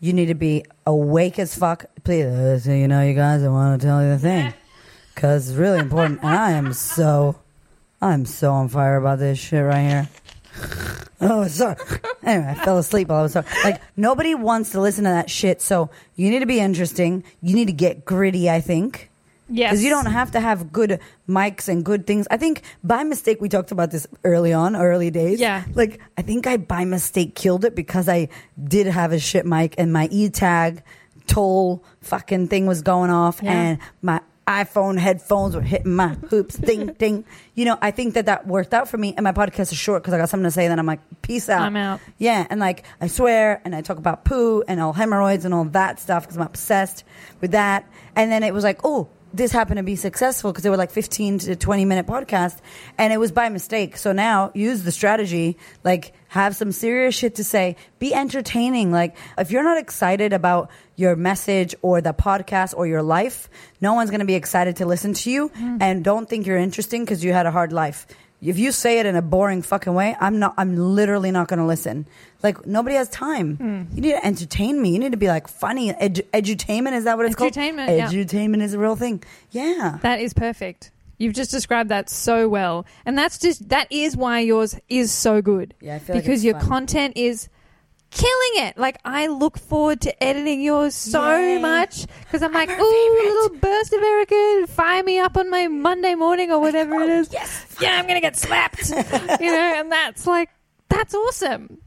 You 0.00 0.14
need 0.14 0.26
to 0.26 0.34
be 0.34 0.64
awake 0.86 1.38
as 1.38 1.54
fuck. 1.54 1.84
Please, 2.04 2.24
uh, 2.24 2.58
so 2.58 2.72
you 2.72 2.88
know, 2.88 3.02
you 3.02 3.12
guys, 3.14 3.42
I 3.42 3.48
want 3.48 3.78
to 3.80 3.86
tell 3.86 4.02
you 4.02 4.08
the 4.10 4.18
thing 4.18 4.54
because 5.14 5.50
it's 5.50 5.58
really 5.58 5.78
important. 5.80 6.20
and 6.22 6.30
I 6.34 6.52
am 6.52 6.72
so, 6.72 7.38
I'm 8.00 8.24
so 8.24 8.52
on 8.54 8.68
fire 8.68 8.96
about 8.96 9.18
this 9.18 9.38
shit 9.38 9.62
right 9.62 9.82
here. 9.86 10.08
Oh, 11.20 11.46
sorry. 11.48 11.76
Anyway, 12.24 12.48
I 12.48 12.54
fell 12.64 12.78
asleep 12.78 13.08
while 13.08 13.18
I 13.18 13.22
was 13.22 13.34
talking. 13.34 13.52
Like 13.62 13.80
nobody 13.96 14.34
wants 14.34 14.70
to 14.70 14.80
listen 14.80 15.04
to 15.04 15.10
that 15.10 15.28
shit. 15.30 15.60
So 15.60 15.90
you 16.16 16.30
need 16.30 16.38
to 16.40 16.46
be 16.46 16.60
interesting. 16.60 17.24
You 17.42 17.54
need 17.54 17.66
to 17.66 17.72
get 17.74 18.04
gritty. 18.04 18.48
I 18.48 18.60
think. 18.60 19.10
Yes. 19.52 19.72
Because 19.72 19.82
you 19.84 19.90
don't 19.90 20.06
have 20.06 20.30
to 20.30 20.40
have 20.40 20.72
good 20.72 21.00
mics 21.28 21.68
and 21.68 21.84
good 21.84 22.06
things. 22.06 22.28
I 22.30 22.36
think 22.36 22.62
by 22.84 23.02
mistake, 23.02 23.40
we 23.40 23.48
talked 23.48 23.72
about 23.72 23.90
this 23.90 24.06
early 24.22 24.52
on, 24.52 24.76
early 24.76 25.10
days. 25.10 25.40
Yeah. 25.40 25.64
Like, 25.74 26.00
I 26.16 26.22
think 26.22 26.46
I 26.46 26.56
by 26.56 26.84
mistake 26.84 27.34
killed 27.34 27.64
it 27.64 27.74
because 27.74 28.08
I 28.08 28.28
did 28.62 28.86
have 28.86 29.10
a 29.12 29.18
shit 29.18 29.44
mic 29.44 29.74
and 29.76 29.92
my 29.92 30.08
e 30.12 30.28
tag 30.30 30.84
toll 31.26 31.84
fucking 32.00 32.46
thing 32.48 32.66
was 32.66 32.82
going 32.82 33.10
off 33.10 33.40
Yeah. 33.42 33.52
and 33.52 33.78
my 34.02 34.20
iPhone 34.50 34.98
headphones 34.98 35.54
were 35.54 35.62
hitting 35.62 35.94
my 35.94 36.08
hoops, 36.08 36.56
ding, 36.56 36.86
ding. 36.98 37.24
You 37.54 37.64
know, 37.64 37.78
I 37.80 37.90
think 37.90 38.14
that 38.14 38.26
that 38.26 38.46
worked 38.46 38.74
out 38.74 38.88
for 38.88 38.98
me 38.98 39.14
and 39.16 39.24
my 39.24 39.32
podcast 39.32 39.72
is 39.72 39.78
short 39.78 40.02
because 40.02 40.14
I 40.14 40.18
got 40.18 40.28
something 40.28 40.44
to 40.44 40.50
say. 40.50 40.68
Then 40.68 40.78
I'm 40.78 40.86
like, 40.86 41.00
peace 41.22 41.48
out. 41.48 41.62
I'm 41.62 41.76
out. 41.76 42.00
Yeah, 42.18 42.46
and 42.50 42.58
like 42.58 42.84
I 43.00 43.06
swear, 43.06 43.60
and 43.64 43.74
I 43.74 43.82
talk 43.82 43.98
about 43.98 44.24
poo 44.24 44.62
and 44.66 44.80
all 44.80 44.92
hemorrhoids 44.92 45.44
and 45.44 45.54
all 45.54 45.64
that 45.66 46.00
stuff 46.00 46.24
because 46.24 46.36
I'm 46.36 46.46
obsessed 46.46 47.04
with 47.40 47.52
that. 47.52 47.90
And 48.16 48.30
then 48.30 48.42
it 48.42 48.52
was 48.52 48.64
like, 48.64 48.80
oh, 48.84 49.08
this 49.32 49.52
happened 49.52 49.78
to 49.78 49.82
be 49.82 49.96
successful 49.96 50.50
because 50.52 50.64
they 50.64 50.70
were 50.70 50.76
like 50.76 50.90
15 50.90 51.38
to 51.40 51.56
20 51.56 51.84
minute 51.84 52.06
podcast, 52.06 52.58
and 52.98 53.12
it 53.12 53.18
was 53.18 53.32
by 53.32 53.48
mistake. 53.48 53.96
So 53.96 54.12
now 54.12 54.50
use 54.54 54.82
the 54.82 54.92
strategy, 54.92 55.56
like 55.84 56.12
have 56.28 56.56
some 56.56 56.72
serious 56.72 57.14
shit 57.14 57.36
to 57.36 57.44
say, 57.44 57.76
be 57.98 58.14
entertaining. 58.14 58.92
Like 58.92 59.16
if 59.38 59.50
you're 59.50 59.62
not 59.62 59.78
excited 59.78 60.32
about 60.32 60.70
your 60.96 61.16
message 61.16 61.74
or 61.82 62.00
the 62.00 62.12
podcast 62.12 62.74
or 62.76 62.86
your 62.86 63.02
life, 63.02 63.48
no 63.80 63.94
one's 63.94 64.10
going 64.10 64.20
to 64.20 64.26
be 64.26 64.34
excited 64.34 64.76
to 64.76 64.86
listen 64.86 65.14
to 65.14 65.30
you, 65.30 65.48
mm. 65.50 65.78
and 65.80 66.04
don't 66.04 66.28
think 66.28 66.46
you're 66.46 66.56
interesting 66.56 67.04
because 67.04 67.24
you 67.24 67.32
had 67.32 67.46
a 67.46 67.50
hard 67.50 67.72
life 67.72 68.06
if 68.42 68.58
you 68.58 68.72
say 68.72 68.98
it 69.00 69.06
in 69.06 69.16
a 69.16 69.22
boring 69.22 69.62
fucking 69.62 69.92
way, 69.94 70.16
I'm 70.20 70.38
not. 70.38 70.54
I'm 70.56 70.76
literally 70.76 71.30
not 71.30 71.48
going 71.48 71.58
to 71.58 71.66
listen. 71.66 72.06
Like 72.42 72.66
nobody 72.66 72.96
has 72.96 73.08
time. 73.10 73.56
Hmm. 73.56 73.82
You 73.94 74.00
need 74.02 74.12
to 74.12 74.24
entertain 74.26 74.80
me. 74.80 74.92
You 74.92 74.98
need 74.98 75.12
to 75.12 75.18
be 75.18 75.28
like 75.28 75.46
funny. 75.48 75.92
Edu- 75.92 76.22
edutainment 76.32 76.92
is 76.94 77.04
that 77.04 77.16
what 77.16 77.26
it's 77.26 77.34
Edutainment, 77.36 77.86
called? 77.86 77.98
yeah. 77.98 78.08
Edutainment 78.10 78.62
is 78.62 78.72
a 78.74 78.78
real 78.78 78.96
thing. 78.96 79.22
Yeah. 79.50 79.98
That 80.02 80.20
is 80.20 80.32
perfect. 80.32 80.90
You've 81.18 81.34
just 81.34 81.50
described 81.50 81.90
that 81.90 82.08
so 82.08 82.48
well. 82.48 82.86
And 83.04 83.18
that's 83.18 83.38
just 83.38 83.68
that 83.68 83.88
is 83.90 84.16
why 84.16 84.40
yours 84.40 84.78
is 84.88 85.12
so 85.12 85.42
good. 85.42 85.74
Yeah, 85.80 85.96
I 85.96 85.98
feel 85.98 86.16
like 86.16 86.24
because 86.24 86.38
it's 86.38 86.44
your 86.44 86.58
fun. 86.60 86.68
content 86.68 87.12
is 87.16 87.50
killing 88.10 88.66
it. 88.66 88.76
Like 88.76 88.98
I 89.04 89.26
look 89.26 89.58
forward 89.58 90.00
to 90.02 90.22
editing 90.22 90.60
yours 90.60 90.94
so 90.94 91.36
Yay. 91.36 91.58
much 91.58 92.06
because 92.24 92.42
I'm 92.42 92.52
like, 92.52 92.68
our 92.68 92.80
ooh, 92.80 93.14
favorite." 93.14 93.34
little 93.34 93.58
burst 93.58 93.92
of 93.92 94.02
Erica, 94.02 94.66
fire 94.68 95.02
me 95.02 95.18
up 95.18 95.36
on 95.36 95.50
my 95.50 95.68
Monday 95.68 96.14
morning 96.14 96.50
or 96.50 96.60
whatever 96.60 96.94
it 96.96 97.10
oh, 97.10 97.20
is. 97.20 97.32
Yes. 97.32 97.76
Yeah, 97.80 97.98
I'm 97.98 98.06
gonna 98.06 98.20
get 98.20 98.36
slapped. 98.36 98.90
you 98.90 99.50
know, 99.50 99.74
and 99.76 99.90
that's 99.90 100.26
like 100.26 100.50
that's 100.88 101.14
awesome. 101.14 101.78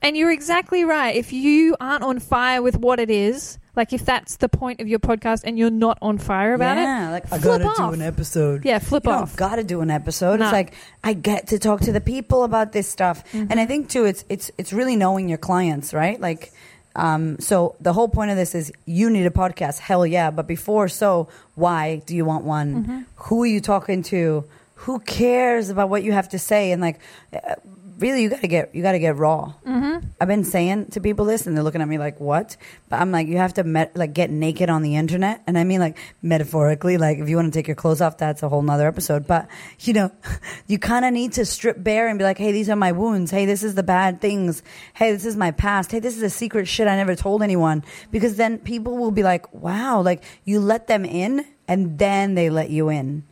And 0.00 0.16
you're 0.16 0.32
exactly 0.32 0.84
right. 0.84 1.14
If 1.14 1.32
you 1.32 1.76
aren't 1.80 2.02
on 2.02 2.18
fire 2.18 2.60
with 2.60 2.76
what 2.76 2.98
it 2.98 3.10
is, 3.10 3.58
like 3.74 3.92
if 3.92 4.04
that's 4.04 4.36
the 4.36 4.48
point 4.48 4.80
of 4.80 4.88
your 4.88 4.98
podcast 4.98 5.42
and 5.44 5.58
you're 5.58 5.70
not 5.70 5.98
on 6.02 6.18
fire 6.18 6.54
about 6.54 6.76
it. 6.78 6.82
yeah, 6.82 7.08
it, 7.08 7.12
like 7.12 7.24
I 7.32 7.38
flip 7.38 7.42
gotta 7.62 7.64
off. 7.66 7.76
do 7.76 7.92
an 7.94 8.02
episode. 8.02 8.64
Yeah, 8.64 8.78
flip 8.78 9.04
you 9.04 9.10
off. 9.12 9.36
gotta 9.36 9.64
do 9.64 9.80
an 9.80 9.90
episode. 9.90 10.40
No. 10.40 10.46
It's 10.46 10.52
like 10.52 10.74
I 11.02 11.14
get 11.14 11.48
to 11.48 11.58
talk 11.58 11.80
to 11.82 11.92
the 11.92 12.00
people 12.00 12.44
about 12.44 12.72
this 12.72 12.88
stuff, 12.88 13.24
Mm-hmm. 13.32 13.46
and 13.50 13.58
I 13.60 13.66
think 13.66 13.88
too, 13.88 14.04
it's 14.04 14.24
it's 14.28 14.50
it's 14.58 14.72
really 14.72 14.96
knowing 14.96 15.28
your 15.28 15.38
clients, 15.38 15.94
right? 15.94 16.20
Like, 16.20 16.52
um, 16.96 17.38
so 17.38 17.74
the 17.80 17.92
whole 17.94 18.08
point 18.08 18.30
of 18.30 18.36
this 18.36 18.54
is 18.54 18.70
you 18.84 19.08
need 19.08 19.24
a 19.26 19.30
podcast. 19.30 19.78
Hell 19.78 20.06
yeah! 20.06 20.30
But 20.30 20.46
before, 20.46 20.88
so 20.88 21.28
why 21.54 22.02
do 22.06 22.14
you 22.14 22.24
want 22.24 22.44
one? 22.44 22.74
Mm-hmm. 22.84 23.00
Who 23.16 23.42
are 23.42 23.46
you 23.46 23.60
talking 23.60 24.02
to? 24.04 24.44
Who 24.84 24.98
cares 24.98 25.70
about 25.70 25.88
what 25.88 26.02
you 26.02 26.12
have 26.12 26.28
to 26.30 26.38
say? 26.38 26.72
And 26.72 26.82
like, 26.82 26.98
uh, 27.32 27.54
really, 28.02 28.22
you 28.22 28.28
gotta 28.28 28.48
get 28.48 28.74
you 28.74 28.82
gotta 28.82 28.98
get 28.98 29.16
raw. 29.16 29.54
Mm-hmm. 29.64 30.06
I've 30.20 30.28
been 30.28 30.44
saying 30.44 30.86
to 30.90 31.00
people 31.00 31.24
this, 31.24 31.46
and 31.46 31.56
they're 31.56 31.64
looking 31.64 31.80
at 31.80 31.88
me 31.88 31.96
like, 31.96 32.20
"What?" 32.20 32.56
But 32.88 33.00
I'm 33.00 33.12
like, 33.12 33.28
you 33.28 33.38
have 33.38 33.54
to 33.54 33.64
met, 33.64 33.96
like 33.96 34.12
get 34.12 34.28
naked 34.28 34.68
on 34.68 34.82
the 34.82 34.96
internet, 34.96 35.42
and 35.46 35.56
I 35.56 35.64
mean 35.64 35.80
like 35.80 35.96
metaphorically. 36.20 36.98
Like 36.98 37.18
if 37.18 37.28
you 37.28 37.36
want 37.36 37.52
to 37.52 37.58
take 37.58 37.68
your 37.68 37.76
clothes 37.76 38.00
off, 38.00 38.18
that's 38.18 38.42
a 38.42 38.48
whole 38.48 38.62
nother 38.62 38.86
episode. 38.86 39.26
But 39.26 39.48
you 39.80 39.94
know, 39.94 40.10
you 40.66 40.78
kind 40.78 41.04
of 41.04 41.12
need 41.12 41.32
to 41.34 41.46
strip 41.46 41.82
bare 41.82 42.08
and 42.08 42.18
be 42.18 42.24
like, 42.24 42.38
"Hey, 42.38 42.52
these 42.52 42.68
are 42.68 42.76
my 42.76 42.92
wounds. 42.92 43.30
Hey, 43.30 43.46
this 43.46 43.62
is 43.62 43.74
the 43.74 43.82
bad 43.82 44.20
things. 44.20 44.62
Hey, 44.94 45.12
this 45.12 45.24
is 45.24 45.36
my 45.36 45.52
past. 45.52 45.92
Hey, 45.92 46.00
this 46.00 46.16
is 46.16 46.22
a 46.22 46.30
secret 46.30 46.66
shit 46.66 46.88
I 46.88 46.96
never 46.96 47.14
told 47.14 47.42
anyone." 47.42 47.84
Because 48.10 48.36
then 48.36 48.58
people 48.58 48.98
will 48.98 49.12
be 49.12 49.22
like, 49.22 49.52
"Wow!" 49.54 50.02
Like 50.02 50.24
you 50.44 50.60
let 50.60 50.88
them 50.88 51.04
in, 51.04 51.46
and 51.68 51.98
then 51.98 52.34
they 52.34 52.50
let 52.50 52.68
you 52.68 52.88
in. 52.88 53.24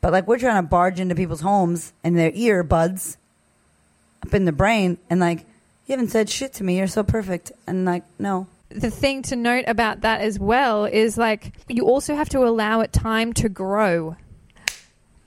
But 0.00 0.12
like 0.12 0.26
we're 0.26 0.38
trying 0.38 0.62
to 0.62 0.68
barge 0.68 1.00
into 1.00 1.14
people's 1.14 1.40
homes 1.40 1.92
and 2.02 2.16
their 2.16 2.30
earbuds 2.32 3.16
up 4.26 4.34
in 4.34 4.44
the 4.44 4.52
brain 4.52 4.98
and 5.10 5.20
like 5.20 5.40
you 5.86 5.92
haven't 5.92 6.08
said 6.10 6.28
shit 6.28 6.52
to 6.54 6.64
me. 6.64 6.78
You're 6.78 6.86
so 6.88 7.02
perfect. 7.04 7.52
And 7.66 7.84
like, 7.84 8.02
no. 8.18 8.48
the 8.70 8.90
thing 8.90 9.22
to 9.22 9.36
note 9.36 9.64
about 9.68 10.00
that 10.00 10.20
as 10.20 10.38
well 10.38 10.84
is 10.84 11.16
like 11.16 11.52
you 11.68 11.84
also 11.86 12.16
have 12.16 12.28
to 12.30 12.40
allow 12.40 12.80
it 12.80 12.92
time 12.92 13.32
to 13.34 13.48
grow. 13.48 14.16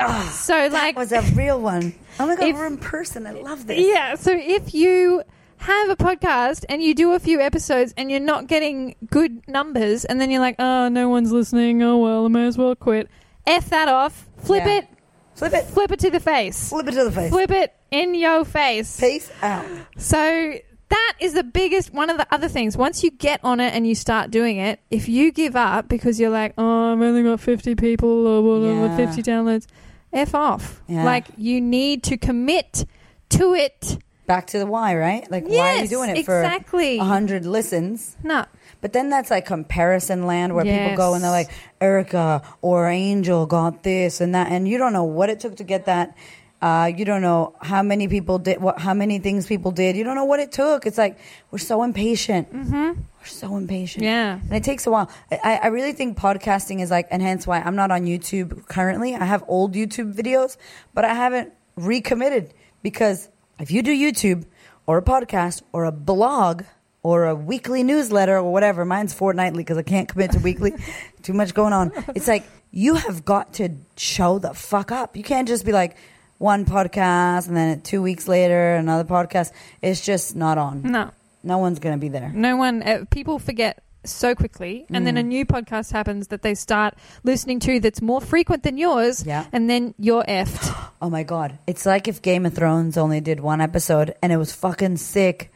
Ah, 0.02 0.30
so 0.34 0.54
That 0.54 0.72
like 0.72 0.98
was 0.98 1.12
a 1.12 1.22
real 1.36 1.60
one. 1.60 1.94
Oh 2.20 2.28
my 2.28 2.36
god, 2.36 2.48
If- 2.48 2.56
we're 2.56 2.68
in 2.68 2.78
person. 2.78 3.28
I 3.28 3.32
love 3.32 3.68
this. 3.68 3.80
Yeah, 3.86 4.16
so 4.16 4.32
if 4.34 4.74
you 4.74 5.24
have 5.58 5.90
a 5.90 5.96
podcast 5.98 6.64
and 6.70 6.82
you 6.82 6.96
do 6.96 7.12
a 7.14 7.20
few 7.20 7.42
episodes 7.42 7.94
and 7.98 8.10
you're 8.10 8.22
not 8.22 8.48
getting 8.48 8.96
good 9.10 9.46
numbers 9.48 10.06
and 10.06 10.20
then 10.22 10.32
you're 10.32 10.40
like, 10.40 10.56
"Oh, 10.58 10.88
no 10.88 11.10
one's 11.10 11.34
listening. 11.34 11.84
Oh 11.84 11.98
well, 11.98 12.26
I 12.26 12.28
may 12.30 12.48
as 12.48 12.58
well 12.58 12.76
quit." 12.76 13.10
F 13.46 13.70
that 13.72 13.90
off. 13.90 14.26
Flip 14.38 14.64
Yeah. 14.66 14.78
it. 14.80 14.88
Flip 15.36 15.54
it. 15.54 15.66
Flip 15.66 15.92
it 15.92 16.00
to 16.00 16.10
the 16.10 16.20
face. 16.22 16.70
Flip 16.70 16.88
it 16.88 16.92
to 16.94 17.04
the 17.06 17.12
face. 17.12 17.30
Flip 17.30 17.52
it 17.52 17.74
in 17.92 18.16
your 18.16 18.46
face. 18.46 19.00
Peace 19.00 19.32
out. 19.42 19.66
So 19.98 20.56
that 20.90 21.14
is 21.20 21.34
the 21.34 21.44
biggest 21.44 21.94
one 21.94 22.10
of 22.10 22.18
the 22.18 22.28
other 22.34 22.48
things. 22.48 22.76
Once 22.76 23.04
you 23.04 23.12
get 23.12 23.40
on 23.44 23.60
it 23.60 23.74
and 23.74 23.88
you 23.88 23.96
start 23.96 24.32
doing 24.32 24.58
it, 24.58 24.80
if 24.90 25.08
you 25.08 25.32
give 25.32 25.56
up 25.56 25.88
because 25.88 26.20
you're 26.20 26.30
like, 26.32 26.54
oh, 26.58 26.94
I've 26.94 27.02
only 27.02 27.24
got 27.24 27.40
50 27.40 27.76
people 27.76 28.28
or 28.28 28.42
whatever, 28.42 28.88
Yeah. 28.88 28.96
50 28.96 29.24
downloads, 29.24 29.68
F 30.12 30.34
off. 30.34 30.82
Yeah. 30.88 31.04
Like, 31.04 31.28
you 31.38 31.62
need 31.62 32.04
to 32.04 32.18
commit 32.18 32.86
to 33.30 33.54
it. 33.54 34.00
Back 34.26 34.48
to 34.48 34.60
the 34.60 34.66
why, 34.68 34.96
right? 34.96 35.30
Like, 35.32 35.48
why 35.48 35.78
are 35.78 35.82
you 35.82 35.88
doing 35.88 36.10
it 36.12 36.18
exactly. 36.18 36.98
for 36.98 37.04
a 37.04 37.08
hundred 37.08 37.46
listens? 37.48 38.16
No. 38.24 38.46
But 38.82 38.94
then 38.94 39.10
that's 39.10 39.32
like 39.32 39.46
comparison 39.46 40.26
land 40.28 40.54
where 40.56 40.64
people 40.64 40.96
go 40.96 41.16
and 41.16 41.24
they're 41.24 41.32
like, 41.32 41.50
Erica 41.82 42.44
or 42.62 42.88
Angel 42.88 43.46
got 43.46 43.84
this 43.84 44.22
and 44.22 44.36
that, 44.36 44.52
and 44.52 44.68
you 44.68 44.78
don't 44.78 44.94
know 44.94 45.04
what 45.04 45.30
it 45.30 45.40
took 45.40 45.56
to 45.58 45.64
get 45.64 45.86
that. 45.86 46.16
Uh, 46.62 46.92
you 46.94 47.06
don't 47.06 47.22
know 47.22 47.56
how 47.62 47.82
many 47.82 48.08
people 48.10 48.38
did 48.38 48.62
what, 48.62 48.80
how 48.80 48.94
many 48.94 49.20
things 49.20 49.48
people 49.48 49.72
did. 49.72 49.96
You 49.96 50.04
don't 50.04 50.16
know 50.16 50.26
what 50.26 50.42
it 50.42 50.52
took. 50.52 50.86
It's 50.86 50.98
like 50.98 51.18
we're 51.52 51.58
so 51.58 51.84
impatient. 51.84 52.54
Mm-hmm. 52.54 53.00
We're 53.00 53.26
so 53.26 53.56
impatient. 53.56 54.04
Yeah. 54.04 54.40
and 54.42 54.54
it 54.54 54.64
takes 54.64 54.86
a 54.86 54.92
while. 54.92 55.10
I, 55.32 55.60
I 55.64 55.68
really 55.68 55.94
think 55.94 56.18
podcasting 56.18 56.82
is 56.82 56.92
like, 56.92 57.08
and 57.12 57.22
hence 57.22 57.48
why 57.48 57.60
I'm 57.62 57.76
not 57.76 57.92
on 57.92 58.02
YouTube 58.06 58.68
currently. 58.68 59.16
I 59.16 59.24
have 59.24 59.44
old 59.48 59.74
YouTube 59.74 60.14
videos, 60.14 60.58
but 60.94 61.06
I 61.06 61.14
haven't 61.14 61.54
recommitted 61.78 62.54
because 62.84 63.30
if 63.60 63.72
you 63.72 63.82
do 63.82 63.92
YouTube 63.96 64.46
or 64.86 64.98
a 64.98 65.02
podcast 65.02 65.62
or 65.72 65.86
a 65.86 65.92
blog 65.94 66.64
or 67.04 67.26
a 67.28 67.36
weekly 67.36 67.84
newsletter 67.84 68.36
or 68.36 68.52
whatever, 68.52 68.84
mine's 68.84 69.14
fortnightly 69.14 69.64
because 69.64 69.78
I 69.78 69.84
can't 69.84 70.10
commit 70.10 70.32
to 70.32 70.40
weekly. 70.40 70.74
Too 71.24 71.34
much 71.34 71.54
going 71.54 71.72
on. 71.72 71.94
It's 72.16 72.28
like 72.28 72.44
you 72.72 72.96
have 72.96 73.24
got 73.24 73.54
to 73.54 73.70
show 73.96 74.40
the 74.40 74.54
fuck 74.54 74.92
up. 74.92 75.16
You 75.16 75.24
can't 75.24 75.48
just 75.48 75.66
be 75.66 75.72
like 75.72 75.96
one 76.40 76.66
podcast 76.66 77.48
and 77.48 77.56
then 77.56 77.82
two 77.82 78.02
weeks 78.02 78.28
later 78.28 78.76
another 78.76 79.04
podcast. 79.04 79.52
It's 79.82 80.02
just 80.04 80.36
not 80.36 80.58
on. 80.58 80.82
No. 80.82 81.12
No 81.44 81.58
one's 81.60 81.80
gonna 81.80 81.98
be 82.00 82.10
there. 82.10 82.32
No 82.34 82.58
one, 82.58 82.82
uh, 82.84 83.06
people 83.12 83.38
forget 83.40 83.82
so 84.06 84.34
quickly, 84.34 84.86
and 84.90 85.06
then 85.06 85.18
a 85.18 85.22
Mm. 85.22 85.28
new 85.28 85.46
podcast 85.46 85.92
happens 85.92 86.28
that 86.30 86.42
they 86.42 86.56
start 86.56 86.96
listening 87.26 87.60
to 87.60 87.80
that's 87.82 88.02
more 88.02 88.22
frequent 88.22 88.64
than 88.64 88.78
yours, 88.78 89.24
Yeah. 89.26 89.44
and 89.52 89.70
then 89.70 89.94
you're 90.00 90.24
effed. 90.24 90.74
Oh 91.02 91.10
my 91.10 91.24
god. 91.24 91.58
It's 91.68 91.86
like 91.86 92.08
if 92.10 92.22
Game 92.22 92.46
of 92.46 92.54
Thrones 92.54 92.98
only 92.98 93.22
did 93.22 93.40
one 93.40 93.62
episode 93.62 94.16
and 94.22 94.34
it 94.34 94.38
was 94.38 94.52
fucking 94.54 94.98
sick 94.98 95.50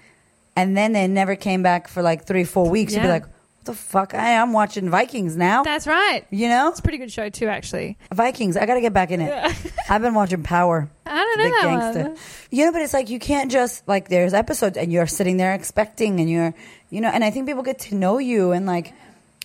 and 0.56 0.78
then 0.78 0.94
they 0.94 1.06
never 1.08 1.36
came 1.36 1.62
back 1.64 1.90
for 1.90 2.02
like 2.02 2.26
three, 2.26 2.46
four 2.46 2.70
weeks. 2.70 2.94
You'd 2.94 3.02
be 3.02 3.08
Yeah. 3.08 3.14
like, 3.14 3.26
the 3.66 3.74
fuck? 3.74 4.14
I 4.14 4.30
am 4.32 4.54
watching 4.54 4.90
Vikings 4.90 5.36
now. 5.36 5.64
That's 5.64 5.88
right. 5.88 6.26
You 6.30 6.48
know? 6.50 6.70
It's 6.70 6.80
a 6.80 6.82
pretty 6.82 6.98
good 6.98 7.12
show 7.12 7.30
too, 7.30 7.48
actually. 7.48 7.98
Vikings. 8.14 8.58
I 8.58 8.66
gotta 8.66 8.82
get 8.82 8.94
back 8.94 9.12
in 9.12 9.22
it. 9.22 9.32
I've 9.90 10.02
been 10.02 10.14
watching 10.14 10.44
Power. 10.44 10.90
I 11.06 11.16
don't 11.16 11.38
know 11.38 11.44
Big 11.44 11.54
that 11.54 11.62
gangster. 11.94 12.04
one. 12.10 12.18
You 12.52 12.66
know, 12.66 12.72
but 12.72 12.82
it's 12.82 12.94
like 12.94 13.10
you 13.10 13.20
can't 13.20 13.52
just 13.52 13.88
like 13.88 14.10
there's 14.10 14.34
episodes 14.34 14.78
and 14.78 14.92
you're 14.92 15.08
sitting 15.08 15.38
there 15.38 15.54
expecting 15.54 16.20
and 16.20 16.30
you're 16.30 16.54
you 16.90 17.02
know, 17.02 17.10
and 17.10 17.24
I 17.24 17.30
think 17.32 17.48
people 17.48 17.64
get 17.64 17.80
to 17.80 17.96
know 17.96 18.18
you 18.20 18.52
and 18.52 18.66
like 18.66 18.94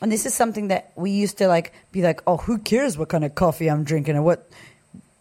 and 0.01 0.13
this 0.13 0.27
is 0.27 0.35
something 0.35 0.69
that 0.69 0.93
we 0.97 1.11
used 1.11 1.39
to 1.39 1.49
like 1.49 1.73
be 1.93 2.03
like, 2.03 2.21
Oh, 2.27 2.37
who 2.37 2.59
cares 2.59 2.97
what 2.97 3.09
kind 3.09 3.25
of 3.25 3.35
coffee 3.35 3.69
I'm 3.69 3.85
drinking 3.85 4.17
or 4.17 4.23
what 4.23 4.49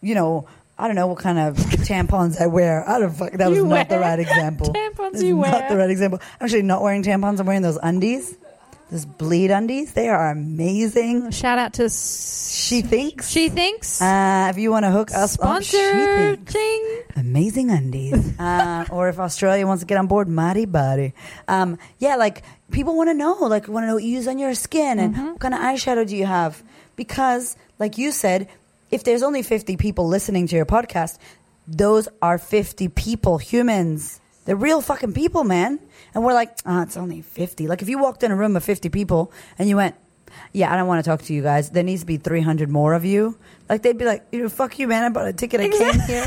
you 0.00 0.14
know, 0.14 0.46
I 0.78 0.86
don't 0.86 0.94
know 0.94 1.08
what 1.08 1.18
kind 1.18 1.38
of 1.40 1.56
tampons 1.56 2.40
I 2.40 2.46
wear. 2.46 2.88
I 2.88 3.00
don't 3.00 3.10
fuck 3.12 3.32
that 3.32 3.48
was 3.48 3.58
You 3.58 3.66
not 3.66 3.88
the 3.88 3.98
right 3.98 4.18
example. 4.20 4.72
tampons 4.72 5.22
you 5.22 5.34
not 5.34 5.40
wear. 5.40 5.50
Not 5.50 5.68
the 5.70 5.76
right 5.76 5.90
example. 5.90 6.20
I'm 6.40 6.44
actually 6.44 6.62
not 6.62 6.82
wearing 6.82 7.02
tampons, 7.02 7.40
I'm 7.40 7.46
wearing 7.46 7.62
those 7.62 7.78
undies. 7.82 8.36
Those 8.90 9.04
bleed 9.04 9.50
undies. 9.50 9.92
They 9.92 10.08
are 10.08 10.30
amazing. 10.30 11.30
Shout 11.30 11.58
out 11.58 11.74
to 11.74 11.84
S- 11.84 12.50
She 12.54 12.82
Thinx. 12.82 13.30
She 13.30 13.50
Thinx 13.50 14.00
uh, 14.00 14.48
if 14.48 14.56
you 14.56 14.70
want 14.70 14.84
to 14.84 14.90
hook 14.90 15.10
us 15.10 15.38
up, 15.38 15.62
she 15.62 15.76
sponsor 15.76 16.36
Thinx. 16.36 17.16
Amazing 17.16 17.70
undies. 17.70 18.38
uh, 18.40 18.86
or 18.90 19.10
if 19.10 19.18
Australia 19.18 19.66
wants 19.66 19.82
to 19.82 19.86
get 19.86 19.98
on 19.98 20.06
board, 20.06 20.28
Modibodi. 20.28 21.12
Um, 21.48 21.78
yeah, 21.98 22.16
like 22.16 22.42
people 22.70 22.96
want 22.96 23.10
to 23.10 23.14
know, 23.14 23.34
like 23.42 23.68
want 23.68 23.84
to 23.84 23.88
know 23.88 23.94
what 23.94 24.04
you 24.04 24.12
use 24.12 24.26
on 24.26 24.38
your 24.38 24.54
skin 24.54 24.98
and 24.98 25.16
what 25.16 25.40
kind 25.40 25.52
of 25.52 25.60
eyeshadow 25.60 26.06
do 26.08 26.16
you 26.16 26.24
have? 26.26 26.62
Because, 26.96 27.56
like 27.78 27.98
you 27.98 28.10
said, 28.10 28.48
if 28.90 29.04
there's 29.04 29.22
only 29.22 29.42
50 29.42 29.76
people 29.76 30.08
listening 30.08 30.46
to 30.46 30.56
your 30.56 30.66
podcast, 30.66 31.18
those 31.66 32.08
are 32.22 32.38
50 32.38 32.88
people, 32.88 33.36
humans. 33.36 34.18
They're 34.46 34.56
real 34.56 34.80
fucking 34.80 35.12
people, 35.12 35.44
man. 35.44 35.78
And 36.14 36.24
we're 36.24 36.34
like, 36.34 36.56
ah, 36.66 36.82
it's 36.82 36.96
only 36.96 37.22
50. 37.22 37.66
Like 37.66 37.82
if 37.82 37.88
you 37.88 37.98
walked 37.98 38.22
in 38.22 38.30
a 38.30 38.36
room 38.36 38.56
of 38.56 38.64
50 38.64 38.88
people 38.88 39.32
and 39.58 39.68
you 39.68 39.76
went, 39.76 39.94
yeah, 40.52 40.72
I 40.72 40.76
don't 40.76 40.86
want 40.86 41.04
to 41.04 41.10
talk 41.10 41.22
to 41.22 41.34
you 41.34 41.42
guys. 41.42 41.70
There 41.70 41.82
needs 41.82 42.02
to 42.02 42.06
be 42.06 42.16
300 42.16 42.68
more 42.68 42.94
of 42.94 43.04
you. 43.04 43.38
Like 43.68 43.82
they'd 43.82 43.96
be 43.96 44.04
like, 44.04 44.26
you 44.32 44.42
know, 44.42 44.48
fuck 44.48 44.78
you, 44.78 44.86
man. 44.86 45.04
I 45.04 45.08
bought 45.08 45.28
a 45.28 45.32
ticket. 45.32 45.60
I 45.60 45.68
came 45.68 46.00
here. 46.00 46.26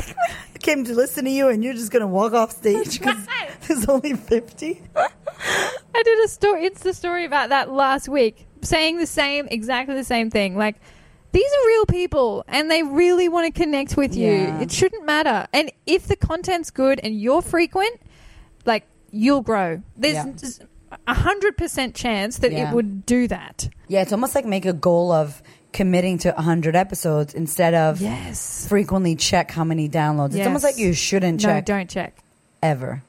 I 0.54 0.58
came 0.58 0.84
to 0.84 0.94
listen 0.94 1.24
to 1.24 1.30
you 1.30 1.48
and 1.48 1.62
you're 1.62 1.74
just 1.74 1.92
going 1.92 2.00
to 2.00 2.06
walk 2.06 2.32
off 2.32 2.52
stage 2.52 2.98
because 2.98 3.26
there's 3.66 3.86
only 3.86 4.14
50. 4.14 4.82
I 4.96 6.02
did 6.02 6.24
a 6.24 6.28
story. 6.28 6.64
It's 6.64 6.82
the 6.82 6.94
story 6.94 7.24
about 7.24 7.50
that 7.50 7.70
last 7.70 8.08
week, 8.08 8.46
saying 8.62 8.98
the 8.98 9.06
same, 9.06 9.46
exactly 9.50 9.94
the 9.94 10.04
same 10.04 10.30
thing. 10.30 10.56
Like 10.56 10.76
these 11.32 11.50
are 11.50 11.66
real 11.66 11.86
people, 11.86 12.44
and 12.46 12.70
they 12.70 12.82
really 12.82 13.28
want 13.28 13.52
to 13.52 13.58
connect 13.58 13.96
with 13.96 14.14
you. 14.14 14.32
Yeah. 14.32 14.60
It 14.60 14.70
shouldn't 14.70 15.06
matter. 15.06 15.46
And 15.52 15.72
if 15.86 16.06
the 16.06 16.16
content's 16.16 16.70
good 16.70 17.00
and 17.02 17.18
you're 17.18 17.40
frequent, 17.40 18.00
like 18.66 18.86
you'll 19.12 19.42
grow. 19.42 19.82
There's 19.96 20.60
a 21.06 21.14
hundred 21.14 21.56
percent 21.56 21.94
chance 21.94 22.38
that 22.38 22.50
Yeah. 22.52 22.70
it 22.70 22.74
would 22.74 23.06
do 23.06 23.28
that. 23.28 23.68
Yeah, 23.88 24.02
it's 24.02 24.12
almost 24.12 24.34
like 24.34 24.44
make 24.44 24.66
a 24.66 24.72
goal 24.72 25.12
of 25.12 25.42
committing 25.72 26.18
to 26.18 26.30
100 26.32 26.76
episodes 26.76 27.32
instead 27.32 27.72
of 27.74 28.00
Yes. 28.00 28.66
frequently 28.68 29.16
check 29.16 29.50
how 29.50 29.64
many 29.64 29.88
downloads. 29.88 30.34
It's 30.34 30.46
almost 30.46 30.64
Yes. 30.64 30.72
like 30.74 30.78
you 30.78 30.92
shouldn't 30.92 31.40
check. 31.40 31.48
No, 31.48 31.54
check 31.58 31.64
don't 31.64 31.88
check 31.88 32.16
ever 32.62 33.02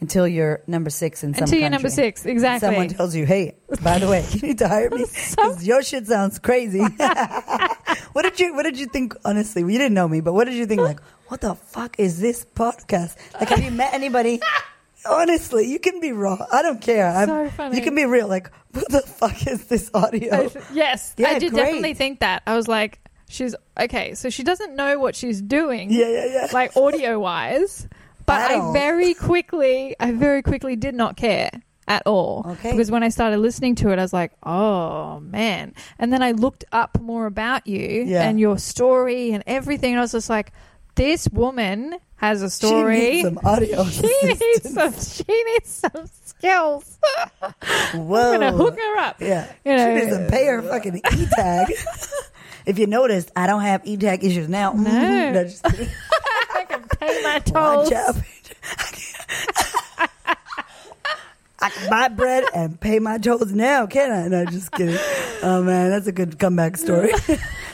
until 0.00 0.28
you're 0.28 0.60
number 0.68 0.90
six 0.90 1.24
in 1.24 1.34
some 1.34 1.42
until 1.42 1.58
you're 1.58 1.64
country. 1.70 1.76
number 1.82 1.90
six. 1.90 2.24
Exactly. 2.24 2.68
Someone 2.68 2.88
tells 2.88 3.16
you, 3.16 3.26
hey, 3.26 3.54
by 3.82 3.98
the 3.98 4.06
way, 4.08 4.24
you 4.32 4.40
need 4.48 4.58
to 4.58 4.68
hire 4.68 4.88
me 4.90 5.04
because 5.04 5.64
your 5.66 5.82
shit 5.82 6.06
sounds 6.06 6.38
crazy. 6.38 6.78
what 8.12 8.22
did 8.22 8.38
you 8.38 8.54
What 8.54 8.62
did 8.62 8.78
you 8.78 8.86
think? 8.86 9.14
Honestly, 9.24 9.62
you 9.62 9.78
didn't 9.78 9.94
know 9.94 10.06
me, 10.06 10.20
but 10.20 10.34
what 10.34 10.44
did 10.44 10.54
you 10.54 10.66
think? 10.66 10.80
Like, 10.80 11.00
what 11.26 11.40
the 11.40 11.56
fuck 11.56 11.96
is 11.98 12.20
this 12.20 12.44
podcast? 12.54 13.16
Like, 13.34 13.48
have 13.48 13.62
you 13.64 13.72
met 13.72 13.92
anybody? 13.92 14.40
Honestly, 15.10 15.70
you 15.70 15.78
can 15.78 16.00
be 16.00 16.12
raw. 16.12 16.38
I 16.52 16.62
don't 16.62 16.80
care. 16.80 17.06
I'm- 17.08 17.28
So 17.28 17.50
funny. 17.50 17.76
You 17.76 17.82
can 17.82 17.94
be 17.94 18.04
real. 18.04 18.28
Like, 18.28 18.50
what 18.72 18.88
the 18.90 19.00
fuck 19.00 19.46
is 19.46 19.64
this 19.66 19.90
audio? 19.94 20.34
I 20.34 20.50
yes, 20.72 21.14
Yeah, 21.16 21.28
I 21.28 21.38
did 21.38 21.52
great. 21.52 21.64
definitely 21.64 21.94
think 21.94 22.20
that. 22.20 22.42
I 22.46 22.54
was 22.56 22.68
like, 22.68 23.00
she's 23.28 23.54
okay. 23.78 24.14
So 24.14 24.30
she 24.30 24.42
doesn't 24.42 24.76
know 24.76 24.98
what 24.98 25.16
she's 25.16 25.40
doing. 25.40 25.90
Yeah, 25.90 26.08
yeah, 26.08 26.26
yeah. 26.26 26.48
like 26.52 26.76
audio 26.76 27.18
wise. 27.18 27.88
But 28.26 28.50
At 28.50 28.60
I 28.60 28.72
very 28.72 29.14
quickly, 29.14 29.96
I 29.98 30.12
very 30.12 30.42
quickly 30.42 30.76
did 30.76 30.94
not 30.94 31.16
care 31.16 31.50
at 31.86 32.02
all. 32.06 32.44
Okay. 32.46 32.72
Because 32.72 32.90
when 32.90 33.02
I 33.02 33.08
started 33.08 33.38
listening 33.38 33.74
to 33.76 33.90
it, 33.90 33.98
I 33.98 34.02
was 34.02 34.12
like, 34.12 34.32
oh 34.42 35.20
man. 35.20 35.72
And 35.98 36.12
then 36.12 36.22
I 36.22 36.32
looked 36.32 36.66
up 36.70 37.00
more 37.00 37.24
about 37.24 37.66
you 37.66 38.04
Yeah. 38.06 38.28
and 38.28 38.38
your 38.38 38.58
story 38.58 39.32
and 39.32 39.42
everything. 39.46 39.92
And 39.92 39.98
I 40.00 40.02
was 40.02 40.12
just 40.12 40.28
like, 40.28 40.52
this 40.98 41.28
woman 41.28 41.94
has 42.16 42.42
a 42.42 42.50
story. 42.50 43.00
She 43.00 43.10
needs 43.10 43.28
some 43.28 43.38
audio. 43.44 43.84
She 43.88 44.02
needs 44.24 44.72
some. 44.72 44.92
She 44.92 45.44
needs 45.44 45.68
some 45.68 46.06
skills. 46.24 46.98
Whoa. 47.94 48.32
I'm 48.34 48.40
gonna 48.40 48.52
hook 48.52 48.76
her 48.76 48.98
up. 48.98 49.20
Yeah. 49.20 49.50
You 49.64 49.76
know. 49.76 49.96
she 49.96 50.04
needs 50.04 50.16
to 50.16 50.28
pay 50.28 50.46
her 50.46 50.60
fucking 50.60 50.96
e 51.16 51.26
tag. 51.36 51.72
if 52.66 52.78
you 52.78 52.88
noticed, 52.88 53.30
I 53.36 53.46
don't 53.46 53.62
have 53.62 53.86
e 53.86 53.96
tag 53.96 54.24
issues 54.24 54.48
now. 54.48 54.72
No. 54.72 55.30
no 55.32 55.44
just. 55.44 55.64
I 55.64 56.64
can 56.68 56.82
pay 56.98 57.22
my 57.22 57.38
tolls. 57.38 57.92
I 61.60 61.70
can 61.70 61.90
buy 61.90 62.08
bread 62.08 62.44
and 62.54 62.80
pay 62.80 62.98
my 62.98 63.18
tolls 63.18 63.52
now, 63.52 63.86
can 63.86 64.12
I? 64.12 64.28
No, 64.28 64.44
just 64.46 64.72
kidding. 64.72 64.98
Oh 65.42 65.62
man, 65.62 65.90
that's 65.90 66.06
a 66.08 66.12
good 66.12 66.38
comeback 66.38 66.76
story. 66.76 67.12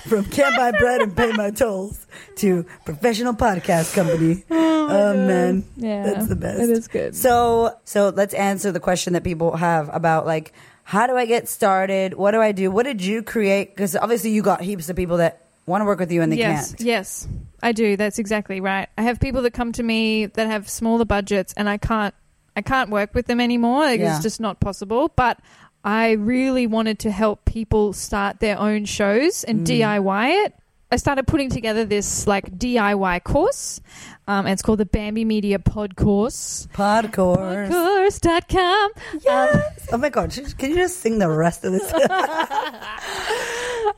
From 0.09 0.25
can't 0.27 0.57
buy 0.57 0.73
bread 0.73 1.01
and 1.01 1.17
pay 1.17 1.33
my 1.33 1.51
tolls 1.51 2.04
to 2.39 2.65
professional 2.85 3.35
podcast 3.35 3.95
company. 3.95 4.45
Oh, 4.87 5.15
man, 5.17 5.65
Yeah, 5.77 6.03
that's 6.05 6.29
the 6.29 6.37
best. 6.37 6.61
It 6.61 6.69
is 6.69 6.89
good. 6.89 7.17
So, 7.17 7.75
so 7.85 8.11
let's 8.11 8.35
answer 8.35 8.71
the 8.71 8.81
question 8.81 9.15
that 9.15 9.25
people 9.25 9.57
have 9.57 9.89
about 9.91 10.27
like, 10.27 10.53
how 10.83 11.07
do 11.07 11.17
I 11.17 11.25
get 11.25 11.49
started? 11.49 12.13
What 12.13 12.33
do 12.33 12.43
I 12.43 12.53
do? 12.53 12.71
What 12.71 12.83
did 12.83 13.03
you 13.03 13.23
create? 13.23 13.75
Because 13.75 13.97
obviously 13.97 14.31
you 14.33 14.43
got 14.43 14.61
heaps 14.61 14.91
of 14.91 14.97
people 14.97 15.17
that 15.17 15.47
want 15.65 15.81
to 15.81 15.87
work 15.87 15.99
with 16.01 16.13
you 16.13 16.21
and 16.21 16.31
they 16.31 16.37
yes, 16.37 16.73
can't. 16.73 16.81
yes, 16.83 17.27
I 17.63 17.73
do. 17.73 17.97
That's 17.97 18.19
exactly 18.19 18.61
right. 18.61 18.91
I 18.99 19.03
have 19.03 19.19
people 19.21 19.41
that 19.43 19.53
come 19.55 19.73
to 19.73 19.83
me 19.83 20.27
that 20.27 20.49
have 20.49 20.69
smaller 20.69 21.07
budgets, 21.07 21.55
and 21.57 21.67
I 21.67 21.79
can't. 21.79 22.15
I 22.55 22.61
can't 22.61 22.91
work 22.91 23.15
with 23.15 23.25
them 23.27 23.41
anymore. 23.41 23.81
Like, 23.85 24.01
Yeah. 24.01 24.15
It's 24.17 24.23
just 24.23 24.39
not 24.39 24.61
possible. 24.61 25.11
But 25.17 25.41
I 25.83 26.13
really 26.13 26.67
wanted 26.67 26.99
to 27.01 27.11
help 27.11 27.47
people 27.47 27.95
start 27.95 28.41
their 28.41 28.59
own 28.61 28.85
shows 28.85 29.45
and 29.45 29.61
Mm. 29.67 29.81
DIY 29.81 30.45
it. 30.45 30.55
I 30.93 30.97
started 30.97 31.27
putting 31.27 31.51
together 31.51 31.85
this 31.85 32.27
like 32.27 32.57
DIY 32.57 33.25
course. 33.25 33.81
Um, 34.29 34.47
and 34.47 34.53
it's 34.55 34.63
called 34.63 34.79
the 34.79 34.87
Bamby 34.87 35.25
Media 35.25 35.59
Pod 35.59 35.97
Course. 35.97 36.67
Pod 36.73 37.07
Podcourse. 37.13 37.69
Podcourse.com. 37.71 38.91
Yes. 39.23 39.89
oh 39.93 39.99
my 39.99 40.09
god! 40.09 40.31
Can 40.59 40.71
you 40.71 40.77
just 40.77 41.01
sing 41.01 41.19
the 41.19 41.29
rest 41.29 41.65
of 41.65 41.73
this? 41.73 41.93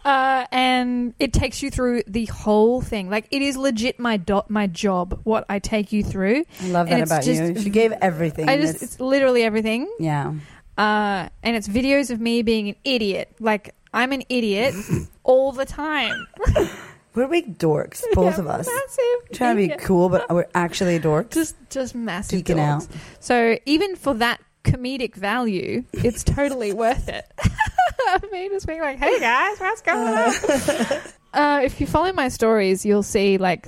Uh, 0.05 0.47
and 0.53 1.15
it 1.19 1.33
takes 1.33 1.63
you 1.63 1.71
through 1.71 2.03
the 2.07 2.27
whole 2.27 2.81
thing. 2.81 3.09
Like 3.11 3.27
it 3.31 3.43
is 3.43 3.57
legit 3.57 3.99
my 3.99 4.17
do- 4.17 4.43
my 4.49 4.67
job. 4.69 5.21
What 5.25 5.45
I 5.49 5.59
take 5.59 5.93
you 5.93 6.05
through. 6.05 6.45
I 6.61 6.67
love 6.69 6.89
that 6.89 7.03
about 7.03 7.23
just- 7.25 7.41
you. 7.43 7.61
She 7.61 7.71
gave 7.71 7.93
everything. 7.93 8.49
I 8.49 8.57
just 8.57 8.77
It's- 8.77 8.83
it's 8.95 9.01
literally 9.01 9.43
everything. 9.43 9.89
yeah. 9.99 10.35
Uh, 10.79 11.29
and 11.43 11.57
it's 11.57 11.67
videos 11.69 12.11
of 12.11 12.21
me 12.21 12.43
being 12.43 12.69
an 12.69 12.77
idiot. 12.85 13.33
Like 13.41 13.75
I'm 13.93 14.13
an 14.13 14.23
idiot 14.29 14.75
all 15.27 15.53
the 15.53 15.67
time. 15.67 16.27
We're 17.15 17.29
big 17.29 17.57
dorks, 17.59 18.03
both 18.13 18.35
Yeah, 18.35 18.41
of 18.41 18.47
us. 18.47 18.67
Massive. 18.67 19.33
Trying 19.39 19.57
to 19.57 19.69
be 19.69 19.83
cool, 19.83 20.11
but 20.11 20.29
we're 20.29 20.45
actually 20.55 21.01
dorks. 21.01 21.31
Just 21.31 21.57
just 21.71 21.95
massive. 21.95 22.43
Geeking 22.43 22.57
dorks. 22.57 22.83
out. 22.85 22.89
So 23.21 23.59
even 23.65 23.97
for 23.97 24.13
that 24.15 24.39
comedic 24.65 25.15
value, 25.15 25.85
it's 25.95 26.23
totally 26.23 26.75
worth 26.75 27.09
it. 27.09 27.25
me 28.33 28.51
just 28.51 28.67
being 28.67 28.83
like, 28.83 28.99
"Hey 28.99 29.19
guys, 29.19 29.59
what's 29.59 29.81
going 29.81 29.99
uh, 29.99 30.33
on?" 30.95 31.01
Uh, 31.37 31.61
if 31.63 31.81
you 31.81 31.87
follow 31.87 32.13
my 32.15 32.29
stories, 32.29 32.87
you'll 32.87 33.03
see 33.03 33.37
like 33.37 33.67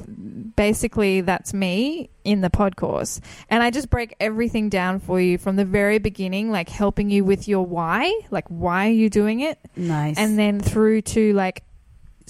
basically 0.57 1.21
that's 1.21 1.53
me 1.53 2.09
in 2.25 2.41
the 2.41 2.49
pod 2.51 2.77
course, 2.77 3.21
and 3.51 3.63
I 3.63 3.71
just 3.71 3.91
break 3.91 4.17
everything 4.21 4.71
down 4.71 5.01
for 5.01 5.21
you 5.21 5.37
from 5.39 5.57
the 5.57 5.65
very 5.67 5.99
beginning, 5.99 6.51
like 6.51 6.69
helping 6.71 7.11
you 7.11 7.25
with 7.25 7.47
your 7.47 7.65
why, 7.67 8.11
like 8.31 8.47
why 8.49 8.89
are 8.89 8.93
you 8.93 9.11
doing 9.11 9.41
it, 9.41 9.59
Nice. 9.77 10.17
and 10.17 10.39
then 10.39 10.61
through 10.61 11.03
to 11.03 11.33
like 11.35 11.63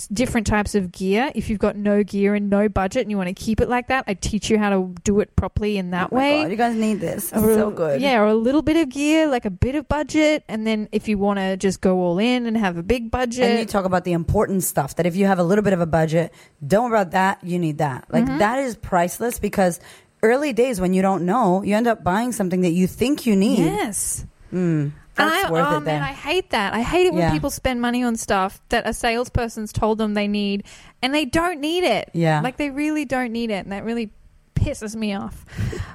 different 0.06 0.46
types 0.46 0.74
of 0.74 0.92
gear. 0.92 1.32
If 1.34 1.50
you've 1.50 1.58
got 1.58 1.74
no 1.76 2.04
gear 2.04 2.34
and 2.34 2.48
no 2.48 2.68
budget 2.68 3.02
and 3.02 3.10
you 3.10 3.16
want 3.16 3.28
to 3.28 3.34
keep 3.34 3.60
it 3.60 3.68
like 3.68 3.88
that, 3.88 4.04
I 4.06 4.14
teach 4.14 4.48
you 4.50 4.58
how 4.58 4.70
to 4.70 4.94
do 5.02 5.18
it 5.20 5.34
properly 5.34 5.76
in 5.78 5.90
that 5.90 6.10
Oh 6.12 6.16
way. 6.16 6.42
God, 6.42 6.50
you 6.52 6.56
guys 6.56 6.74
need 6.76 7.00
this. 7.00 7.32
It's 7.32 7.42
Or- 7.42 7.54
so 7.54 7.70
good. 7.70 8.00
Yeah, 8.00 8.20
or 8.20 8.26
a 8.26 8.34
little 8.34 8.62
bit 8.62 8.76
of 8.76 8.88
gear, 8.88 9.26
like 9.26 9.44
a 9.44 9.50
bit 9.50 9.74
of 9.74 9.88
budget, 9.88 10.44
and 10.48 10.66
then 10.66 10.88
if 10.92 11.08
you 11.08 11.18
want 11.18 11.38
to 11.40 11.56
just 11.56 11.80
go 11.80 11.98
all 11.98 12.18
in 12.18 12.46
and 12.46 12.56
have 12.56 12.76
a 12.76 12.82
big 12.82 13.10
budget, 13.10 13.44
And 13.50 13.58
you 13.58 13.64
talk 13.66 13.84
about 13.84 14.04
the 14.04 14.12
important 14.12 14.62
stuff 14.62 14.94
that 14.96 15.06
if 15.06 15.16
you 15.16 15.26
have 15.26 15.38
a 15.38 15.44
little 15.44 15.64
bit 15.64 15.72
of 15.72 15.80
a 15.80 15.86
budget, 15.86 16.32
don't 16.64 16.90
worry 16.90 17.00
about 17.00 17.12
that. 17.12 17.42
You 17.42 17.58
need 17.58 17.78
that. 17.78 18.04
Like 18.12 18.24
Mm-hmm. 18.24 18.38
that 18.38 18.58
is 18.60 18.76
priceless 18.76 19.38
because 19.38 19.80
early 20.22 20.52
days 20.52 20.80
when 20.80 20.92
you 20.94 21.00
don't 21.02 21.24
know, 21.24 21.62
you 21.62 21.74
end 21.76 21.86
up 21.86 22.02
buying 22.04 22.32
something 22.32 22.60
that 22.62 22.72
you 22.72 22.86
think 22.86 23.24
you 23.26 23.36
need. 23.36 23.60
yes. 23.60 24.24
Mm, 24.52 24.92
that's 25.18 25.46
I, 25.46 25.50
worth 25.50 25.66
oh 25.68 25.76
it 25.78 25.80
man, 25.80 26.02
I 26.02 26.12
hate 26.12 26.50
that. 26.50 26.72
I 26.74 26.80
hate 26.82 27.06
it 27.06 27.12
when 27.12 27.22
Yeah. 27.22 27.32
people 27.32 27.50
spend 27.50 27.80
money 27.80 28.02
on 28.04 28.16
stuff 28.16 28.60
that 28.70 28.86
a 28.86 28.92
salesperson's 28.92 29.72
told 29.72 29.98
them 29.98 30.14
they 30.14 30.28
need, 30.28 30.64
and 31.02 31.14
they 31.14 31.24
don't 31.24 31.60
need 31.60 31.84
it. 31.84 32.10
Yeah. 32.14 32.40
like 32.40 32.56
they 32.56 32.70
really 32.70 33.04
don't 33.04 33.32
need 33.32 33.50
it, 33.50 33.64
and 33.64 33.72
that 33.72 33.84
really 33.84 34.10
pisses 34.54 34.94
me 34.96 35.14
off. 35.14 35.44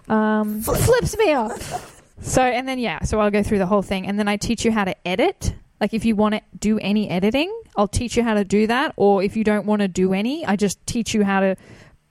Um, 0.10 0.62
flips 0.62 1.18
me 1.18 1.34
off. 1.34 2.02
So 2.22 2.42
and 2.42 2.68
then 2.68 2.80
yeah, 2.80 3.04
so 3.04 3.20
I'll 3.20 3.32
go 3.32 3.44
through 3.44 3.58
the 3.60 3.66
whole 3.66 3.82
thing, 3.82 4.08
and 4.08 4.18
then 4.20 4.28
I 4.28 4.38
teach 4.38 4.64
you 4.66 4.72
how 4.72 4.86
to 4.86 5.08
edit. 5.08 5.54
Like 5.82 5.94
if 5.94 6.06
you 6.06 6.16
want 6.16 6.36
to 6.36 6.42
do 6.58 6.80
any 6.80 7.10
editing, 7.10 7.54
I'll 7.76 7.90
teach 7.90 8.16
you 8.16 8.24
how 8.24 8.36
to 8.36 8.46
do 8.46 8.68
that. 8.68 8.94
Or 8.96 9.22
if 9.22 9.36
you 9.36 9.44
don't 9.44 9.66
want 9.66 9.82
to 9.82 9.90
do 9.90 10.14
any, 10.14 10.46
I 10.46 10.56
just 10.56 10.86
teach 10.86 11.14
you 11.14 11.26
how 11.26 11.42
to 11.42 11.58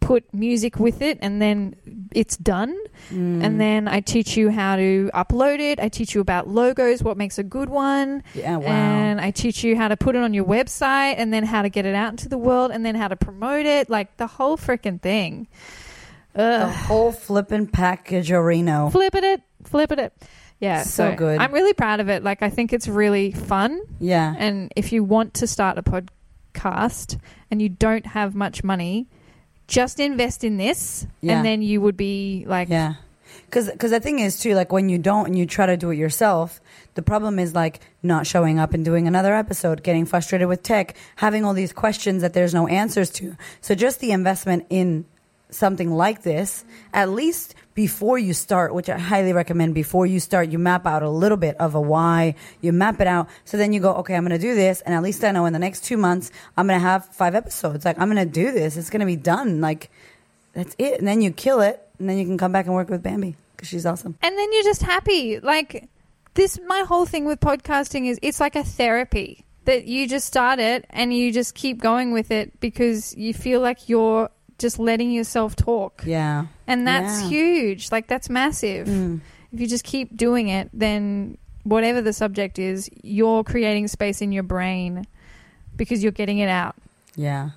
put 0.02 0.34
music 0.34 0.78
with 0.78 1.00
it, 1.00 1.16
and 1.22 1.40
then 1.40 1.76
it's 2.12 2.36
done. 2.36 2.76
Mm. 3.10 3.42
And 3.42 3.60
then 3.60 3.88
I 3.88 4.00
teach 4.00 4.36
you 4.36 4.50
how 4.50 4.76
to 4.76 5.10
upload 5.14 5.60
it. 5.60 5.80
I 5.80 5.88
teach 5.88 6.14
you 6.14 6.20
about 6.20 6.48
logos, 6.48 7.02
what 7.02 7.16
makes 7.16 7.38
a 7.38 7.42
good 7.42 7.70
one. 7.70 8.22
yeah, 8.34 8.56
wow. 8.56 8.66
And 8.66 9.20
I 9.20 9.30
teach 9.30 9.64
you 9.64 9.76
how 9.76 9.88
to 9.88 9.96
put 9.96 10.14
it 10.16 10.22
on 10.22 10.34
your 10.34 10.44
website 10.44 11.14
and 11.16 11.32
then 11.32 11.44
how 11.44 11.62
to 11.62 11.70
get 11.70 11.86
it 11.86 11.94
out 11.94 12.10
into 12.10 12.28
the 12.28 12.36
world 12.36 12.70
and 12.72 12.84
then 12.84 12.94
how 12.94 13.08
to 13.08 13.16
promote 13.16 13.64
it. 13.64 13.88
Like 13.88 14.16
the 14.18 14.26
whole 14.26 14.58
freaking 14.58 15.00
thing. 15.00 15.46
the 16.34 16.68
whole 16.68 17.12
flipping 17.12 17.68
package 17.68 18.30
Reno. 18.30 18.90
Flipping 18.90 19.24
it, 19.24 19.42
flipping 19.64 20.00
it. 20.00 20.12
Yeah, 20.58 20.82
So 20.82 21.10
so, 21.10 21.16
good. 21.16 21.40
I'm 21.40 21.52
really 21.52 21.72
proud 21.74 22.00
of 22.00 22.08
it. 22.08 22.22
Like 22.22 22.42
I 22.42 22.50
think 22.50 22.72
it's 22.72 22.86
really 22.86 23.32
fun. 23.32 23.80
Yeah. 23.98 24.34
And 24.38 24.72
if 24.76 24.92
you 24.92 25.02
want 25.02 25.34
to 25.34 25.46
start 25.46 25.78
a 25.78 25.82
podcast 25.82 27.18
and 27.50 27.60
you 27.60 27.68
don't 27.68 28.06
have 28.06 28.34
much 28.34 28.62
money, 28.62 29.08
just 29.68 30.00
invest 30.00 30.44
in 30.44 30.56
this, 30.56 31.06
Yeah. 31.20 31.36
and 31.36 31.46
then 31.46 31.62
you 31.62 31.80
would 31.80 31.96
be 31.96 32.44
like, 32.46 32.68
Yeah. 32.68 32.94
Because 33.46 33.90
the 33.90 34.00
thing 34.00 34.18
is, 34.18 34.40
too, 34.40 34.54
like 34.54 34.72
when 34.72 34.88
you 34.88 34.96
don't 34.96 35.26
and 35.26 35.36
you 35.36 35.44
try 35.44 35.66
to 35.66 35.76
do 35.76 35.90
it 35.90 35.96
yourself, 35.96 36.58
the 36.94 37.02
problem 37.02 37.38
is 37.38 37.54
like 37.54 37.80
not 38.02 38.26
showing 38.26 38.58
up 38.58 38.72
and 38.72 38.82
doing 38.82 39.06
another 39.06 39.34
episode, 39.34 39.82
getting 39.82 40.06
frustrated 40.06 40.48
with 40.48 40.62
tech, 40.62 40.96
having 41.16 41.44
all 41.44 41.52
these 41.52 41.72
questions 41.72 42.22
that 42.22 42.32
there's 42.32 42.54
no 42.54 42.66
answers 42.66 43.10
to. 43.10 43.36
So 43.60 43.74
just 43.74 44.00
the 44.00 44.10
investment 44.12 44.64
in 44.70 45.04
something 45.54 45.90
like 45.90 46.22
this, 46.22 46.64
at 46.92 47.10
least 47.10 47.54
before 47.74 48.18
you 48.18 48.34
start, 48.34 48.74
which 48.74 48.88
I 48.88 48.98
highly 48.98 49.32
recommend 49.32 49.74
before 49.74 50.06
you 50.06 50.20
start, 50.20 50.50
you 50.50 50.58
map 50.58 50.86
out 50.86 51.02
a 51.02 51.08
little 51.08 51.38
bit 51.38 51.56
of 51.56 51.74
a 51.74 51.80
why, 51.80 52.34
you 52.60 52.72
map 52.72 53.00
it 53.00 53.06
out. 53.06 53.28
So 53.44 53.56
then 53.56 53.72
you 53.72 53.80
go, 53.80 53.94
okay, 53.96 54.14
I'm 54.14 54.26
going 54.26 54.38
to 54.38 54.46
do 54.46 54.54
this. 54.54 54.80
And 54.82 54.94
at 54.94 55.02
least 55.02 55.24
I 55.24 55.30
know 55.30 55.46
in 55.46 55.52
the 55.52 55.58
next 55.58 55.84
two 55.84 55.96
months, 55.96 56.30
I'm 56.56 56.66
going 56.66 56.78
to 56.78 56.86
have 56.86 57.06
five 57.06 57.34
episodes. 57.34 57.84
Like 57.84 57.98
I'm 57.98 58.12
going 58.12 58.26
to 58.26 58.32
do 58.32 58.52
this. 58.52 58.76
It's 58.76 58.90
going 58.90 59.00
to 59.00 59.06
be 59.06 59.16
done. 59.16 59.60
Like 59.60 59.90
that's 60.52 60.74
it. 60.78 60.98
And 60.98 61.08
then 61.08 61.22
you 61.22 61.30
kill 61.30 61.60
it. 61.60 61.80
And 61.98 62.08
then 62.08 62.18
you 62.18 62.24
can 62.24 62.36
come 62.36 62.52
back 62.52 62.66
and 62.66 62.74
work 62.74 62.90
with 62.90 63.02
Bamby 63.02 63.36
because 63.54 63.68
she's 63.68 63.86
awesome. 63.86 64.16
and 64.22 64.36
then 64.36 64.52
you're 64.52 64.64
just 64.64 64.82
happy. 64.82 65.38
Like 65.38 65.88
this, 66.34 66.58
my 66.66 66.80
whole 66.80 67.06
thing 67.06 67.26
with 67.26 67.38
podcasting 67.40 68.06
is 68.06 68.18
it's 68.22 68.40
like 68.40 68.56
a 68.56 68.64
therapy 68.64 69.44
that 69.66 69.84
you 69.84 70.08
just 70.08 70.26
start 70.26 70.58
it 70.58 70.84
and 70.90 71.14
you 71.14 71.32
just 71.32 71.54
keep 71.54 71.80
going 71.80 72.12
with 72.12 72.32
it 72.32 72.58
because 72.58 73.16
you 73.16 73.32
feel 73.32 73.60
like 73.60 73.88
you're 73.88 74.28
just 74.62 74.78
letting 74.78 75.10
yourself 75.12 75.54
talk, 75.56 76.02
Yeah. 76.06 76.46
and 76.66 76.86
that's 76.86 77.20
Yeah. 77.22 77.28
huge. 77.28 77.92
Like 77.92 78.06
that's 78.06 78.30
massive. 78.30 78.86
Mm. 78.88 79.20
If 79.52 79.60
you 79.60 79.66
just 79.66 79.84
keep 79.84 80.16
doing 80.16 80.48
it, 80.48 80.70
then 80.72 81.36
whatever 81.64 82.00
the 82.00 82.12
subject 82.14 82.58
is, 82.58 82.88
you're 83.02 83.44
creating 83.44 83.88
space 83.88 84.22
in 84.22 84.32
your 84.32 84.42
brain 84.42 85.06
because 85.76 86.02
you're 86.02 86.12
getting 86.12 86.38
it 86.38 86.48
out. 86.48 86.74
Yeah. 87.16 87.50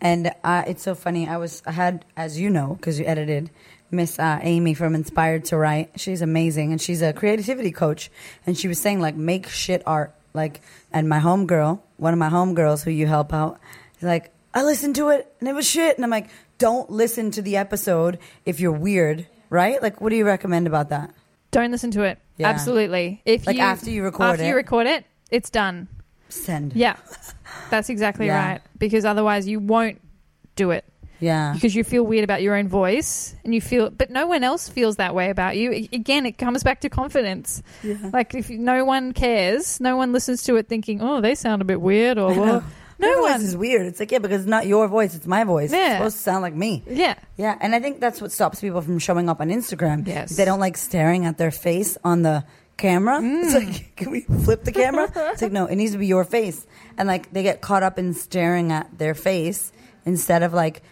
And 0.00 0.32
uh, 0.44 0.62
it's 0.66 0.82
so 0.82 0.94
funny. 0.94 1.28
I 1.28 1.36
was, 1.36 1.62
I 1.66 1.72
had, 1.72 2.04
as 2.16 2.38
you 2.40 2.48
know, 2.50 2.74
because 2.76 2.98
you 2.98 3.04
edited, 3.06 3.50
Miss 3.90 4.18
uh, 4.18 4.38
Amy 4.42 4.74
from 4.74 4.94
Inspired 4.94 5.44
to 5.46 5.56
Write. 5.56 5.90
She's 5.96 6.20
amazing. 6.22 6.72
And 6.72 6.80
she's 6.80 7.02
a 7.02 7.12
creativity 7.12 7.70
coach. 7.70 8.10
And 8.46 8.56
she 8.58 8.68
was 8.68 8.78
saying, 8.80 9.00
like, 9.00 9.14
make 9.14 9.48
shit 9.48 9.82
art. 9.86 10.14
Like, 10.34 10.60
and 10.92 11.08
my 11.08 11.18
homegirl, 11.20 11.80
one 11.96 12.12
of 12.12 12.18
my 12.18 12.28
homegirls 12.28 12.82
who 12.84 12.90
you 12.90 13.06
help 13.06 13.32
out, 13.32 13.58
like, 14.02 14.32
I 14.56 14.62
listened 14.62 14.96
to 14.96 15.10
it 15.10 15.30
and 15.38 15.48
it 15.48 15.54
was 15.54 15.68
shit. 15.68 15.96
And 15.96 16.04
I'm 16.04 16.10
like, 16.10 16.28
don't 16.58 16.90
listen 16.90 17.30
to 17.32 17.42
the 17.42 17.58
episode 17.58 18.18
if 18.46 18.58
you're 18.58 18.72
weird, 18.72 19.26
right? 19.50 19.80
Like, 19.82 20.00
what 20.00 20.08
do 20.10 20.16
you 20.16 20.24
recommend 20.26 20.66
about 20.66 20.88
that? 20.88 21.14
Don't 21.50 21.70
listen 21.70 21.90
to 21.92 22.02
it. 22.04 22.18
Yeah. 22.38 22.48
Absolutely. 22.48 23.20
If 23.24 23.46
Like 23.46 23.56
you, 23.56 23.62
after 23.62 23.90
you 23.90 24.02
record 24.02 24.30
after 24.30 24.44
it? 24.44 24.48
you 24.48 24.54
record 24.56 24.86
it, 24.86 25.04
it's 25.30 25.50
done. 25.50 25.88
Send. 26.30 26.72
Yeah, 26.74 26.96
that's 27.70 27.88
exactly 27.88 28.26
Yeah. 28.26 28.52
right. 28.52 28.60
Because 28.78 29.04
otherwise, 29.04 29.46
you 29.46 29.60
won't 29.60 30.00
do 30.56 30.70
it 30.72 30.84
Yeah. 31.20 31.52
because 31.52 31.74
you 31.74 31.84
feel 31.84 32.02
weird 32.04 32.24
about 32.24 32.42
your 32.42 32.56
own 32.56 32.66
voice, 32.68 33.34
and 33.44 33.54
you 33.54 33.60
feel, 33.60 33.90
but 33.90 34.10
no 34.10 34.26
one 34.26 34.42
else 34.42 34.68
feels 34.68 34.96
that 34.96 35.14
way 35.14 35.30
about 35.30 35.56
you. 35.56 35.70
Again, 35.92 36.26
it 36.26 36.36
comes 36.38 36.62
back 36.64 36.80
to 36.80 36.88
confidence. 36.88 37.62
Yeah. 37.82 37.96
Like 38.12 38.34
if 38.34 38.50
no 38.50 38.84
one 38.84 39.12
cares, 39.12 39.80
no 39.80 39.96
one 39.96 40.12
listens 40.12 40.42
to 40.44 40.56
it 40.56 40.66
thinking, 40.68 41.00
"Oh, 41.00 41.20
they 41.20 41.34
sound 41.34 41.62
a 41.62 41.64
bit 41.64 41.80
weird," 41.80 42.18
or 42.18 42.64
no 42.98 43.08
Your 43.08 43.28
voice 43.28 43.42
is 43.42 43.56
weird. 43.56 43.86
It's 43.86 44.00
like, 44.00 44.10
yeah, 44.12 44.18
because 44.18 44.42
it's 44.42 44.48
not 44.50 44.66
your 44.66 44.88
voice, 44.88 45.14
it's 45.14 45.26
my 45.26 45.44
voice. 45.44 45.72
It's 45.72 45.92
supposed 45.96 46.16
to 46.16 46.22
sound 46.22 46.42
like 46.42 46.54
me. 46.54 46.82
Yeah, 46.88 47.14
Yeah, 47.36 47.56
and 47.60 47.74
I 47.74 47.80
think 47.80 48.00
that's 48.00 48.20
what 48.20 48.32
stops 48.32 48.60
people 48.60 48.80
from 48.80 48.98
showing 48.98 49.28
up 49.28 49.40
on 49.40 49.48
Instagram. 49.48 50.06
Yes. 50.06 50.36
They 50.36 50.44
don't 50.44 50.60
like 50.60 50.76
staring 50.76 51.24
at 51.26 51.38
their 51.38 51.50
face 51.50 51.98
on 52.04 52.22
the 52.22 52.44
camera. 52.76 53.20
It's 53.22 53.54
Mm. 53.54 53.66
like, 53.66 53.96
can 53.96 54.10
we 54.10 54.20
flip 54.20 54.64
the 54.64 54.72
camera? 54.72 55.10
it's 55.32 55.42
like, 55.42 55.52
no, 55.52 55.66
it 55.66 55.76
needs 55.76 55.92
to 55.92 55.98
be 55.98 56.06
your 56.06 56.24
face. 56.24 56.66
And 56.98 57.08
like, 57.08 57.32
they 57.32 57.42
get 57.42 57.60
caught 57.62 57.82
up 57.82 57.98
in 57.98 58.14
staring 58.14 58.70
at 58.70 58.98
their 58.98 59.14
face 59.14 59.72
instead 60.04 60.42
of 60.42 60.52
like 60.52 60.82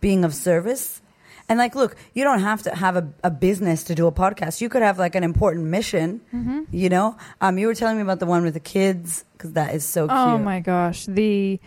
being 0.00 0.24
of 0.24 0.34
service. 0.34 1.01
And 1.52 1.58
like, 1.58 1.74
look, 1.74 1.96
you 2.14 2.24
don't 2.24 2.40
have 2.40 2.62
to 2.62 2.74
have 2.74 2.96
a, 2.96 3.04
a 3.22 3.30
business 3.30 3.84
to 3.84 3.94
do 3.94 4.06
a 4.06 4.12
podcast. 4.12 4.62
You 4.62 4.70
could 4.70 4.80
have 4.80 4.98
like 4.98 5.14
an 5.14 5.22
important 5.22 5.66
mission, 5.66 6.22
Mm-hmm. 6.32 6.60
you 6.72 6.88
know? 6.88 7.14
Um, 7.42 7.58
you 7.58 7.66
were 7.66 7.74
telling 7.74 7.96
me 7.96 8.02
about 8.02 8.20
the 8.20 8.26
one 8.26 8.42
with 8.42 8.54
the 8.54 8.60
kids 8.60 9.24
because 9.36 9.52
that 9.52 9.74
is 9.74 9.84
so 9.84 10.06
cute. 10.08 10.16
Oh 10.18 10.38
my 10.38 10.60
gosh, 10.60 11.04
the 11.04 11.60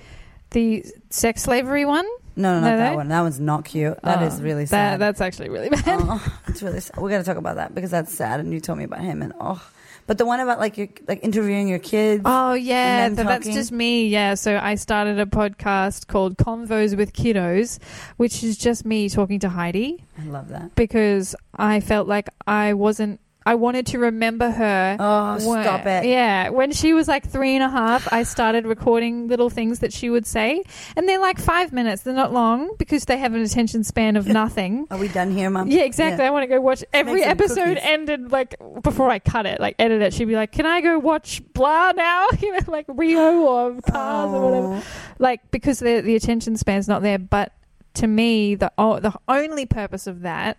the 0.52 0.84
sex 1.12 1.44
slavery 1.44 1.86
one. 1.86 2.08
No, 2.36 2.54
no, 2.56 2.62
not 2.62 2.72
No, 2.72 2.78
that 2.78 2.90
they- 2.90 2.96
one. 2.96 3.08
That 3.10 3.22
one's 3.22 3.40
not 3.40 3.64
cute. 3.66 4.02
That 4.02 4.22
Oh, 4.22 4.26
is 4.26 4.42
really 4.42 4.64
That, 4.66 4.70
sad. 4.94 5.00
that's 5.00 5.22
actually 5.22 5.50
really 5.50 5.70
bad. 5.86 6.00
oh, 6.02 6.40
it's 6.48 6.64
really 6.64 6.80
sad. 6.80 6.98
We 6.98 7.12
got 7.12 7.20
to 7.20 7.24
talk 7.24 7.38
about 7.38 7.58
that 7.58 7.76
because 7.76 7.92
that's 7.92 8.12
sad. 8.14 8.40
And 8.40 8.52
you 8.54 8.60
told 8.60 8.78
me 8.80 8.86
about 8.86 9.02
him, 9.02 9.22
and 9.22 9.34
oh, 9.40 9.62
but 10.08 10.18
the 10.18 10.26
one 10.26 10.40
about 10.40 10.60
like 10.60 10.78
your 10.78 10.88
like 11.08 11.24
interviewing 11.24 11.68
your 11.68 11.80
kids. 11.80 12.24
Oh 12.26 12.54
yeah, 12.54 13.10
that's 13.10 13.48
just 13.48 13.72
me. 13.72 14.08
Yeah, 14.08 14.36
so 14.36 14.60
I 14.62 14.76
started 14.76 15.20
a 15.20 15.26
podcast 15.26 16.08
called 16.08 16.38
Convos 16.38 16.96
with 16.96 17.14
Kiddos, 17.14 17.80
which 18.18 18.44
is 18.44 18.58
just 18.58 18.86
me 18.86 19.10
talking 19.10 19.40
to 19.40 19.50
Heidi 19.50 20.04
I 20.20 20.26
love 20.26 20.50
that. 20.50 20.76
because 20.76 21.36
I 21.56 21.80
felt 21.80 22.08
like 22.08 22.30
I 22.48 22.74
wasn't 22.74 23.20
I 23.48 23.56
wanted 23.56 23.86
to 23.88 24.00
remember 24.00 24.50
her. 24.50 24.98
Oh, 25.00 25.34
when- 25.48 25.64
stop 25.64 25.86
it. 25.86 26.06
Yeah, 26.06 26.50
when 26.50 26.72
she 26.72 26.94
was 26.94 27.08
like 27.08 27.28
three 27.30 27.54
and 27.56 27.64
a 27.64 27.70
half, 27.70 28.12
I 28.12 28.24
started 28.24 28.66
recording 28.66 29.28
little 29.28 29.52
things 29.52 29.80
that 29.80 29.94
she 29.94 30.10
would 30.10 30.26
say, 30.26 30.64
and 30.96 31.08
they're 31.08 31.20
like 31.20 31.38
five 31.40 31.72
minutes. 31.72 32.02
They're 32.02 32.16
not 32.16 32.34
long 32.34 32.72
because 32.80 33.06
they 33.06 33.18
have 33.18 33.36
an 33.36 33.42
attention 33.42 33.84
span 33.84 34.16
of 34.16 34.26
nothing. 34.42 34.88
Are 34.90 34.98
we 34.98 35.10
done 35.10 35.32
here, 35.32 35.50
mom? 35.52 35.68
Yeah, 35.70 35.84
exactly. 35.84 36.26
I 36.26 36.32
want 36.32 36.44
to 36.44 36.48
go 36.48 36.60
watch 36.60 36.84
every 36.92 37.24
episode 37.24 37.76
cookies. 37.76 37.84
ended 37.84 38.32
like 38.32 38.56
before 38.82 39.10
I 39.10 39.20
cut 39.20 39.46
it, 39.46 39.60
like 39.60 39.76
edit 39.78 40.02
it. 40.02 40.14
She'd 40.14 40.26
be 40.26 40.36
like, 40.36 40.52
"Can 40.52 40.66
I 40.66 40.82
go 40.82 40.98
watch 40.98 41.42
blah 41.54 41.92
now?" 41.92 42.28
You 42.40 42.52
know, 42.52 42.60
like 42.68 42.86
Rio 42.88 43.42
or 43.42 43.82
Cars 43.82 44.34
or 44.34 44.42
whatever. 44.44 44.68
Oh. 44.76 44.84
Like 45.20 45.52
because 45.52 45.80
the 45.80 46.02
the 46.02 46.16
attention 46.16 46.58
span's 46.58 46.88
not 46.88 47.02
there. 47.02 47.20
But 47.20 47.54
to 47.96 48.08
me, 48.08 48.56
the 48.56 48.72
oh, 48.78 49.00
the 49.00 49.14
only 49.28 49.66
purpose 49.66 50.08
of 50.08 50.22
that 50.22 50.58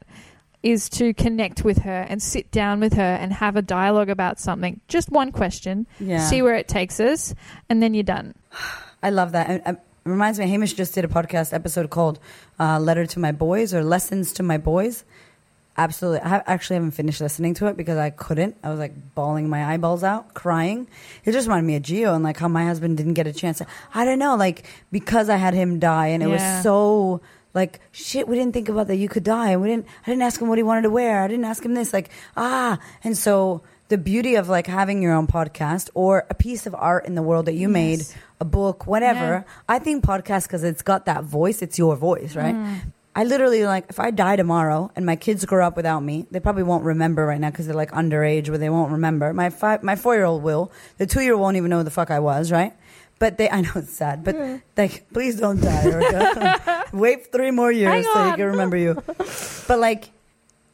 is 0.73 0.89
to 0.91 1.15
connect 1.15 1.65
with 1.65 1.79
her 1.79 2.07
and 2.09 2.23
sit 2.23 2.51
down 2.51 2.81
with 2.81 2.95
her 2.95 3.03
and 3.23 3.33
have 3.33 3.57
a 3.57 3.63
dialogue 3.63 4.09
about 4.11 4.39
something. 4.41 4.81
Just 4.89 5.11
one 5.11 5.31
question, 5.33 5.87
Yeah. 6.01 6.19
see 6.27 6.43
where 6.43 6.55
it 6.57 6.67
takes 6.69 6.99
us, 7.01 7.35
and 7.69 7.83
then 7.83 7.95
you're 7.95 8.03
done. 8.17 8.35
I 9.03 9.11
love 9.11 9.33
that. 9.33 9.63
Um, 9.67 9.77
it 9.77 10.09
reminds 10.09 10.39
me, 10.39 10.47
Hamish 10.49 10.73
just 10.75 10.95
did 10.95 11.05
a 11.05 11.09
podcast 11.09 11.53
episode 11.53 11.91
called 11.91 12.19
uh, 12.59 12.79
"Letter 12.81 13.07
to 13.07 13.19
My 13.19 13.33
Boys" 13.33 13.75
or 13.75 13.83
"Lessons 13.85 14.33
to 14.35 14.43
My 14.43 14.59
Boys." 14.59 15.05
Absolutely, 15.79 16.21
I 16.21 16.43
actually 16.47 16.77
haven't 16.77 16.93
finished 16.93 17.21
listening 17.21 17.53
to 17.55 17.67
it 17.67 17.77
because 17.77 17.99
I 17.99 18.09
couldn't. 18.09 18.57
I 18.65 18.71
was 18.71 18.79
like 18.79 18.95
bawling 19.15 19.51
my 19.51 19.63
eyeballs 19.75 20.03
out, 20.03 20.33
crying. 20.33 20.89
It 21.27 21.33
just 21.33 21.47
reminded 21.49 21.67
me 21.67 21.77
of 21.77 21.83
Gio 21.83 22.15
and 22.15 22.25
like 22.25 22.39
how 22.39 22.49
my 22.49 22.65
husband 22.65 22.97
didn't 22.97 23.13
get 23.13 23.27
a 23.27 23.33
chance. 23.33 23.61
I 23.93 24.05
don't 24.07 24.19
know, 24.19 24.37
like 24.37 24.65
because 24.91 25.29
I 25.29 25.37
had 25.37 25.53
him 25.53 25.79
die, 25.79 26.09
and 26.09 26.23
it 26.23 26.29
Yeah. 26.29 26.33
was 26.57 26.63
so 26.63 27.21
like 27.57 27.81
shit. 27.91 28.29
We 28.29 28.37
didn't 28.37 28.53
think 28.53 28.69
about 28.69 28.87
that 28.87 28.97
you 28.97 29.09
could 29.09 29.25
die, 29.25 29.51
and 29.51 29.63
we 29.63 29.69
didn't. 29.69 29.87
I 30.07 30.11
didn't 30.11 30.23
ask 30.23 30.41
him 30.41 30.49
what 30.49 30.59
he 30.59 30.63
wanted 30.63 30.83
to 30.83 30.91
wear. 30.91 31.23
I 31.23 31.27
didn't 31.27 31.47
ask 31.47 31.65
him 31.65 31.75
this. 31.75 31.93
Like 31.93 32.11
ah, 32.37 32.79
and 33.03 33.19
so 33.19 33.63
the 33.89 33.99
beauty 33.99 34.35
of 34.35 34.49
like 34.49 34.67
having 34.67 35.03
your 35.03 35.15
own 35.15 35.27
podcast 35.27 35.91
or 35.95 36.27
a 36.29 36.35
piece 36.35 36.67
of 36.67 36.75
art 36.75 37.07
in 37.07 37.15
the 37.15 37.23
world 37.23 37.47
that 37.47 37.55
you 37.55 37.69
made 37.69 38.03
a 38.41 38.45
book, 38.45 38.87
whatever. 38.87 39.45
Yeah. 39.47 39.53
I 39.69 39.79
think 39.79 40.05
podcast 40.05 40.45
because 40.45 40.65
it's 40.65 40.83
got 40.83 41.07
that 41.07 41.25
voice. 41.25 41.63
It's 41.63 41.79
your 41.79 41.97
voice, 41.97 42.37
right? 42.37 42.55
Mm. 42.55 42.93
I 43.15 43.25
literally 43.25 43.65
like 43.65 43.87
if 43.89 43.99
I 43.99 44.11
die 44.11 44.37
tomorrow 44.37 44.91
and 44.95 45.07
my 45.07 45.17
kids 45.17 45.47
grow 45.47 45.67
up 45.67 45.75
without 45.75 46.01
me, 46.01 46.27
they 46.31 46.41
probably 46.41 46.65
won't 46.65 46.85
remember 46.85 47.25
right 47.25 47.41
now 47.41 47.51
because 47.51 47.67
they're 47.67 47.75
like 47.75 47.93
underage, 47.93 48.51
where 48.51 48.59
they 48.59 48.69
won't 48.69 48.93
remember. 48.93 49.33
My 49.33 49.49
five, 49.49 49.83
my 49.83 49.97
four 49.97 50.15
year 50.15 50.27
old 50.27 50.43
will. 50.43 50.71
The 50.99 51.07
two 51.07 51.23
year 51.23 51.33
old 51.33 51.41
won't 51.41 51.57
even 51.57 51.71
know 51.71 51.79
who 51.79 51.85
the 51.85 51.91
fuck 51.91 52.11
I 52.11 52.19
was, 52.19 52.53
right? 52.53 52.75
But 53.19 53.39
they, 53.39 53.49
I 53.49 53.63
know 53.63 53.71
it's 53.77 53.93
sad, 53.93 54.25
but 54.25 54.37
like, 54.77 55.11
please 55.13 55.41
don't 55.41 55.61
die, 55.61 55.85
Erica. 55.85 56.85
Wait 56.93 57.33
three 57.33 57.51
more 57.51 57.73
years 57.73 58.05
so 58.05 58.31
he 58.31 58.37
can 58.37 58.47
remember 58.47 58.77
you. 58.77 59.03
But 59.67 59.79
like, 59.79 60.11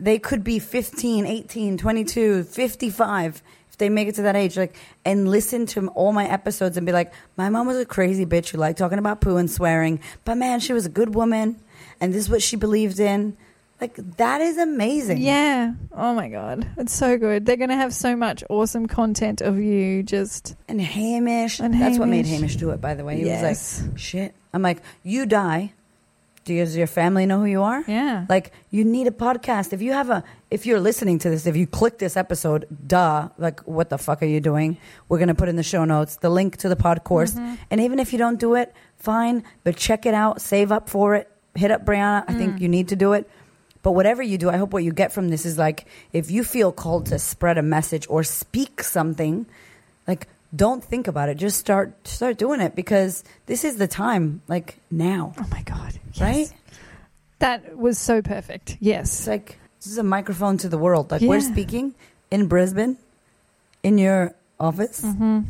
they 0.01 0.18
could 0.18 0.43
be 0.43 0.59
15, 0.59 1.24
18, 1.24 1.78
22, 1.78 2.45
55 2.45 3.43
if 3.72 3.78
they 3.78 3.88
make 3.88 4.07
it 4.07 4.16
to 4.16 4.22
that 4.22 4.36
age 4.36 4.59
like 4.59 4.76
and 5.05 5.30
listen 5.30 5.64
to 5.64 5.88
all 5.88 6.12
my 6.12 6.28
episodes 6.28 6.76
and 6.76 6.84
be 6.84 6.93
like 6.93 7.11
my 7.38 7.49
mom 7.49 7.66
was 7.66 7.78
a 7.78 7.86
crazy 7.86 8.26
bitch 8.26 8.51
who 8.51 8.59
liked 8.59 8.78
talking 8.78 8.99
about 8.99 9.22
poo 9.22 9.38
and 9.38 9.51
swearing 9.51 9.99
but 10.26 10.34
man 10.34 10.61
she 10.61 10.74
was 10.74 10.84
a 10.84 10.90
good 10.90 11.14
woman 11.14 11.59
and 11.99 12.12
this 12.12 12.24
is 12.24 12.28
what 12.28 12.43
she 12.43 12.55
believed 12.55 13.01
in 13.01 13.34
like 13.83 13.97
that 14.16 14.41
is 14.41 14.57
amazing 14.59 15.18
Yeah. 15.18 15.74
Oh 15.93 16.14
my 16.14 16.28
god, 16.28 16.66
it's 16.78 16.95
so 16.95 17.18
good. 17.18 17.45
They're 17.47 17.57
gonna 17.64 17.76
have 17.85 17.93
so 17.93 18.14
much 18.16 18.43
awesome 18.49 18.87
content 18.87 19.41
of 19.43 19.59
you. 19.59 20.03
Just 20.03 20.55
and 20.68 20.80
hamish 20.80 21.61
And 21.61 21.74
that's 21.80 21.99
what 21.99 22.09
made 22.09 22.24
Hamish. 22.26 22.41
hamish 22.41 22.57
do 22.57 22.70
it 22.70 22.80
by 22.80 22.95
the 22.95 23.05
way 23.05 23.14
he 23.18 23.26
Yes. 23.26 23.43
was 23.43 23.89
like 23.89 23.99
shit 23.99 24.35
i'm 24.55 24.62
like 24.62 24.80
you 25.03 25.26
die 25.26 25.72
does 26.45 26.76
your 26.76 26.89
family 26.89 27.24
know 27.26 27.39
who 27.39 27.47
you 27.47 27.62
are 27.62 27.85
yeah. 27.87 28.26
Like 28.28 28.51
you 28.70 28.83
need 28.85 29.07
a 29.07 29.12
podcast. 29.12 29.72
If 29.72 29.80
you 29.80 29.93
have 29.93 30.11
a, 30.11 30.24
if 30.51 30.66
you're 30.66 30.80
listening 30.80 31.20
to 31.20 31.30
this, 31.30 31.47
if 31.47 31.55
you 31.57 31.68
click 31.68 31.99
this 31.99 32.16
episode, 32.16 32.66
duh, 32.85 33.28
like 33.39 33.61
what 33.61 33.91
the 33.91 33.97
fuck 33.99 34.22
are 34.24 34.26
you 34.37 34.41
doing? 34.41 34.76
We're 35.09 35.20
gonna 35.20 35.37
put 35.37 35.49
in 35.49 35.55
the 35.55 35.62
show 35.62 35.85
notes 35.85 36.16
the 36.16 36.30
link 36.30 36.57
to 36.59 36.68
the 36.68 36.74
pod 36.74 37.05
course, 37.05 37.35
Mm-hmm. 37.35 37.55
and 37.70 37.80
even 37.80 38.01
if 38.01 38.12
you 38.12 38.18
don't 38.18 38.41
do 38.41 38.57
it, 38.57 38.74
fine, 38.97 39.45
but 39.62 39.76
check 39.76 40.05
it 40.05 40.14
out, 40.14 40.41
save 40.41 40.72
up 40.72 40.89
for 40.91 41.14
it, 41.14 41.30
hit 41.55 41.70
up 41.70 41.85
Brianna. 41.87 42.24
I 42.26 42.33
Mm. 42.33 42.39
think 42.39 42.61
you 42.61 42.68
need 42.68 42.89
to 42.89 42.97
do 42.97 43.12
it. 43.12 43.30
But 43.83 43.93
whatever 43.93 44.22
you 44.22 44.39
do, 44.39 44.49
I 44.49 44.57
hope 44.57 44.72
what 44.72 44.85
you 44.85 44.93
get 44.93 45.12
from 45.12 45.28
this 45.28 45.45
is 45.45 45.59
like 45.59 45.87
if 46.12 46.30
you 46.30 46.45
feel 46.45 46.70
called 46.72 47.07
to 47.07 47.18
spread 47.18 47.59
a 47.59 47.62
message 47.62 48.07
or 48.09 48.22
speak 48.22 48.83
something, 48.83 49.47
like 50.07 50.28
don't 50.55 50.85
think 50.85 51.09
about 51.09 51.28
it. 51.28 51.37
Just 51.37 51.59
start 51.59 52.07
start 52.07 52.39
doing 52.39 52.61
it 52.61 52.74
because 52.76 53.24
this 53.47 53.64
is 53.64 53.76
the 53.76 53.89
time, 53.89 54.43
like 54.49 54.78
now, 54.91 55.33
oh 55.39 55.47
my 55.51 55.62
god. 55.62 55.99
Yes. 56.12 56.20
right? 56.20 56.53
That 57.41 57.76
was 57.76 57.99
so 57.99 58.22
perfect. 58.22 58.76
Yes. 58.80 59.18
It's 59.20 59.26
like 59.26 59.59
this 59.80 59.91
is 59.91 59.99
a 59.99 60.05
microphone 60.05 60.59
to 60.59 60.68
the 60.68 60.78
world. 60.78 61.11
Like 61.11 61.22
we're 61.22 61.41
speaking 61.41 61.95
in 62.30 62.47
Brisbane, 62.47 62.99
in 63.83 63.99
your 63.99 64.35
office, 64.61 65.01
Mm-hmm. 65.03 65.41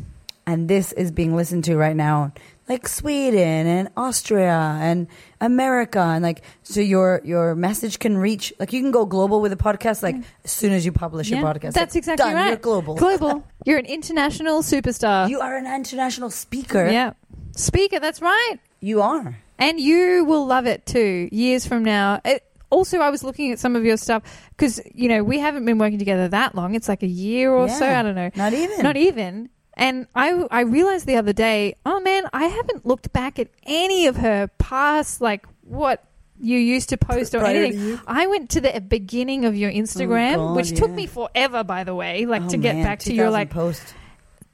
And 0.45 0.67
this 0.67 0.91
is 0.91 1.11
being 1.11 1.35
listened 1.35 1.63
to 1.65 1.75
right 1.77 1.95
now, 1.95 2.33
like 2.69 2.87
Sweden 2.87 3.67
and 3.67 3.89
Austria 3.97 4.77
and 4.81 5.07
America, 5.41 5.99
and 5.99 6.23
like 6.23 6.41
so 6.63 6.79
your 6.81 7.21
your 7.23 7.55
message 7.55 7.99
can 7.99 8.17
reach. 8.17 8.53
Like 8.59 8.73
you 8.73 8.81
can 8.81 8.91
go 8.91 9.05
global 9.05 9.41
with 9.41 9.51
a 9.53 9.57
podcast. 9.57 10.03
Like 10.03 10.15
as 10.43 10.51
soon 10.51 10.71
as 10.73 10.85
you 10.85 10.91
publish 10.91 11.29
your 11.29 11.39
podcast, 11.39 11.73
That's 11.73 11.93
Like, 11.93 11.95
exactly 11.95 12.25
done, 12.25 12.35
right. 12.35 12.47
You're 12.49 12.57
global. 12.57 12.95
Global. 12.95 13.45
You're 13.65 13.79
an 13.79 13.85
international 13.85 14.61
superstar. 14.61 15.29
You 15.29 15.39
are 15.39 15.55
an 15.55 15.65
international 15.65 16.29
speaker. 16.29 16.87
yeah. 16.89 17.13
Speaker. 17.55 17.99
That's 17.99 18.21
right. 18.21 18.55
You 18.79 19.01
are. 19.01 19.37
And 19.59 19.79
you 19.79 20.25
will 20.25 20.45
love 20.45 20.65
it 20.65 20.85
too, 20.85 21.29
years 21.31 21.65
from 21.65 21.83
now. 21.83 22.19
It, 22.25 22.43
also, 22.69 22.97
I 22.99 23.11
was 23.11 23.23
looking 23.23 23.51
at 23.51 23.59
some 23.59 23.75
of 23.75 23.85
your 23.85 23.97
stuff 23.97 24.23
because, 24.49 24.81
you 24.95 25.07
know, 25.07 25.23
we 25.23 25.37
haven't 25.37 25.63
been 25.63 25.77
working 25.77 25.99
together 25.99 26.27
that 26.29 26.55
long. 26.55 26.73
It's 26.73 26.89
like 26.89 27.03
a 27.03 27.07
year 27.07 27.51
or 27.53 27.69
so. 27.69 27.85
Yeah. 27.85 27.99
I 27.99 28.01
don't 28.01 28.15
know. 28.15 28.31
Not 28.35 28.53
even. 28.53 28.81
Not 28.81 28.97
even. 28.97 29.49
And 29.75 30.07
I, 30.13 30.45
I 30.51 30.61
realized 30.61 31.07
the 31.07 31.15
other 31.15 31.33
day, 31.33 31.75
oh 31.85 31.99
man, 31.99 32.25
I 32.31 32.45
haven't 32.45 32.85
looked 32.85 33.11
back 33.11 33.39
at 33.39 33.49
any 33.65 34.05
of 34.07 34.17
her 34.17 34.47
past, 34.59 35.19
like 35.19 35.45
what 35.61 36.03
you 36.39 36.57
used 36.59 36.89
to 36.89 36.97
post 36.97 37.33
or 37.33 37.39
Prior 37.39 37.63
anything. 37.63 37.99
I 38.05 38.27
went 38.27 38.49
to 38.51 38.61
the 38.61 38.81
beginning 38.81 39.45
of 39.45 39.55
your 39.55 39.71
oh, 39.71 39.73
Instagram, 39.73 40.35
God, 40.35 40.55
which 40.55 40.71
took 40.75 40.91
me 40.91 41.07
forever, 41.07 41.63
by 41.63 41.83
the 41.83 41.95
way, 41.95 42.25
like 42.25 42.43
Oh, 42.43 42.49
to 42.49 42.57
get 42.57 42.75
man, 42.75 42.83
back 42.83 42.99
to 42.99 43.13
your 43.13 43.29
like 43.31 43.49
post. 43.49 43.81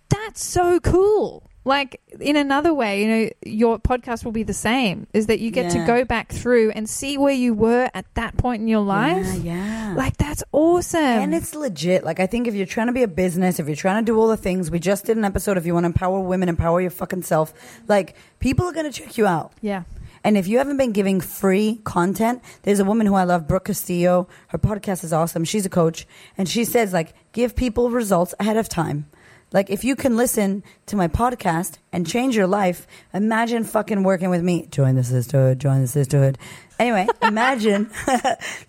that's 0.09 0.43
so 0.43 0.79
cool. 0.79 1.48
Like 1.65 2.01
in 2.19 2.35
another 2.35 2.73
way, 2.73 3.03
you 3.03 3.07
know, 3.07 3.29
your 3.45 3.79
podcast 3.79 4.23
will 4.25 4.31
be 4.31 4.43
the 4.43 4.53
same. 4.53 5.07
Is 5.13 5.27
that 5.27 5.39
you 5.39 5.51
get 5.51 5.71
to 5.73 5.85
go 5.85 6.05
back 6.05 6.31
through 6.31 6.71
and 6.71 6.89
see 6.89 7.17
where 7.17 7.33
you 7.33 7.53
were 7.53 7.89
at 7.93 8.05
that 8.15 8.37
point 8.37 8.61
in 8.61 8.67
your 8.67 8.79
life. 8.81 9.25
Yeah, 9.43 9.89
yeah. 9.89 9.93
Like 9.95 10.17
that's 10.17 10.43
awesome. 10.51 10.99
And 11.01 11.35
it's 11.35 11.53
legit. 11.53 12.03
Like 12.03 12.19
I 12.19 12.27
think 12.27 12.47
if 12.47 12.55
you're 12.55 12.65
trying 12.65 12.87
to 12.87 12.93
be 12.93 13.03
a 13.03 13.07
business, 13.07 13.59
if 13.59 13.67
you're 13.67 13.75
trying 13.75 14.03
to 14.03 14.09
do 14.11 14.17
all 14.17 14.29
the 14.29 14.37
things, 14.37 14.71
we 14.71 14.79
just 14.79 15.05
did 15.05 15.17
an 15.17 15.25
episode. 15.25 15.57
If 15.57 15.65
you 15.65 15.73
want 15.73 15.83
to 15.83 15.87
empower 15.87 16.19
women, 16.21 16.49
empower 16.49 16.79
your 16.81 16.91
fucking 16.91 17.23
self. 17.23 17.53
Like 17.87 18.15
people 18.39 18.65
are 18.65 18.73
gonna 18.73 18.91
check 18.91 19.17
you 19.17 19.27
out. 19.27 19.51
yeah. 19.61 19.83
And 20.21 20.37
if 20.37 20.47
you 20.49 20.57
haven't 20.57 20.75
been 20.75 20.91
giving 20.91 21.21
free 21.21 21.79
content, 21.85 22.41
there's 22.63 22.81
a 22.81 22.83
woman 22.83 23.07
who 23.07 23.13
I 23.15 23.23
love, 23.23 23.47
Brooke 23.47 23.65
Castillo. 23.65 24.27
Her 24.49 24.57
podcast 24.57 25.05
is 25.05 25.13
awesome. 25.13 25.45
She's 25.45 25.65
a 25.65 25.69
coach, 25.69 26.05
and 26.37 26.47
she 26.49 26.65
says 26.65 26.91
like 26.91 27.13
give 27.31 27.55
people 27.55 27.89
results 27.89 28.33
ahead 28.39 28.57
of 28.57 28.67
time. 28.67 29.05
Like 29.51 29.69
if 29.69 29.83
you 29.83 29.95
can 29.95 30.15
listen 30.15 30.63
to 30.87 30.95
my 30.95 31.07
podcast 31.07 31.77
and 31.91 32.05
change 32.07 32.35
your 32.35 32.47
life, 32.47 32.85
imagine 33.13 33.63
fucking 33.63 34.03
working 34.03 34.29
with 34.29 34.43
me. 34.43 34.67
Join 34.69 34.95
the 34.95 35.03
sisterhood. 35.03 35.59
Join 35.59 35.81
the 35.81 35.87
sisterhood. 35.87 36.37
Anyway, 36.77 37.07
imagine. 37.23 37.89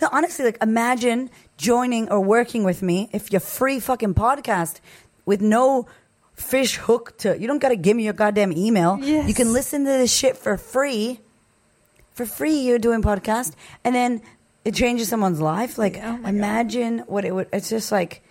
no, 0.00 0.08
honestly, 0.10 0.44
like 0.46 0.58
imagine 0.62 1.30
joining 1.58 2.10
or 2.10 2.20
working 2.20 2.64
with 2.64 2.82
me 2.82 3.10
if 3.12 3.30
you're 3.30 3.40
free 3.40 3.78
fucking 3.78 4.14
podcast 4.14 4.80
with 5.26 5.42
no 5.42 5.86
fish 6.32 6.76
hook 6.76 7.16
to. 7.18 7.38
You 7.38 7.46
don't 7.46 7.58
got 7.58 7.68
to 7.68 7.76
give 7.76 7.96
me 7.96 8.04
your 8.04 8.14
goddamn 8.14 8.52
email. 8.52 8.98
Yes. 9.02 9.28
You 9.28 9.34
can 9.34 9.52
listen 9.52 9.84
to 9.84 9.90
this 9.90 10.12
shit 10.12 10.36
for 10.36 10.56
free 10.56 11.20
for 12.12 12.26
free 12.26 12.60
you're 12.60 12.78
doing 12.78 13.00
podcast 13.02 13.54
and 13.84 13.94
then 13.94 14.20
it 14.64 14.74
changes 14.74 15.08
someone's 15.08 15.40
life 15.40 15.78
like 15.78 15.96
Oh 16.02 16.16
my 16.18 16.22
God. 16.22 16.28
imagine 16.28 16.98
what 17.06 17.24
it 17.24 17.34
would 17.34 17.48
it's 17.52 17.70
just 17.70 17.90
like 17.92 18.22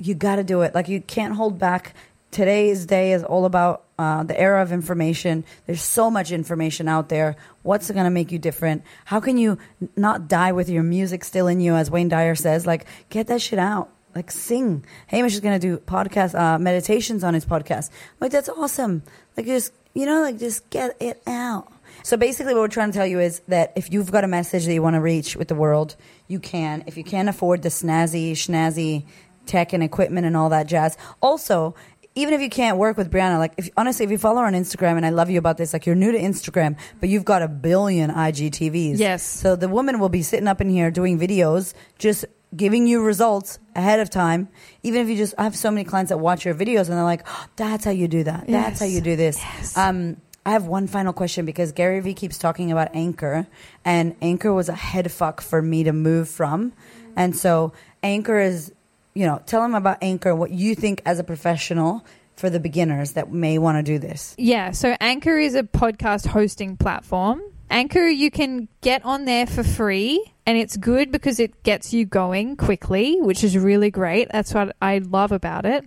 you 0.00 0.14
got 0.14 0.36
to 0.36 0.44
do 0.44 0.62
it. 0.62 0.74
Like 0.74 0.88
you 0.88 1.00
can't 1.00 1.34
hold 1.34 1.58
back. 1.58 1.94
Today's 2.30 2.86
day 2.86 3.12
is 3.12 3.24
all 3.24 3.44
about 3.44 3.84
uh, 3.98 4.22
the 4.22 4.38
era 4.38 4.62
of 4.62 4.72
information. 4.72 5.44
There's 5.66 5.82
so 5.82 6.10
much 6.10 6.30
information 6.30 6.88
out 6.88 7.08
there. 7.08 7.36
What's 7.62 7.90
going 7.90 8.04
to 8.04 8.10
make 8.10 8.30
you 8.30 8.38
different? 8.38 8.84
How 9.04 9.20
can 9.20 9.36
you 9.36 9.58
not 9.96 10.28
die 10.28 10.52
with 10.52 10.68
your 10.68 10.84
music 10.84 11.24
still 11.24 11.48
in 11.48 11.60
you 11.60 11.74
as 11.74 11.90
wayne 11.90 12.08
dyer 12.08 12.34
says? 12.34 12.66
Like 12.66 12.86
get 13.08 13.26
that 13.26 13.42
shit 13.42 13.58
out. 13.58 13.90
Like 14.14 14.30
sing. 14.30 14.84
Hamish 15.08 15.34
is 15.34 15.40
going 15.40 15.58
to 15.58 15.66
do 15.66 15.78
podcast 15.78 16.38
uh, 16.38 16.58
meditations 16.58 17.24
on 17.24 17.34
his 17.34 17.44
podcast. 17.44 17.90
Like 18.20 18.32
that's 18.32 18.48
awesome. 18.48 19.02
Like 19.36 19.46
just 19.46 19.72
you 19.94 20.06
know 20.06 20.22
like 20.22 20.38
just 20.38 20.70
get 20.70 20.96
it 21.00 21.22
out. 21.26 21.72
So 22.02 22.16
basically, 22.16 22.54
what 22.54 22.60
we're 22.60 22.68
trying 22.68 22.92
to 22.92 22.96
tell 22.96 23.06
you 23.06 23.20
is 23.20 23.40
that 23.48 23.72
if 23.76 23.92
you've 23.92 24.10
got 24.10 24.24
a 24.24 24.28
message 24.28 24.64
that 24.64 24.72
you 24.72 24.82
want 24.82 24.94
to 24.94 25.00
reach 25.00 25.36
with 25.36 25.48
the 25.48 25.54
world, 25.54 25.96
you 26.28 26.40
can. 26.40 26.84
If 26.86 26.96
you 26.96 27.04
can't 27.04 27.28
afford 27.28 27.62
the 27.62 27.68
snazzy, 27.68 28.32
schnazzy 28.32 29.04
tech 29.50 29.72
and 29.72 29.82
equipment 29.82 30.26
and 30.26 30.36
all 30.36 30.48
that 30.48 30.66
jazz, 30.66 30.96
also. 31.20 31.74
Even 32.16 32.34
if 32.34 32.40
you 32.40 32.50
can't 32.50 32.76
work 32.76 32.96
with 32.96 33.08
Brianna, 33.08 33.38
like 33.38 33.54
if 33.56 33.70
honestly, 33.76 34.04
if 34.04 34.10
you 34.10 34.18
follow 34.18 34.40
her 34.40 34.46
on 34.46 34.52
Instagram, 34.52 34.96
and 34.96 35.06
I 35.06 35.10
love 35.10 35.30
you 35.30 35.38
about 35.38 35.58
this, 35.58 35.72
like 35.72 35.86
you're 35.86 35.94
new 35.94 36.10
to 36.10 36.18
Instagram, 36.18 36.76
but 36.98 37.08
you've 37.08 37.24
got 37.24 37.40
a 37.40 37.46
billion 37.46 38.10
IGTVs. 38.10 38.98
Yes. 38.98 39.22
So 39.22 39.54
the 39.54 39.68
woman 39.68 40.00
will 40.00 40.08
be 40.08 40.22
sitting 40.22 40.48
up 40.48 40.60
in 40.60 40.68
here 40.68 40.90
doing 40.90 41.20
videos, 41.20 41.72
just 42.00 42.24
giving 42.54 42.88
you 42.88 43.02
results 43.02 43.60
ahead 43.76 44.00
of 44.00 44.10
time. 44.10 44.48
Even 44.82 45.02
if 45.02 45.08
you 45.08 45.16
just, 45.16 45.34
I 45.38 45.44
have 45.44 45.56
so 45.56 45.70
many 45.70 45.84
clients 45.84 46.08
that 46.08 46.18
watch 46.18 46.44
your 46.44 46.54
videos 46.54 46.88
and 46.88 46.96
they're 46.98 47.04
like, 47.04 47.22
oh, 47.28 47.46
that's 47.54 47.84
how 47.84 47.92
you 47.92 48.08
do 48.08 48.24
that. 48.24 48.46
That's 48.48 48.80
how 48.80 48.86
you 48.86 49.00
do 49.00 49.14
this. 49.14 49.38
Yes. 49.38 49.76
Um, 49.76 50.16
I 50.44 50.52
have 50.52 50.66
one 50.66 50.86
final 50.86 51.12
question 51.12 51.44
because 51.44 51.72
Gary 51.72 52.00
Vee 52.00 52.14
keeps 52.14 52.38
talking 52.38 52.72
about 52.72 52.94
Anchor, 52.94 53.46
and 53.84 54.16
Anchor 54.22 54.52
was 54.52 54.70
a 54.70 54.74
head 54.74 55.12
fuck 55.12 55.42
for 55.42 55.60
me 55.60 55.84
to 55.84 55.92
move 55.92 56.28
from. 56.28 56.72
And 57.14 57.36
so, 57.36 57.74
Anchor 58.02 58.40
is, 58.40 58.72
you 59.14 59.26
know, 59.26 59.42
tell 59.46 59.62
them 59.62 59.74
about 59.74 59.98
Anchor, 60.02 60.34
what 60.34 60.50
you 60.50 60.74
think 60.74 61.02
as 61.04 61.18
a 61.18 61.24
professional 61.24 62.04
for 62.36 62.48
the 62.50 62.60
beginners 62.60 63.12
that 63.12 63.32
may 63.32 63.58
want 63.58 63.76
to 63.78 63.82
do 63.82 63.98
this. 63.98 64.34
Yeah, 64.38 64.70
so 64.70 64.96
Anchor 65.00 65.38
is 65.38 65.54
a 65.54 65.62
podcast 65.62 66.26
hosting 66.26 66.76
platform. 66.76 67.42
Anchor, 67.70 68.06
you 68.06 68.30
can 68.30 68.68
get 68.80 69.04
on 69.04 69.26
there 69.26 69.46
for 69.46 69.62
free, 69.62 70.32
and 70.44 70.58
it's 70.58 70.76
good 70.76 71.12
because 71.12 71.38
it 71.38 71.62
gets 71.62 71.92
you 71.92 72.04
going 72.04 72.56
quickly, 72.56 73.20
which 73.20 73.44
is 73.44 73.56
really 73.56 73.90
great. 73.90 74.28
That's 74.32 74.52
what 74.52 74.74
I 74.82 74.98
love 74.98 75.30
about 75.30 75.66
it. 75.66 75.84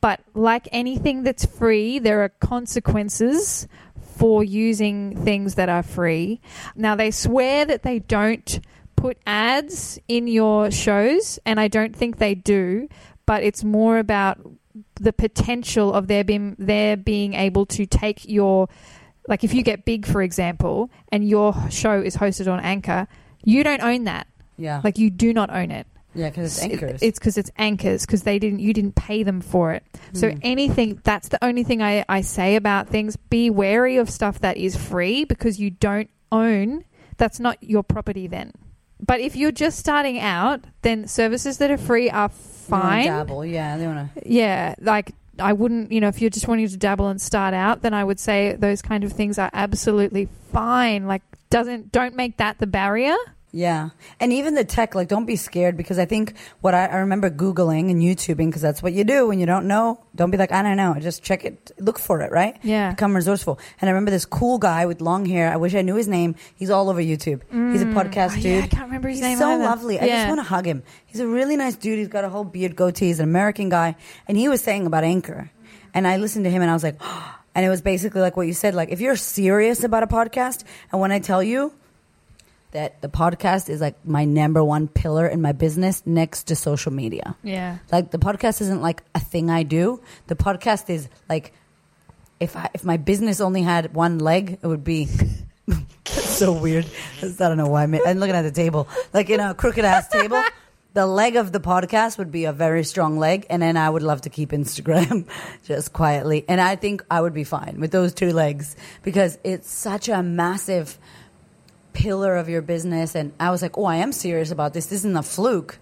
But 0.00 0.20
like 0.34 0.66
anything 0.72 1.22
that's 1.22 1.44
free, 1.44 2.00
there 2.00 2.22
are 2.22 2.28
consequences 2.28 3.68
for 4.16 4.42
using 4.42 5.24
things 5.24 5.54
that 5.54 5.68
are 5.68 5.84
free. 5.84 6.40
Now, 6.74 6.96
they 6.96 7.12
swear 7.12 7.64
that 7.66 7.84
they 7.84 8.00
don't 8.00 8.60
put 9.02 9.18
ads 9.26 9.98
in 10.06 10.26
your 10.28 10.70
shows, 10.70 11.38
and 11.44 11.58
I 11.58 11.68
don't 11.68 11.94
think 11.94 12.18
they 12.18 12.34
do, 12.34 12.88
but 13.26 13.42
it's 13.42 13.62
more 13.64 13.98
about 13.98 14.38
the 14.94 15.12
potential 15.12 15.92
of 15.92 16.06
there 16.06 16.24
being 16.24 16.54
there 16.58 16.96
being 16.96 17.34
able 17.34 17.66
to 17.66 17.84
take 17.84 18.26
your 18.28 18.68
like 19.28 19.44
if 19.44 19.52
you 19.52 19.62
get 19.62 19.84
big 19.84 20.06
for 20.06 20.22
example 20.22 20.90
and 21.10 21.28
your 21.28 21.52
show 21.70 22.00
is 22.00 22.16
hosted 22.16 22.50
on 22.50 22.58
anchor 22.60 23.06
you 23.44 23.62
don't 23.62 23.82
own 23.82 24.04
that 24.04 24.26
Yeah. 24.56 24.80
like 24.82 24.96
you 24.98 25.10
do 25.10 25.34
not 25.34 25.50
own 25.50 25.70
it 25.70 25.86
yeah, 26.14 26.30
because 26.30 26.56
it's 26.58 26.72
Anchors. 26.72 27.02
it's 27.02 27.18
because 27.18 27.36
it's 27.36 27.50
anchors 27.58 28.06
because 28.06 28.22
they 28.22 28.38
didn't 28.38 28.60
you 28.60 28.72
didn't 28.72 28.94
pay 28.94 29.22
them 29.24 29.40
for 29.42 29.72
it 29.72 29.82
so 30.14 30.30
Hmm. 30.30 30.38
anything 30.42 31.00
that's 31.04 31.28
the 31.28 31.42
only 31.44 31.64
thing 31.64 31.82
I, 31.82 32.04
I 32.08 32.22
say 32.22 32.56
about 32.56 32.88
things 32.88 33.16
be 33.16 33.50
wary 33.50 33.98
of 33.98 34.08
stuff 34.08 34.40
that 34.40 34.56
is 34.56 34.74
free 34.76 35.24
because 35.24 35.60
you 35.60 35.68
don't 35.70 36.08
own 36.30 36.84
that's 37.18 37.38
not 37.40 37.58
your 37.62 37.82
property 37.82 38.26
then 38.26 38.52
but 39.04 39.20
if 39.20 39.36
you're 39.36 39.52
just 39.52 39.78
starting 39.78 40.18
out 40.18 40.60
then 40.82 41.06
services 41.06 41.58
that 41.58 41.70
are 41.70 41.78
free 41.78 42.08
are 42.08 42.28
fine 42.28 43.06
Dabble. 43.06 43.44
Yeah, 43.44 43.76
they 43.76 43.86
want 43.86 44.14
to. 44.14 44.22
yeah, 44.24 44.74
like 44.80 45.12
I 45.38 45.52
wouldn't, 45.52 45.90
you 45.92 46.00
know, 46.00 46.08
if 46.08 46.20
you're 46.20 46.30
just 46.30 46.46
wanting 46.46 46.68
to 46.68 46.76
dabble 46.76 47.08
and 47.08 47.20
start 47.20 47.54
out, 47.54 47.82
then 47.82 47.94
I 47.94 48.04
would 48.04 48.20
say 48.20 48.54
those 48.54 48.82
kind 48.82 49.02
of 49.02 49.12
things 49.12 49.38
are 49.38 49.50
absolutely 49.52 50.28
fine. 50.52 51.06
Like, 51.06 51.22
doesn't 51.50 51.90
don't 51.90 52.14
make 52.14 52.36
that 52.36 52.58
the 52.58 52.66
barrier. 52.66 53.16
Yeah. 53.54 53.90
And 54.18 54.32
even 54.32 54.54
the 54.54 54.64
tech, 54.64 54.94
like, 54.94 55.08
don't 55.08 55.26
be 55.26 55.36
scared 55.36 55.76
because 55.76 55.98
I 55.98 56.06
think 56.06 56.34
what 56.62 56.72
I, 56.74 56.86
I 56.86 56.96
remember 56.96 57.30
Googling 57.30 57.90
and 57.90 58.00
YouTubing, 58.00 58.46
because 58.46 58.62
that's 58.62 58.82
what 58.82 58.94
you 58.94 59.04
do 59.04 59.28
when 59.28 59.38
you 59.38 59.44
don't 59.44 59.68
know. 59.68 60.02
Don't 60.14 60.30
be 60.30 60.38
like, 60.38 60.52
I 60.52 60.62
don't 60.62 60.78
know. 60.78 60.96
Just 60.98 61.22
check 61.22 61.44
it, 61.44 61.70
look 61.78 61.98
for 61.98 62.22
it, 62.22 62.32
right? 62.32 62.56
Yeah. 62.62 62.90
Become 62.90 63.14
resourceful. 63.14 63.60
And 63.80 63.90
I 63.90 63.92
remember 63.92 64.10
this 64.10 64.24
cool 64.24 64.58
guy 64.58 64.86
with 64.86 65.02
long 65.02 65.26
hair. 65.26 65.52
I 65.52 65.56
wish 65.56 65.74
I 65.74 65.82
knew 65.82 65.96
his 65.96 66.08
name. 66.08 66.34
He's 66.56 66.70
all 66.70 66.88
over 66.88 67.00
YouTube. 67.00 67.42
He's 67.72 67.82
a 67.82 67.86
mm. 67.86 67.92
podcast 67.92 68.32
Oh, 68.32 68.34
dude. 68.36 68.44
yeah, 68.44 68.64
I 68.64 68.68
can't 68.68 68.86
remember 68.86 69.08
his 69.08 69.18
He's 69.18 69.26
name 69.26 69.38
so 69.38 69.50
either. 69.50 69.64
lovely. 69.64 70.00
I 70.00 70.08
just 70.08 70.28
want 70.28 70.38
to 70.38 70.44
hug 70.44 70.66
him. 70.66 70.82
He's 71.04 71.20
a 71.20 71.26
really 71.26 71.56
nice 71.56 71.76
dude. 71.76 71.98
He's 71.98 72.08
got 72.08 72.24
a 72.24 72.30
whole 72.30 72.44
beard 72.44 72.74
goatee. 72.74 73.06
He's 73.08 73.20
an 73.20 73.28
American 73.28 73.68
guy. 73.68 73.96
And 74.26 74.38
he 74.38 74.48
was 74.48 74.62
saying 74.62 74.86
about 74.86 75.04
Anchor. 75.04 75.50
And 75.92 76.08
I 76.08 76.16
listened 76.16 76.46
to 76.46 76.50
him 76.50 76.62
and 76.62 76.70
I 76.70 76.74
was 76.74 76.82
like, 76.82 76.96
and 77.54 77.66
it 77.66 77.68
was 77.68 77.82
basically 77.82 78.22
like 78.22 78.34
what 78.34 78.46
you 78.46 78.54
said. 78.54 78.74
Like, 78.74 78.88
if 78.88 79.02
you're 79.02 79.16
serious 79.16 79.84
about 79.84 80.02
a 80.02 80.06
podcast, 80.06 80.64
and 80.90 81.02
when 81.02 81.12
I 81.12 81.18
tell 81.18 81.42
you, 81.42 81.74
that 82.72 83.00
the 83.00 83.08
podcast 83.08 83.68
is 83.68 83.80
like 83.80 83.94
my 84.04 84.24
number 84.24 84.62
one 84.64 84.88
pillar 84.88 85.26
in 85.26 85.40
my 85.40 85.52
business 85.52 86.02
next 86.04 86.44
to 86.44 86.56
social 86.56 86.92
media. 86.92 87.36
Yeah, 87.42 87.78
Like 87.90 88.10
the 88.10 88.18
podcast 88.18 88.60
isn't 88.62 88.82
like 88.82 89.02
a 89.14 89.20
thing 89.20 89.50
I 89.50 89.62
do. 89.62 90.00
The 90.26 90.36
podcast 90.36 90.90
is 90.90 91.08
like 91.28 91.52
if 92.40 92.56
I 92.56 92.70
if 92.74 92.84
my 92.84 92.96
business 92.96 93.40
only 93.40 93.62
had 93.62 93.94
one 93.94 94.18
leg, 94.18 94.58
it 94.62 94.66
would 94.66 94.84
be 94.84 95.08
so 96.06 96.52
weird. 96.52 96.86
I 97.22 97.28
don't 97.38 97.56
know 97.56 97.68
why. 97.68 97.84
I 97.84 97.86
made, 97.86 98.02
I'm 98.06 98.18
looking 98.18 98.34
at 98.34 98.42
the 98.42 98.50
table, 98.50 98.88
like 99.12 99.30
in 99.30 99.40
a 99.40 99.54
crooked 99.54 99.84
ass 99.84 100.08
table. 100.08 100.42
The 100.94 101.06
leg 101.06 101.36
of 101.36 101.52
the 101.52 101.58
podcast 101.60 102.18
would 102.18 102.30
be 102.30 102.44
a 102.44 102.52
very 102.52 102.84
strong 102.84 103.16
leg, 103.16 103.46
and 103.48 103.62
then 103.62 103.78
I 103.78 103.88
would 103.88 104.02
love 104.02 104.20
to 104.22 104.28
keep 104.28 104.50
Instagram 104.50 105.26
just 105.64 105.94
quietly. 105.94 106.44
And 106.46 106.60
I 106.60 106.76
think 106.76 107.02
I 107.10 107.18
would 107.22 107.32
be 107.32 107.44
fine 107.44 107.80
with 107.80 107.92
those 107.92 108.12
two 108.12 108.30
legs 108.30 108.76
because 109.02 109.38
it's 109.42 109.70
such 109.70 110.10
a 110.10 110.22
massive 110.22 110.98
pillar 111.92 112.36
of 112.36 112.48
your 112.48 112.62
business. 112.62 113.14
And 113.14 113.32
I 113.38 113.50
was 113.50 113.62
like, 113.62 113.76
oh, 113.78 113.84
I 113.84 113.96
am 113.96 114.12
serious 114.12 114.50
about 114.50 114.74
this. 114.74 114.86
This 114.86 115.00
isn't 115.00 115.16
a 115.16 115.22
fluke. 115.22 115.78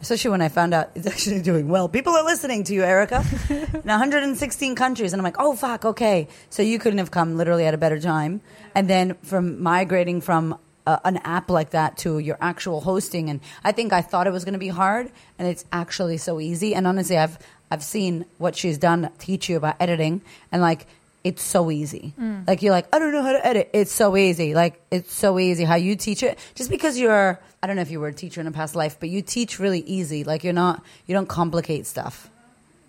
Especially 0.00 0.32
when 0.32 0.42
I 0.42 0.48
found 0.48 0.74
out 0.74 0.90
it's 0.94 1.06
actually 1.06 1.40
doing 1.50 1.68
well. 1.68 1.88
People 1.88 2.14
are 2.14 2.24
listening 2.24 2.64
to 2.64 2.74
you, 2.74 2.82
Erica, 2.82 3.24
in 3.48 3.82
116 3.82 4.74
countries. 4.74 5.12
And 5.12 5.20
I'm 5.20 5.24
like, 5.24 5.36
oh, 5.38 5.56
fuck, 5.56 5.84
okay. 5.84 6.28
So 6.50 6.62
you 6.62 6.78
couldn't 6.78 6.98
have 6.98 7.10
come 7.10 7.36
literally 7.36 7.64
at 7.64 7.74
a 7.74 7.78
better 7.78 7.98
time. 7.98 8.40
And 8.74 8.88
then 8.88 9.14
from 9.22 9.62
migrating 9.62 10.20
from 10.20 10.58
uh, 10.86 10.98
an 11.04 11.18
app 11.18 11.50
like 11.50 11.70
that 11.70 11.96
to 11.98 12.18
your 12.18 12.36
actual 12.40 12.80
hosting. 12.80 13.30
And 13.30 13.40
I 13.62 13.72
think 13.72 13.92
I 13.92 14.02
thought 14.02 14.26
it 14.26 14.32
was 14.32 14.44
going 14.44 14.54
to 14.54 14.58
be 14.58 14.68
hard, 14.68 15.10
and 15.38 15.48
it's 15.48 15.64
actually 15.72 16.18
so 16.18 16.40
easy. 16.40 16.74
And 16.74 16.86
honestly, 16.86 17.16
I've, 17.16 17.38
I've 17.70 17.82
seen 17.82 18.26
what 18.38 18.56
she's 18.56 18.78
done 18.78 19.10
teach 19.18 19.48
you 19.48 19.56
about 19.56 19.76
editing. 19.80 20.22
And 20.52 20.60
like, 20.60 20.86
it's 21.24 21.42
so 21.42 21.70
easy. 21.70 22.12
Mm. 22.20 22.46
Like 22.46 22.60
you're 22.60 22.72
like, 22.72 22.86
I 22.94 22.98
don't 22.98 23.12
know 23.12 23.22
how 23.22 23.32
to 23.32 23.44
edit. 23.44 23.70
It's 23.72 23.90
so 23.90 24.14
easy. 24.16 24.54
Like 24.54 24.80
it's 24.90 25.12
so 25.12 25.38
easy 25.38 25.64
how 25.64 25.76
you 25.76 25.96
teach 25.96 26.22
it. 26.22 26.38
Just 26.54 26.70
because 26.70 26.98
you're, 26.98 27.40
I 27.62 27.66
don't 27.66 27.76
know 27.76 27.82
if 27.82 27.90
you 27.90 27.98
were 27.98 28.08
a 28.08 28.12
teacher 28.12 28.42
in 28.42 28.46
a 28.46 28.52
past 28.52 28.76
life, 28.76 28.98
but 29.00 29.08
you 29.08 29.22
teach 29.22 29.58
really 29.58 29.80
easy. 29.80 30.22
Like 30.22 30.44
you're 30.44 30.52
not, 30.52 30.84
you 31.06 31.14
don't 31.14 31.28
complicate 31.28 31.86
stuff. 31.86 32.30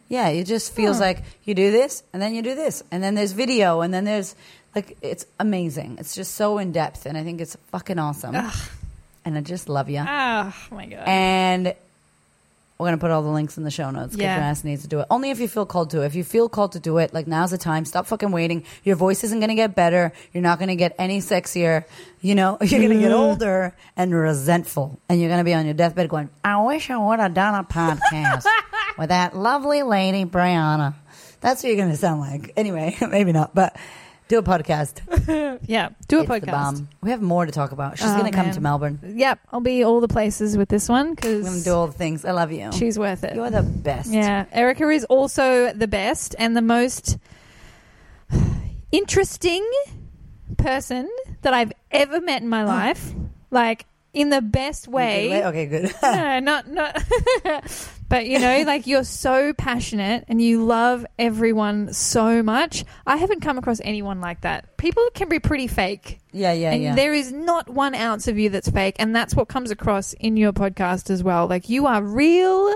Yeah, 0.10 0.28
it 0.28 0.44
just 0.44 0.74
feels 0.74 0.98
hmm. 0.98 1.04
like 1.04 1.24
you 1.46 1.56
do 1.56 1.72
this 1.72 2.04
and 2.14 2.22
then 2.22 2.36
you 2.36 2.44
do 2.44 2.54
this 2.54 2.84
and 2.92 3.02
then 3.02 3.16
there's 3.16 3.32
video 3.32 3.82
and 3.82 3.92
then 3.94 4.04
there's 4.04 4.36
like 4.76 4.98
it's 5.02 5.26
amazing. 5.40 5.96
It's 6.00 6.14
just 6.14 6.36
so 6.36 6.58
in 6.58 6.74
depth 6.74 7.06
and 7.06 7.18
I 7.18 7.24
think 7.24 7.40
it's 7.42 7.56
fucking 7.72 7.98
awesome. 7.98 8.36
And 9.24 9.36
I 9.36 9.42
just 9.42 9.70
love 9.70 9.90
you. 9.90 10.02
Oh 10.02 10.54
my 10.70 10.86
god. 10.86 11.04
And 11.08 11.74
we're 12.78 12.88
gonna 12.88 12.98
put 12.98 13.10
all 13.12 13.22
the 13.22 13.30
links 13.30 13.58
in 13.58 13.64
the 13.64 13.72
show 13.72 13.90
notes 13.90 14.12
because 14.12 14.22
Yeah. 14.24 14.36
your 14.36 14.44
ass 14.46 14.64
needs 14.64 14.82
to 14.82 14.88
do 14.90 15.00
it. 15.00 15.06
Only 15.10 15.30
if 15.32 15.40
you 15.40 15.48
feel 15.48 15.66
called 15.66 15.92
to. 15.92 16.02
it. 16.02 16.08
If 16.08 16.16
you 16.16 16.24
feel 16.26 16.50
called 16.50 16.74
to 16.74 16.80
do 16.80 16.98
it, 16.98 17.14
like 17.14 17.26
now's 17.26 17.52
the 17.52 17.58
time. 17.58 17.86
Stop 17.86 18.06
fucking 18.08 18.32
waiting. 18.32 18.64
Your 18.84 18.96
voice 18.98 19.24
isn't 19.24 19.40
gonna 19.40 19.56
get 19.56 19.76
better. 19.76 20.12
You're 20.34 20.44
not 20.44 20.60
gonna 20.60 20.76
get 20.76 20.94
any 21.00 21.20
sexier. 21.20 21.86
You 22.22 22.36
know, 22.36 22.58
you're 22.62 22.82
gonna 22.82 23.00
get 23.00 23.12
older 23.14 23.74
and 23.96 24.14
resentful, 24.14 25.00
and 25.08 25.22
you're 25.22 25.30
gonna 25.30 25.44
be 25.46 25.54
on 25.54 25.66
your 25.66 25.74
deathbed 25.74 26.10
going, 26.10 26.30
"I 26.44 26.62
wish 26.64 26.90
I 26.90 26.98
would 26.98 27.20
have 27.20 27.34
done 27.34 27.56
a 27.56 27.64
podcast 27.64 28.46
with 28.98 29.10
that 29.10 29.36
lovely 29.36 29.82
lady 29.84 30.26
Brianna." 30.26 30.96
That's 31.42 31.64
what 31.64 31.70
you're 31.70 31.78
gonna 31.86 31.96
sound 31.96 32.22
like. 32.22 32.52
Anyway, 32.58 32.98
maybe 33.10 33.32
not, 33.32 33.54
but 33.56 33.76
do 34.28 34.38
a 34.40 34.44
podcast. 34.44 35.60
yeah, 35.68 35.90
do 36.08 36.18
a 36.18 36.22
It's 36.22 36.30
the 36.30 36.40
podcast. 36.40 36.52
bomb. 36.52 36.90
We 37.02 37.12
have 37.12 37.22
more 37.22 37.46
to 37.46 37.52
talk 37.52 37.72
about. 37.72 37.98
She's 37.98 38.08
Oh, 38.08 38.18
gonna 38.18 38.32
come 38.32 38.48
man. 38.48 38.56
to 38.56 38.62
Melbourne. 38.62 39.00
Yep, 39.16 39.40
I'll 39.52 39.60
be 39.60 39.84
all 39.84 40.02
the 40.02 40.08
places 40.08 40.58
with 40.58 40.70
this 40.70 40.90
one 40.90 41.14
because. 41.16 41.32
We're 41.36 41.42
gonna 41.42 41.50
because 41.52 41.64
do 41.66 41.74
all 41.74 41.88
the 41.88 41.94
things. 41.94 42.26
I 42.26 42.32
love 42.32 42.52
you. 42.52 42.72
she's 42.72 42.98
worth 42.98 43.24
it. 43.24 43.36
You're 43.36 43.50
the 43.52 43.62
best. 43.64 44.12
Yeah, 44.12 44.46
Erica 44.52 44.90
is 44.90 45.04
also 45.06 45.72
the 45.74 45.88
best 45.88 46.36
and 46.40 46.56
the 46.58 46.62
most 46.62 47.18
interesting 48.92 49.68
person 50.58 51.10
that 51.42 51.54
I've 51.54 51.74
ever 51.92 52.22
met 52.22 52.42
in 52.42 52.50
my 52.50 52.64
life. 52.66 53.14
Like 53.52 53.86
in 54.14 54.30
the 54.30 54.42
best 54.42 54.88
way. 54.88 55.44
Okay, 55.46 55.66
good. 55.66 55.94
no, 56.04 56.40
not 56.40 56.68
not. 56.70 57.04
but 58.08 58.26
you 58.28 58.40
know, 58.40 58.64
like 58.66 58.88
you're 58.88 59.04
so 59.04 59.54
passionate 59.54 60.26
and 60.28 60.42
you 60.42 60.64
love 60.64 61.06
everyone 61.18 61.94
so 61.94 62.44
much. 62.44 62.86
I 63.06 63.18
haven't 63.18 63.42
come 63.42 63.58
across 63.58 63.82
anyone 63.84 64.22
like 64.22 64.42
that. 64.42 64.78
People 64.78 65.08
can 65.14 65.30
be 65.30 65.40
pretty 65.40 65.68
fake, 65.68 66.20
yeah, 66.32 66.54
yeah, 66.54 66.72
and 66.72 66.84
yeah. 66.84 66.96
there 66.96 67.14
is 67.14 67.32
not 67.32 67.70
one 67.70 67.96
ounce 67.96 68.28
of 68.28 68.38
you 68.38 68.50
that's 68.50 68.70
fake, 68.70 68.96
and 69.00 69.16
that's 69.16 69.36
what 69.36 69.48
comes 69.48 69.72
across 69.72 70.14
in 70.14 70.38
your 70.38 70.54
podcast 70.54 71.10
as 71.10 71.24
well. 71.24 71.48
Like 71.48 71.70
you 71.70 71.88
are 71.88 72.04
real 72.04 72.76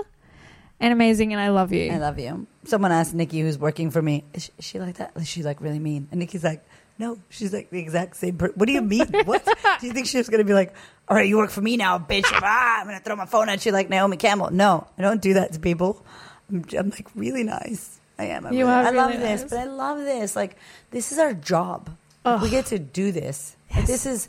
and 0.80 0.92
amazing, 0.92 1.32
and 1.32 1.40
I 1.40 1.50
love 1.50 1.72
you. 1.72 1.92
I 1.92 1.98
love 1.98 2.18
you. 2.18 2.46
Someone 2.64 2.92
asked 2.92 3.14
Nikki, 3.14 3.40
who's 3.40 3.58
working 3.58 3.90
for 3.90 4.02
me, 4.02 4.24
is 4.34 4.44
she, 4.44 4.52
is 4.58 4.64
she 4.64 4.80
like 4.80 4.96
that? 4.96 5.12
Is 5.16 5.28
she 5.28 5.42
like 5.42 5.60
really 5.60 5.78
mean? 5.78 6.08
And 6.10 6.20
Nikki's 6.20 6.44
like, 6.44 6.64
no, 7.00 7.18
she's 7.30 7.52
like 7.52 7.70
the 7.70 7.78
exact 7.80 8.16
same 8.16 8.36
person. 8.36 8.54
What 8.56 8.66
do 8.66 8.72
you 8.72 8.82
mean? 8.82 9.06
what? 9.24 9.44
Do 9.80 9.86
you 9.86 9.92
think 9.92 10.06
she 10.06 10.18
was 10.18 10.28
going 10.28 10.38
to 10.38 10.44
be 10.44 10.52
like, 10.54 10.74
all 11.08 11.16
right, 11.16 11.26
you 11.28 11.36
work 11.38 11.50
for 11.50 11.60
me 11.62 11.76
now, 11.76 11.98
bitch. 11.98 12.26
Ah, 12.30 12.80
I'm 12.80 12.86
going 12.86 12.96
to 12.98 13.02
throw 13.02 13.16
my 13.16 13.26
phone 13.26 13.48
at 13.48 13.64
you 13.66 13.72
like 13.72 13.88
Naomi 13.90 14.16
Campbell. 14.16 14.50
No, 14.52 14.86
I 14.98 15.02
don't 15.02 15.20
do 15.20 15.34
that 15.34 15.54
to 15.54 15.58
people. 15.60 16.04
I'm, 16.48 16.64
I'm 16.78 16.90
like 16.90 17.08
really 17.16 17.42
nice. 17.42 17.98
I 18.18 18.26
am. 18.26 18.46
I'm 18.46 18.52
You 18.52 18.66
really- 18.66 18.70
are 18.78 18.84
I 18.84 18.90
love 18.90 19.10
really 19.10 19.22
this, 19.22 19.40
nice. 19.40 19.50
but 19.50 19.58
I 19.58 19.64
love 19.64 19.98
this. 19.98 20.36
Like, 20.36 20.56
this 20.90 21.10
is 21.10 21.18
our 21.18 21.32
job. 21.34 21.90
Like, 22.24 22.42
we 22.42 22.50
get 22.50 22.66
to 22.66 22.78
do 22.78 23.12
this. 23.12 23.56
Like, 23.74 23.86
this 23.86 24.04
is 24.04 24.28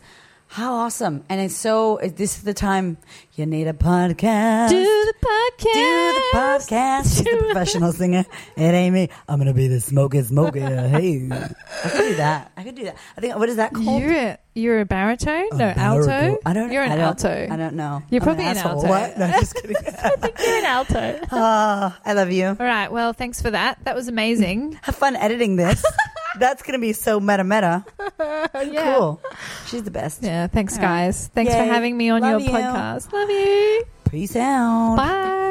how 0.51 0.73
awesome. 0.73 1.23
And 1.29 1.39
it's 1.39 1.55
so, 1.55 1.97
this 2.03 2.37
is 2.37 2.43
the 2.43 2.53
time 2.53 2.97
you 3.35 3.45
need 3.45 3.67
a 3.67 3.73
podcast. 3.73 4.69
Do 4.69 4.83
the 4.83 5.13
podcast. 5.25 5.73
Do 5.73 6.13
the 6.13 6.65
Cass. 6.67 7.15
She's 7.15 7.23
the 7.23 7.37
professional 7.37 7.93
singer. 7.93 8.25
It 8.57 8.61
ain't 8.61 8.93
me. 8.93 9.09
I'm 9.29 9.39
gonna 9.39 9.53
be 9.53 9.69
the 9.69 9.79
smoking 9.79 10.23
smoker. 10.23 10.59
Hey, 10.59 11.29
I 11.31 11.89
could 11.89 11.97
do 11.97 12.15
that. 12.15 12.51
I 12.57 12.63
could 12.63 12.75
do 12.75 12.83
that. 12.83 12.97
I 13.17 13.21
think 13.21 13.37
what 13.37 13.47
is 13.47 13.55
that 13.55 13.73
called? 13.73 14.01
You're 14.01 14.11
a, 14.11 14.37
you're 14.53 14.79
a 14.81 14.85
baritone? 14.85 15.47
A 15.53 15.57
no, 15.57 15.73
alto. 15.77 16.37
I 16.45 16.51
don't. 16.53 16.67
Know. 16.67 16.73
You're 16.73 16.83
an 16.83 16.91
I 16.91 16.95
don't, 16.95 17.05
alto. 17.05 17.47
I 17.49 17.55
don't 17.55 17.75
know. 17.75 18.03
You're 18.09 18.21
I'm 18.21 18.25
probably 18.25 18.45
an 18.45 18.57
asshole. 18.57 18.85
alto. 18.85 18.89
What? 18.89 19.17
No, 19.17 19.27
just 19.27 19.55
kidding. 19.55 19.77
I 20.03 20.09
think 20.17 20.37
You're 20.37 20.57
an 20.57 20.65
alto. 20.65 21.19
Ah, 21.31 21.97
I 22.05 22.11
love 22.11 22.29
you. 22.29 22.47
All 22.47 22.55
right. 22.59 22.91
Well, 22.91 23.13
thanks 23.13 23.41
for 23.41 23.51
that. 23.51 23.79
That 23.85 23.95
was 23.95 24.09
amazing. 24.09 24.77
Have 24.81 24.97
fun 24.97 25.15
editing 25.15 25.55
this. 25.55 25.81
That's 26.39 26.63
gonna 26.63 26.79
be 26.79 26.93
so 26.93 27.19
meta 27.19 27.43
meta. 27.43 27.83
yeah. 28.19 28.95
Cool. 28.97 29.21
She's 29.67 29.83
the 29.83 29.91
best. 29.91 30.23
Yeah. 30.23 30.47
Thanks, 30.47 30.75
All 30.77 30.83
right. 30.83 31.05
guys. 31.05 31.27
Thanks 31.33 31.53
for 31.53 31.63
having 31.63 31.97
me 31.97 32.09
on 32.09 32.21
Love 32.21 32.41
your 32.41 32.49
you. 32.51 32.55
podcast. 32.55 33.11
Love 33.11 33.29
you. 33.29 33.83
Peace 34.09 34.35
out. 34.35 34.95
Bye. 34.97 35.47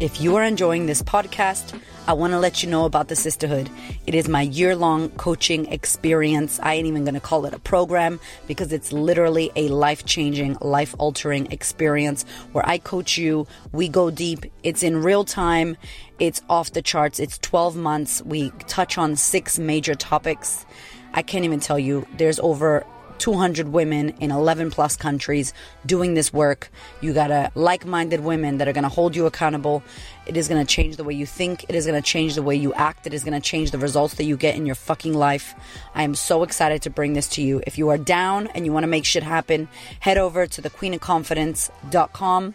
If 0.00 0.20
you 0.20 0.36
are 0.36 0.42
enjoying 0.44 0.86
this 0.86 1.02
podcast, 1.02 1.78
I 2.08 2.12
want 2.12 2.34
to 2.34 2.38
let 2.38 2.62
you 2.62 2.70
know 2.70 2.84
about 2.84 3.08
the 3.08 3.16
sisterhood. 3.16 3.68
It 4.06 4.14
is 4.14 4.28
my 4.28 4.42
year 4.42 4.76
long 4.76 5.08
coaching 5.10 5.66
experience. 5.72 6.60
I 6.62 6.74
ain't 6.74 6.86
even 6.86 7.02
going 7.02 7.14
to 7.14 7.20
call 7.20 7.46
it 7.46 7.52
a 7.52 7.58
program 7.58 8.20
because 8.46 8.72
it's 8.72 8.92
literally 8.92 9.50
a 9.56 9.66
life 9.68 10.04
changing, 10.04 10.56
life 10.60 10.94
altering 10.98 11.50
experience 11.50 12.24
where 12.52 12.64
I 12.64 12.78
coach 12.78 13.18
you. 13.18 13.48
We 13.72 13.88
go 13.88 14.12
deep. 14.12 14.46
It's 14.62 14.84
in 14.84 15.02
real 15.02 15.24
time. 15.24 15.76
It's 16.20 16.42
off 16.48 16.72
the 16.72 16.80
charts. 16.80 17.18
It's 17.18 17.38
12 17.38 17.74
months. 17.74 18.22
We 18.22 18.50
touch 18.68 18.98
on 18.98 19.16
six 19.16 19.58
major 19.58 19.96
topics. 19.96 20.64
I 21.12 21.22
can't 21.22 21.44
even 21.44 21.58
tell 21.58 21.78
you. 21.78 22.06
There's 22.16 22.38
over 22.38 22.86
200 23.18 23.68
women 23.68 24.10
in 24.20 24.30
11 24.30 24.70
plus 24.70 24.96
countries 24.96 25.52
doing 25.84 26.14
this 26.14 26.32
work. 26.32 26.70
You 27.00 27.12
got 27.12 27.30
a 27.30 27.50
like-minded 27.54 28.20
women 28.20 28.58
that 28.58 28.68
are 28.68 28.72
going 28.72 28.84
to 28.84 28.88
hold 28.88 29.16
you 29.16 29.26
accountable. 29.26 29.82
It 30.26 30.36
is 30.36 30.48
going 30.48 30.64
to 30.64 30.70
change 30.70 30.96
the 30.96 31.04
way 31.04 31.14
you 31.14 31.26
think. 31.26 31.64
It 31.68 31.74
is 31.74 31.86
going 31.86 32.00
to 32.00 32.06
change 32.06 32.34
the 32.34 32.42
way 32.42 32.56
you 32.56 32.74
act. 32.74 33.06
It 33.06 33.14
is 33.14 33.22
going 33.24 33.40
to 33.40 33.40
change 33.40 33.70
the 33.70 33.78
results 33.78 34.14
that 34.14 34.24
you 34.24 34.36
get 34.36 34.56
in 34.56 34.66
your 34.66 34.74
fucking 34.74 35.14
life. 35.14 35.54
I 35.94 36.02
am 36.02 36.14
so 36.14 36.42
excited 36.42 36.82
to 36.82 36.90
bring 36.90 37.12
this 37.12 37.28
to 37.30 37.42
you. 37.42 37.62
If 37.66 37.78
you 37.78 37.88
are 37.90 37.98
down 37.98 38.48
and 38.48 38.66
you 38.66 38.72
want 38.72 38.84
to 38.84 38.88
make 38.88 39.04
shit 39.04 39.22
happen, 39.22 39.68
head 40.00 40.18
over 40.18 40.46
to 40.46 40.62
thequeenofconfidence.com. 40.62 42.54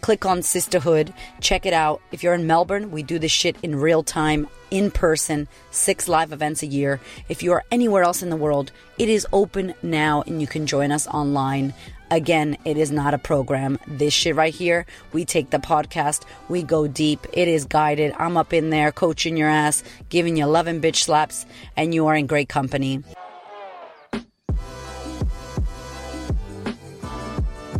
Click 0.00 0.26
on 0.26 0.42
Sisterhood. 0.42 1.12
Check 1.40 1.66
it 1.66 1.72
out. 1.72 2.00
If 2.10 2.22
you're 2.22 2.34
in 2.34 2.46
Melbourne, 2.46 2.90
we 2.90 3.02
do 3.02 3.18
this 3.18 3.32
shit 3.32 3.56
in 3.62 3.76
real 3.76 4.02
time, 4.02 4.48
in 4.70 4.90
person, 4.90 5.48
six 5.70 6.08
live 6.08 6.32
events 6.32 6.62
a 6.62 6.66
year. 6.66 7.00
If 7.28 7.42
you 7.42 7.52
are 7.52 7.64
anywhere 7.70 8.02
else 8.02 8.22
in 8.22 8.30
the 8.30 8.36
world, 8.36 8.72
it 8.98 9.08
is 9.08 9.26
open 9.32 9.74
now 9.82 10.22
and 10.26 10.40
you 10.40 10.46
can 10.46 10.66
join 10.66 10.92
us 10.92 11.06
online. 11.06 11.74
Again, 12.10 12.58
it 12.66 12.76
is 12.76 12.90
not 12.90 13.14
a 13.14 13.18
program. 13.18 13.78
This 13.86 14.12
shit 14.12 14.36
right 14.36 14.52
here, 14.52 14.84
we 15.14 15.24
take 15.24 15.48
the 15.48 15.58
podcast, 15.58 16.24
we 16.48 16.62
go 16.62 16.86
deep. 16.86 17.26
It 17.32 17.48
is 17.48 17.64
guided. 17.64 18.12
I'm 18.18 18.36
up 18.36 18.52
in 18.52 18.68
there 18.68 18.92
coaching 18.92 19.36
your 19.36 19.48
ass, 19.48 19.82
giving 20.10 20.36
you 20.36 20.44
11 20.44 20.82
bitch 20.82 20.96
slaps, 20.96 21.46
and 21.74 21.94
you 21.94 22.08
are 22.08 22.14
in 22.14 22.26
great 22.26 22.50
company. 22.50 23.02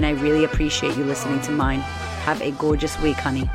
and 0.00 0.06
I 0.06 0.18
really 0.22 0.44
appreciate 0.44 0.96
you 0.96 1.04
listening 1.04 1.42
to 1.42 1.50
mine. 1.50 1.80
Have 2.24 2.40
a 2.40 2.52
gorgeous 2.52 2.98
week, 3.02 3.16
honey. 3.16 3.50